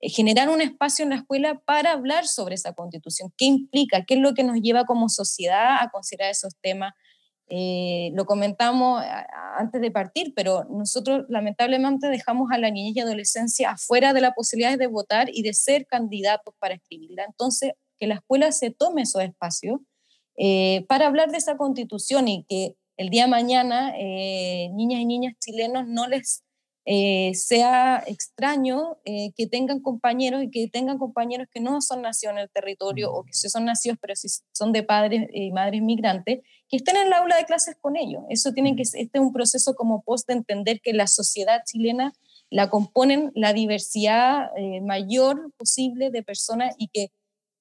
eh, 0.00 0.10
generar 0.10 0.50
un 0.50 0.60
espacio 0.60 1.04
en 1.04 1.10
la 1.10 1.16
escuela 1.16 1.62
para 1.64 1.92
hablar 1.92 2.26
sobre 2.26 2.56
esa 2.56 2.74
constitución, 2.74 3.32
qué 3.38 3.46
implica, 3.46 4.04
qué 4.04 4.14
es 4.14 4.20
lo 4.20 4.34
que 4.34 4.42
nos 4.42 4.60
lleva 4.60 4.84
como 4.84 5.08
sociedad 5.08 5.76
a 5.80 5.88
considerar 5.90 6.30
esos 6.30 6.54
temas. 6.60 6.92
Eh, 7.48 8.10
lo 8.14 8.24
comentamos 8.24 9.02
antes 9.58 9.80
de 9.80 9.90
partir, 9.90 10.32
pero 10.34 10.64
nosotros 10.70 11.26
lamentablemente 11.28 12.08
dejamos 12.08 12.50
a 12.50 12.58
la 12.58 12.70
niñez 12.70 12.96
y 12.96 13.00
adolescencia 13.00 13.72
afuera 13.72 14.12
de 14.12 14.20
la 14.20 14.32
posibilidad 14.32 14.78
de 14.78 14.86
votar 14.86 15.28
y 15.30 15.42
de 15.42 15.52
ser 15.52 15.86
candidatos 15.86 16.54
para 16.58 16.74
escribirla. 16.74 17.24
Entonces, 17.24 17.72
que 17.98 18.06
la 18.06 18.14
escuela 18.14 18.50
se 18.52 18.70
tome 18.70 19.02
esos 19.02 19.22
espacios 19.22 19.80
eh, 20.36 20.84
para 20.88 21.06
hablar 21.06 21.30
de 21.30 21.38
esa 21.38 21.56
constitución 21.56 22.26
y 22.26 22.44
que 22.48 22.74
el 22.96 23.10
día 23.10 23.26
mañana 23.26 23.92
eh, 23.98 24.70
niñas 24.72 25.00
y 25.00 25.06
niñas 25.06 25.34
chilenos 25.38 25.86
no 25.86 26.08
les 26.08 26.42
eh, 26.84 27.32
sea 27.34 28.02
extraño 28.06 28.98
eh, 29.04 29.32
que 29.36 29.46
tengan 29.46 29.80
compañeros 29.80 30.42
y 30.42 30.50
que 30.50 30.66
tengan 30.68 30.98
compañeros 30.98 31.46
que 31.52 31.60
no 31.60 31.80
son 31.80 32.02
nacidos 32.02 32.34
en 32.34 32.40
el 32.40 32.50
territorio 32.50 33.12
o 33.12 33.24
que 33.24 33.32
son 33.32 33.64
nacidos 33.64 33.98
pero 34.00 34.16
si 34.16 34.28
son 34.52 34.72
de 34.72 34.82
padres 34.82 35.28
y 35.32 35.52
madres 35.52 35.80
migrantes, 35.82 36.40
que 36.68 36.76
estén 36.76 36.96
en 36.96 37.06
el 37.06 37.12
aula 37.12 37.36
de 37.36 37.44
clases 37.44 37.76
con 37.80 37.96
ellos. 37.96 38.22
Eso 38.30 38.52
tiene 38.52 38.74
que 38.74 38.82
este 38.82 39.00
es 39.12 39.20
un 39.20 39.32
proceso 39.32 39.74
como 39.74 40.02
post 40.02 40.26
de 40.26 40.34
entender 40.34 40.80
que 40.80 40.92
la 40.92 41.06
sociedad 41.06 41.62
chilena 41.64 42.12
la 42.50 42.68
componen 42.68 43.30
la 43.34 43.52
diversidad 43.52 44.50
mayor 44.82 45.52
posible 45.56 46.10
de 46.10 46.22
personas 46.22 46.74
y 46.78 46.88
que 46.88 47.10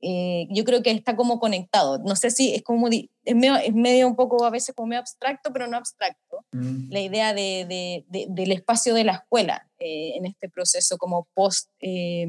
eh, 0.02 0.48
yo 0.50 0.64
creo 0.66 0.82
que 0.82 0.92
está 0.92 1.16
como 1.16 1.40
conectado. 1.40 2.00
No 2.00 2.16
sé 2.16 2.32
si 2.32 2.54
es 2.54 2.64
como, 2.64 2.88
es 2.88 3.36
medio, 3.36 3.56
es 3.58 3.74
medio 3.74 4.08
un 4.08 4.16
poco 4.16 4.44
a 4.44 4.50
veces 4.50 4.74
como 4.76 4.88
medio 4.88 5.00
abstracto, 5.00 5.54
pero 5.54 5.68
no 5.68 5.78
abstracto, 5.78 6.31
mm. 6.52 6.92
la 6.92 7.00
idea 7.00 7.34
de, 7.34 8.04
de, 8.10 8.28
del 8.30 8.52
espacio 8.52 8.94
de 8.94 9.04
la 9.04 9.14
escuela 9.14 9.68
eh, 9.80 10.14
en 10.16 10.26
este 10.26 10.50
proceso 10.50 10.98
como 10.98 11.28
post, 11.34 11.70
eh, 11.80 12.28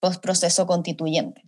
post 0.00 0.22
proceso 0.22 0.66
constituyente. 0.66 1.42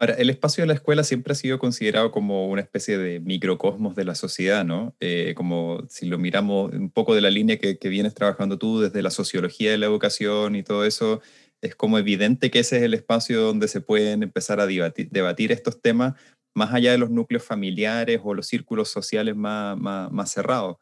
Ahora, 0.00 0.14
el 0.14 0.30
espacio 0.30 0.62
de 0.62 0.68
la 0.68 0.74
escuela 0.74 1.02
siempre 1.02 1.32
ha 1.32 1.36
sido 1.36 1.58
considerado 1.58 2.12
como 2.12 2.46
una 2.46 2.60
especie 2.60 2.98
de 2.98 3.18
microcosmos 3.18 3.96
de 3.96 4.04
la 4.04 4.14
sociedad, 4.14 4.64
¿no? 4.64 4.94
como 5.34 5.82
si 5.88 6.06
lo 6.06 6.18
miramos 6.18 6.72
un 6.72 6.90
poco 6.90 7.16
de 7.16 7.20
la 7.20 7.30
línea 7.30 7.58
que, 7.58 7.78
que 7.78 7.88
vienes 7.88 8.14
trabajando 8.14 8.58
tú 8.58 8.78
desde 8.78 9.02
la 9.02 9.10
sociología 9.10 9.72
de 9.72 9.78
la 9.78 9.86
educación 9.86 10.54
y 10.54 10.62
todo 10.62 10.84
eso, 10.84 11.20
es 11.60 11.74
como 11.74 11.98
evidente 11.98 12.50
que 12.50 12.60
ese 12.60 12.78
es 12.78 12.82
el 12.82 12.94
espacio 12.94 13.40
donde 13.40 13.68
se 13.68 13.80
pueden 13.80 14.22
empezar 14.22 14.60
a 14.60 14.66
debatir, 14.66 15.52
estos 15.52 15.80
temas 15.80 16.14
más 16.58 16.74
allá 16.74 16.92
de 16.92 16.98
los 16.98 17.10
núcleos 17.10 17.44
familiares 17.44 18.20
o 18.22 18.34
los 18.34 18.46
círculos 18.46 18.90
sociales 18.90 19.34
más, 19.34 20.30
cerrados. 20.30 20.76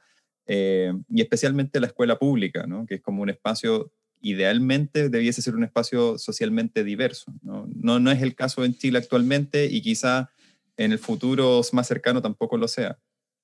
Eh, 0.46 0.92
y 1.08 1.20
especialmente 1.20 1.80
la 1.80 1.88
escuela 1.88 2.18
pública, 2.18 2.66
que 2.88 2.96
es 2.96 3.00
como 3.00 3.22
un 3.22 3.30
espacio, 3.30 3.92
idealmente 4.20 5.08
debiese 5.08 5.42
ser 5.42 5.54
un 5.54 5.64
espacio 5.64 6.18
socialmente 6.18 6.82
diverso. 6.82 7.32
¿no? 7.42 7.68
No, 7.74 8.00
no 8.00 8.10
es 8.10 8.22
el 8.22 8.34
caso 8.34 8.64
en 8.64 8.76
Chile 8.76 8.98
actualmente 8.98 9.66
y 9.66 9.82
quizá 9.82 10.30
en 10.76 10.92
el 10.92 10.98
futuro 10.98 11.60
más 11.72 11.86
cercano 11.86 12.22
tampoco 12.22 12.56
lo 12.56 12.68
sea. 12.68 12.98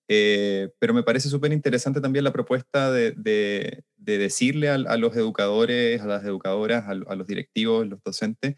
Eh, 0.09 0.71
pero 0.79 0.93
me 0.93 1.03
parece 1.03 1.29
súper 1.29 1.53
interesante 1.53 2.01
también 2.01 2.25
la 2.25 2.33
propuesta 2.33 2.91
de, 2.91 3.13
de, 3.13 3.85
decirle 3.97 4.69
a, 4.69 4.97
los 4.97 5.17
educadores, 5.17 6.01
a 6.03 6.07
las 6.07 6.25
educadoras, 6.25 6.87
a, 6.89 6.95
los 6.95 7.27
directivos, 7.27 7.87
los 7.87 8.03
docentes, 8.03 8.57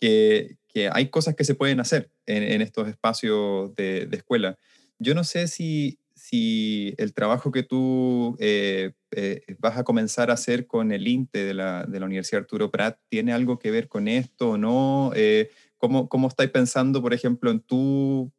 que, 0.00 0.56
que, 0.68 0.88
hay 0.92 1.08
cosas 1.08 1.34
que 1.36 1.44
se 1.44 1.54
pueden 1.54 1.80
hacer 1.80 2.10
en, 2.26 2.62
estos 2.62 2.88
espacios 2.88 3.74
de, 3.74 4.08
escuela. 4.12 4.58
Yo 4.98 5.14
no 5.14 5.24
sé 5.24 5.46
si, 5.48 5.98
si 6.14 6.94
el 6.98 7.14
trabajo 7.14 7.52
que 7.52 7.62
tú 7.62 8.36
eh, 8.40 8.92
eh, 9.12 9.42
vas 9.58 9.76
a 9.78 9.84
comenzar 9.84 10.30
a 10.30 10.34
hacer 10.34 10.66
con 10.66 10.92
el 10.92 11.06
INTE 11.06 11.44
de 11.44 11.54
la, 11.54 11.84
de 11.84 12.00
la, 12.00 12.06
Universidad 12.06 12.42
Arturo 12.42 12.70
Prat 12.70 12.98
tiene 13.08 13.32
algo 13.32 13.58
que 13.58 13.70
ver 13.70 13.88
con 13.88 14.08
esto 14.08 14.50
o 14.50 14.58
no. 14.58 15.12
¿cómo, 15.78 16.08
¿Cómo 16.08 16.28
estáis 16.28 16.50
pensando, 16.50 17.02
por 17.02 17.14
ejemplo, 17.14 17.50
en 17.50 17.60
tu 17.60 18.32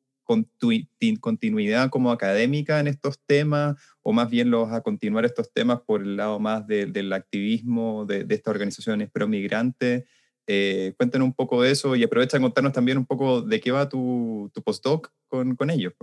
continuidad 1.20 1.89
como 1.89 2.12
académica 2.12 2.80
en 2.80 2.88
estos 2.88 3.20
temas 3.26 3.76
o 4.01 4.14
más 4.14 4.30
bien 4.30 4.49
los 4.49 4.72
a 4.72 4.82
continuar 4.82 5.26
estos 5.26 5.51
temas 5.51 5.82
por 5.82 6.01
el 6.01 6.18
lado 6.18 6.39
más 6.39 6.66
del 6.68 7.14
activismo 7.14 8.05
de, 8.05 8.26
estas 8.30 8.51
organizaciones 8.51 9.09
pro-migrantes? 9.09 10.05
Eh, 10.48 10.94
cuéntanos 10.98 11.28
un 11.28 11.34
poco 11.34 11.62
de 11.62 11.72
eso 11.72 11.96
y 11.96 12.04
aprovecha 12.04 12.38
a 12.38 12.42
contarnos 12.42 12.74
también 12.74 12.98
un 12.98 13.06
poco 13.06 13.42
de 13.42 13.60
qué 13.62 13.72
va 13.72 13.88
tu, 13.88 14.50
tu 14.54 14.62
postdoc 14.62 15.12
con, 15.28 15.70
ellos. 15.70 15.94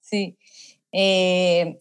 Sí. 0.00 0.36
Eh, 0.92 1.80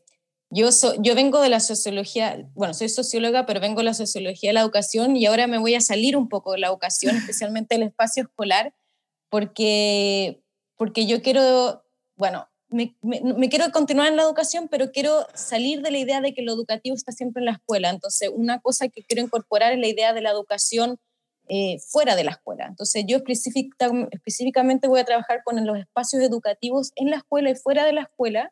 yo, 0.50 0.70
yo 1.00 1.16
vengo 1.16 1.42
de 1.42 1.50
la 1.50 1.60
sociología, 1.60 2.48
bueno, 2.56 2.74
soy 2.74 2.90
socióloga, 2.90 3.46
pero 3.46 3.60
vengo 3.60 3.80
de 3.80 3.86
la 3.86 3.94
sociología 3.94 4.50
de 4.50 4.54
la 4.54 4.62
educación 4.62 5.16
y 5.16 5.26
ahora 5.26 5.48
me 5.48 5.58
voy 5.58 5.76
a 5.76 5.82
salir 5.82 6.16
un 6.16 6.30
poco 6.30 6.54
de 6.54 6.60
la 6.60 6.68
educación, 6.68 7.16
especialmente 7.16 7.76
el 7.76 7.84
espacio 7.84 8.24
escolar, 8.24 8.74
porque 9.30 10.42
porque 10.80 11.06
yo 11.06 11.22
quiero, 11.22 11.84
bueno, 12.16 12.48
me, 12.70 12.96
quiero 13.50 13.70
continuar 13.74 14.08
en 14.08 14.16
la 14.16 14.24
educación, 14.24 14.70
pero 14.70 14.92
quiero 14.94 15.28
salir 15.34 15.82
de 15.82 15.92
la 15.92 15.98
idea 15.98 16.22
de 16.22 16.34
que 16.34 16.42
lo 16.42 16.54
educativo 16.54 16.96
está 16.96 17.12
siempre 17.12 17.42
en 17.42 17.48
la 17.48 17.52
escuela. 17.52 17.90
Entonces, 17.90 18.32
una 18.34 18.62
cosa 18.62 18.88
que 18.88 19.04
quiero 19.04 19.22
incorporar 19.22 19.74
es 19.74 19.80
la 19.80 19.88
idea 19.88 20.14
de 20.14 20.22
la 20.22 20.32
educación 20.32 20.98
eh, 21.50 21.80
fuera 21.80 22.16
de 22.16 22.24
la 22.24 22.32
escuela. 22.32 22.66
Entonces, 22.68 23.04
yo 23.08 23.18
específicamente 23.18 24.88
voy 24.88 25.00
a 25.00 25.06
trabajar 25.06 25.44
con 25.44 25.66
los 25.66 25.78
espacios 25.78 26.24
educativos 26.24 26.92
en 26.96 27.10
la 27.10 27.18
escuela 27.18 27.50
y 27.50 27.56
fuera 27.56 27.86
de 27.86 27.94
la 27.94 28.04
escuela 28.04 28.52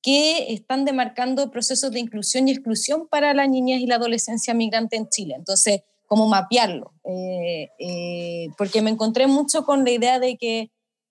que 0.00 0.52
están 0.52 0.84
demarcando 0.84 1.50
procesos 1.50 1.90
de 1.90 1.98
inclusión 1.98 2.46
y 2.46 2.52
exclusión 2.52 3.08
para 3.08 3.34
las 3.34 3.48
niñas 3.48 3.80
y 3.80 3.86
la 3.86 3.96
adolescencia 3.96 4.54
migrante 4.54 4.96
en 4.96 5.08
Chile. 5.08 5.34
Entonces, 5.36 5.80
cómo 6.06 6.28
mapearlo. 6.28 6.92
Eh, 7.04 7.68
eh, 7.80 8.48
porque 8.56 8.80
me 8.80 8.90
encontré 8.90 9.26
mucho 9.26 9.64
con 9.64 9.84
la 9.84 9.90
idea 9.90 10.20
de 10.20 10.36
que 10.36 10.70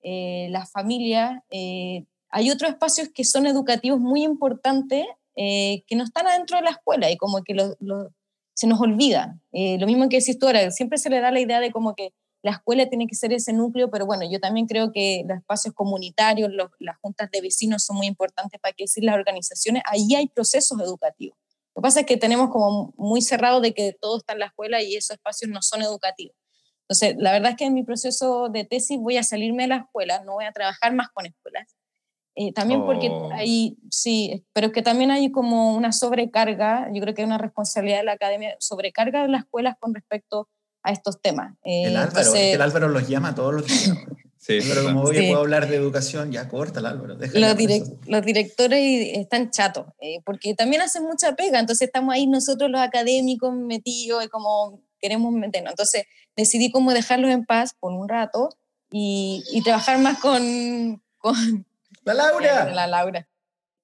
eh, 0.09 0.47
las 0.51 0.71
familias. 0.71 1.41
Eh, 1.49 2.05
hay 2.29 2.49
otros 2.49 2.71
espacios 2.71 3.09
que 3.13 3.25
son 3.25 3.45
educativos 3.45 3.99
muy 3.99 4.23
importantes 4.23 5.05
eh, 5.35 5.83
que 5.85 5.97
no 5.97 6.05
están 6.05 6.27
adentro 6.27 6.57
de 6.57 6.63
la 6.63 6.71
escuela 6.71 7.11
y 7.11 7.17
como 7.17 7.43
que 7.43 7.53
se 8.57 8.65
nos 8.65 8.81
olvida. 8.81 9.39
lo 9.51 9.85
mismo 9.85 10.09
que 10.09 10.17
decís 10.17 10.39
tú 10.39 10.47
ahora, 10.47 10.71
siempre 10.71 10.97
se 10.97 11.11
le 11.11 11.21
da 11.21 11.29
la 11.29 11.39
idea 11.39 11.59
de 11.59 11.71
como 11.71 11.93
que 11.93 12.11
la 12.41 12.53
escuela 12.53 12.89
tiene 12.89 13.05
que 13.05 13.13
ser 13.13 13.31
ese 13.31 13.53
núcleo, 13.53 13.91
pero 13.91 14.07
bueno, 14.07 14.23
yo 14.27 14.39
también 14.39 14.65
creo 14.65 14.91
que 14.91 15.23
los 15.27 15.37
espacios 15.37 15.75
comunitarios, 15.75 16.49
las 16.79 16.97
juntas 16.97 17.29
de 17.31 17.41
vecinos 17.41 17.83
son 17.83 17.97
muy 17.97 18.07
importantes 18.07 18.59
para 18.59 18.73
que 18.73 18.85
decir 18.85 19.03
las 19.03 19.13
organizaciones, 19.13 19.83
ahí 19.85 20.15
hay 20.15 20.27
procesos 20.27 20.79
educativos. 20.81 21.37
Lo 21.75 21.81
que 21.81 21.83
pasa 21.83 21.99
es 21.99 22.07
que 22.07 22.17
tenemos 22.17 22.49
como 22.49 22.95
muy 22.97 23.21
cerrado 23.21 23.61
de 23.61 23.75
que 23.75 23.95
todo 24.01 24.17
está 24.17 24.33
en 24.33 24.39
la 24.39 24.47
escuela 24.47 24.81
y 24.81 24.95
esos 24.95 25.11
espacios 25.11 25.51
no 25.51 25.61
son 25.61 25.83
educativos. 25.83 26.35
Entonces, 26.89 27.15
la 27.19 27.33
verdad 27.33 27.51
es 27.51 27.57
que 27.57 27.65
en 27.65 27.75
mi 27.75 27.83
proceso 27.83 28.49
de 28.49 28.65
tesis 28.65 28.97
voy 28.99 29.17
a 29.17 29.23
salirme 29.23 29.63
de 29.63 29.69
la 29.69 29.77
escuela, 29.77 30.23
no 30.23 30.33
voy 30.33 30.45
a 30.45 30.51
trabajar 30.51 30.95
más 30.95 31.09
con 31.09 31.27
escuelas. 31.27 31.76
Eh, 32.39 32.53
también 32.53 32.85
porque 32.85 33.09
Oh. 33.09 33.31
hay, 33.33 33.77
sí, 33.89 34.45
pero 34.53 34.67
es 34.67 34.73
que 34.73 34.83
también 34.83 35.09
hay 35.09 35.31
como 35.31 35.75
una 35.75 35.91
sobrecarga, 35.91 36.87
yo 36.93 37.01
creo 37.01 37.15
que 37.15 37.23
hay 37.23 37.25
una 37.25 37.39
responsabilidad 37.39 37.97
de 37.97 38.03
la 38.03 38.11
academia, 38.11 38.55
sobrecarga 38.59 39.23
de 39.23 39.29
las 39.29 39.41
escuelas 39.45 39.75
con 39.79 39.93
respecto 39.95 40.47
a 40.83 40.91
estos 40.91 41.19
temas. 41.19 41.55
Eh, 41.63 41.85
El 41.85 41.97
Álvaro, 41.97 42.11
es 42.11 42.17
entonces, 42.27 42.41
que 42.41 42.53
el 42.53 42.61
Álvaro 42.61 42.87
los 42.89 43.07
llama 43.07 43.29
a 43.29 43.35
todos 43.35 43.53
los 43.55 43.65
días. 43.65 43.97
Sí, 44.39 44.59
Pero 44.65 44.83
como 44.85 45.01
hoy 45.01 45.17
Sí. 45.17 45.27
puedo 45.27 45.41
hablar 45.41 45.67
de 45.67 45.75
educación, 45.75 46.31
ya 46.31 46.47
corta 46.47 46.79
el 46.79 46.85
Álvaro. 46.85 47.15
los, 47.15 47.29
hablar 47.35 47.57
de 47.57 47.63
direc- 47.65 47.81
eso. 47.81 47.97
los 48.05 48.21
directores 48.25 49.17
están 49.17 49.49
chatos, 49.51 49.87
eh, 49.99 50.19
porque 50.23 50.53
también 50.53 50.81
hacen 50.83 51.03
mucha 51.03 51.35
pega, 51.35 51.59
entonces 51.59 51.87
estamos 51.87 52.13
ahí 52.13 52.27
nosotros 52.27 52.69
los 52.71 52.79
académicos 52.79 53.53
metidos 53.53 54.23
y 54.23 54.29
como 54.29 54.79
queremos 55.01 55.33
meternos. 55.33 55.71
Entonces 55.71 56.03
decidí 56.37 56.71
como 56.71 56.93
dejarlos 56.93 57.31
en 57.31 57.43
paz 57.45 57.73
por 57.77 57.91
un 57.91 58.07
rato 58.07 58.47
y, 58.89 59.43
y 59.51 59.63
trabajar 59.63 59.99
más 59.99 60.19
con, 60.19 61.01
con 61.17 61.35
¡La 62.13 62.25
Laura! 62.25 62.65
la 62.73 62.87
Laura. 62.87 63.27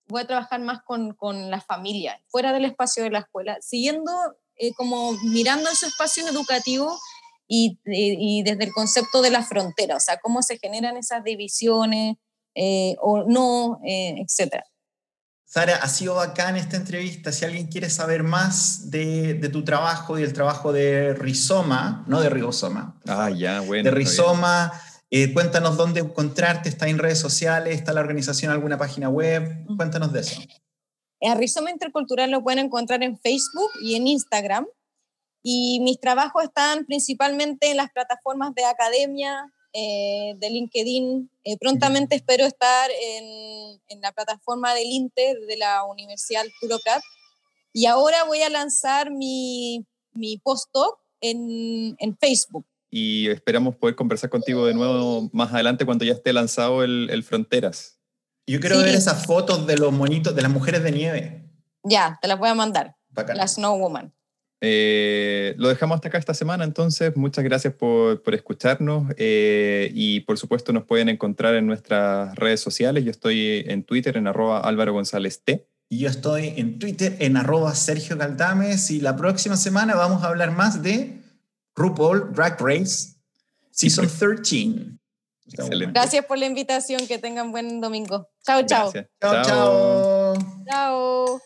Voy 0.07 0.21
a 0.21 0.27
trabajar 0.27 0.59
más 0.59 0.79
con, 0.85 1.13
con 1.13 1.49
la 1.49 1.61
familia, 1.61 2.19
fuera 2.27 2.51
del 2.51 2.65
espacio 2.65 3.03
de 3.03 3.09
la 3.11 3.19
escuela, 3.19 3.57
siguiendo 3.61 4.11
eh, 4.57 4.73
como 4.73 5.13
mirando 5.23 5.69
esos 5.69 5.89
espacios 5.89 6.27
educativos 6.29 6.99
y, 7.47 7.79
y- 7.85 8.39
y 8.39 8.43
desde 8.43 8.65
el 8.65 8.73
concepto 8.73 9.21
de 9.21 9.31
la 9.31 9.43
frontera, 9.43 9.95
o 9.95 9.99
sea, 9.99 10.17
cómo 10.21 10.41
se 10.41 10.57
generan 10.59 10.97
esas 10.97 11.23
divisiones 11.23 12.17
eh, 12.55 12.95
o 13.01 13.23
no, 13.27 13.79
eh, 13.85 14.15
etcétera. 14.19 14.63
Sara, 15.45 15.75
ha 15.77 15.87
sido 15.87 16.15
bacán 16.15 16.55
esta 16.57 16.77
entrevista. 16.77 17.31
Si 17.31 17.45
alguien 17.45 17.67
quiere 17.67 17.89
saber 17.91 18.23
más 18.23 18.89
de, 18.89 19.35
de 19.35 19.49
tu 19.49 19.63
trabajo 19.63 20.17
y 20.17 20.21
del 20.23 20.33
trabajo 20.33 20.73
de 20.73 21.13
Rizoma, 21.13 22.03
no 22.07 22.21
de 22.21 22.29
Ribosoma, 22.29 22.99
Ah, 23.07 23.29
ya, 23.29 23.59
bueno. 23.61 23.83
de. 23.83 23.91
Rizoma, 23.95 24.71
eh, 25.15 25.31
cuéntanos 25.31 25.77
dónde 25.77 25.99
encontrarte, 25.99 26.69
está 26.69 26.87
en 26.89 26.97
redes 26.97 27.19
sociales, 27.19 27.75
está 27.75 27.93
la 27.93 28.01
organización 28.01 28.51
alguna 28.51 28.79
página 28.79 29.09
web, 29.09 29.63
cuéntanos 29.77 30.11
de 30.11 30.21
eso. 30.21 30.41
A 31.21 31.35
Rizoma 31.35 31.69
Intercultural 31.69 32.31
lo 32.31 32.41
pueden 32.41 32.65
encontrar 32.65 33.03
en 33.03 33.19
Facebook 33.19 33.69
y 33.79 33.93
en 33.93 34.07
Instagram. 34.07 34.65
Y 35.43 35.81
mis 35.81 35.99
trabajos 35.99 36.45
están 36.45 36.87
principalmente 36.87 37.69
en 37.69 37.77
las 37.77 37.91
plataformas 37.91 38.55
de 38.55 38.65
academia, 38.65 39.53
eh, 39.71 40.33
de 40.37 40.49
LinkedIn. 40.49 41.29
Eh, 41.43 41.57
prontamente 41.59 42.15
espero 42.15 42.43
estar 42.45 42.89
en, 42.89 43.79
en 43.89 44.01
la 44.01 44.13
plataforma 44.13 44.73
del 44.73 44.87
INTE 44.87 45.35
de 45.47 45.57
la 45.57 45.83
Universidad 45.83 46.41
Arturo 46.41 46.79
Prat. 46.83 47.03
Y 47.71 47.85
ahora 47.85 48.23
voy 48.23 48.41
a 48.41 48.49
lanzar 48.49 49.11
mi, 49.11 49.85
mi 50.13 50.39
postdoc 50.39 50.97
en, 51.21 51.95
en 51.99 52.17
Facebook. 52.17 52.65
Y 52.95 53.27
esperamos 53.29 53.75
poder 53.75 53.95
conversar 53.95 54.29
contigo 54.29 54.67
de 54.67 54.75
nuevo 54.75 55.27
más 55.33 55.51
adelante 55.51 55.83
cuando 55.83 56.05
ya 56.05 56.13
esté 56.13 56.31
lanzado 56.31 56.83
el, 56.83 57.09
el 57.09 57.23
Fronteras. 57.23 57.99
Yo 58.47 58.59
quiero 58.59 58.77
Sí. 58.77 58.83
ver 58.83 58.93
esas 58.93 59.25
fotos 59.25 59.65
de 59.65 59.77
los 59.77 59.91
monitos, 59.91 60.35
de 60.35 60.43
las 60.43 60.51
mujeres 60.51 60.83
de 60.83 60.91
nieve. 60.91 61.49
Ya, 61.83 62.19
te 62.21 62.27
las 62.27 62.37
voy 62.37 62.49
a 62.49 62.53
mandar. 62.53 62.95
Bacán. 63.09 63.37
La 63.37 63.47
Snow 63.47 63.79
Woman. 63.79 64.13
Eh, 64.61 65.55
lo 65.57 65.69
dejamos 65.69 65.95
hasta 65.95 66.09
acá 66.09 66.19
esta 66.19 66.35
semana, 66.35 66.63
entonces 66.63 67.17
muchas 67.17 67.43
gracias 67.43 67.73
por, 67.73 68.21
por 68.21 68.35
escucharnos 68.35 69.11
eh, 69.17 69.91
y 69.93 70.19
por 70.21 70.37
supuesto 70.37 70.71
nos 70.71 70.83
pueden 70.85 71.09
encontrar 71.09 71.55
en 71.55 71.65
nuestras 71.65 72.35
redes 72.35 72.61
sociales. 72.61 73.03
Yo 73.03 73.09
estoy 73.11 73.65
en 73.67 73.83
Twitter 73.83 74.17
en 74.17 74.27
arroba 74.27 74.59
Álvaro 74.59 74.93
González 74.93 75.41
T. 75.43 75.67
Y 75.89 75.97
yo 75.99 76.09
estoy 76.09 76.53
en 76.57 76.77
Twitter 76.77 77.17
en 77.19 77.37
arroba 77.37 77.73
Sergio 77.73 78.17
Caldames 78.19 78.91
y 78.91 79.01
la 79.01 79.15
próxima 79.15 79.57
semana 79.57 79.95
vamos 79.95 80.23
a 80.23 80.27
hablar 80.27 80.51
más 80.51 80.83
de 80.83 81.22
RuPaul 81.75 82.31
Drag 82.33 82.61
Race 82.61 83.15
Season 83.71 84.07
13. 84.07 84.99
Excelente. 85.47 85.93
Gracias 85.93 86.25
por 86.25 86.37
la 86.37 86.45
invitación. 86.45 87.07
Que 87.07 87.17
tengan 87.17 87.51
buen 87.51 87.81
domingo. 87.81 88.29
Chao, 88.45 88.61
chao. 88.65 88.91
Chao, 88.91 89.43
chao. 89.43 90.35
Chao. 90.69 91.41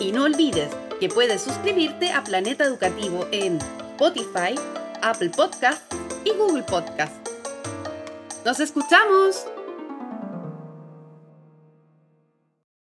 Y 0.00 0.12
no 0.12 0.24
olvides 0.24 0.70
que 1.00 1.08
puedes 1.08 1.42
suscribirte 1.42 2.12
a 2.12 2.22
Planeta 2.24 2.64
Educativo 2.64 3.26
en 3.30 3.58
Spotify, 3.96 4.54
Apple 5.02 5.30
Podcasts 5.30 5.96
y 6.24 6.32
Google 6.32 6.64
Podcasts. 6.64 7.30
¡Nos 8.44 8.58
escuchamos! 8.60 9.53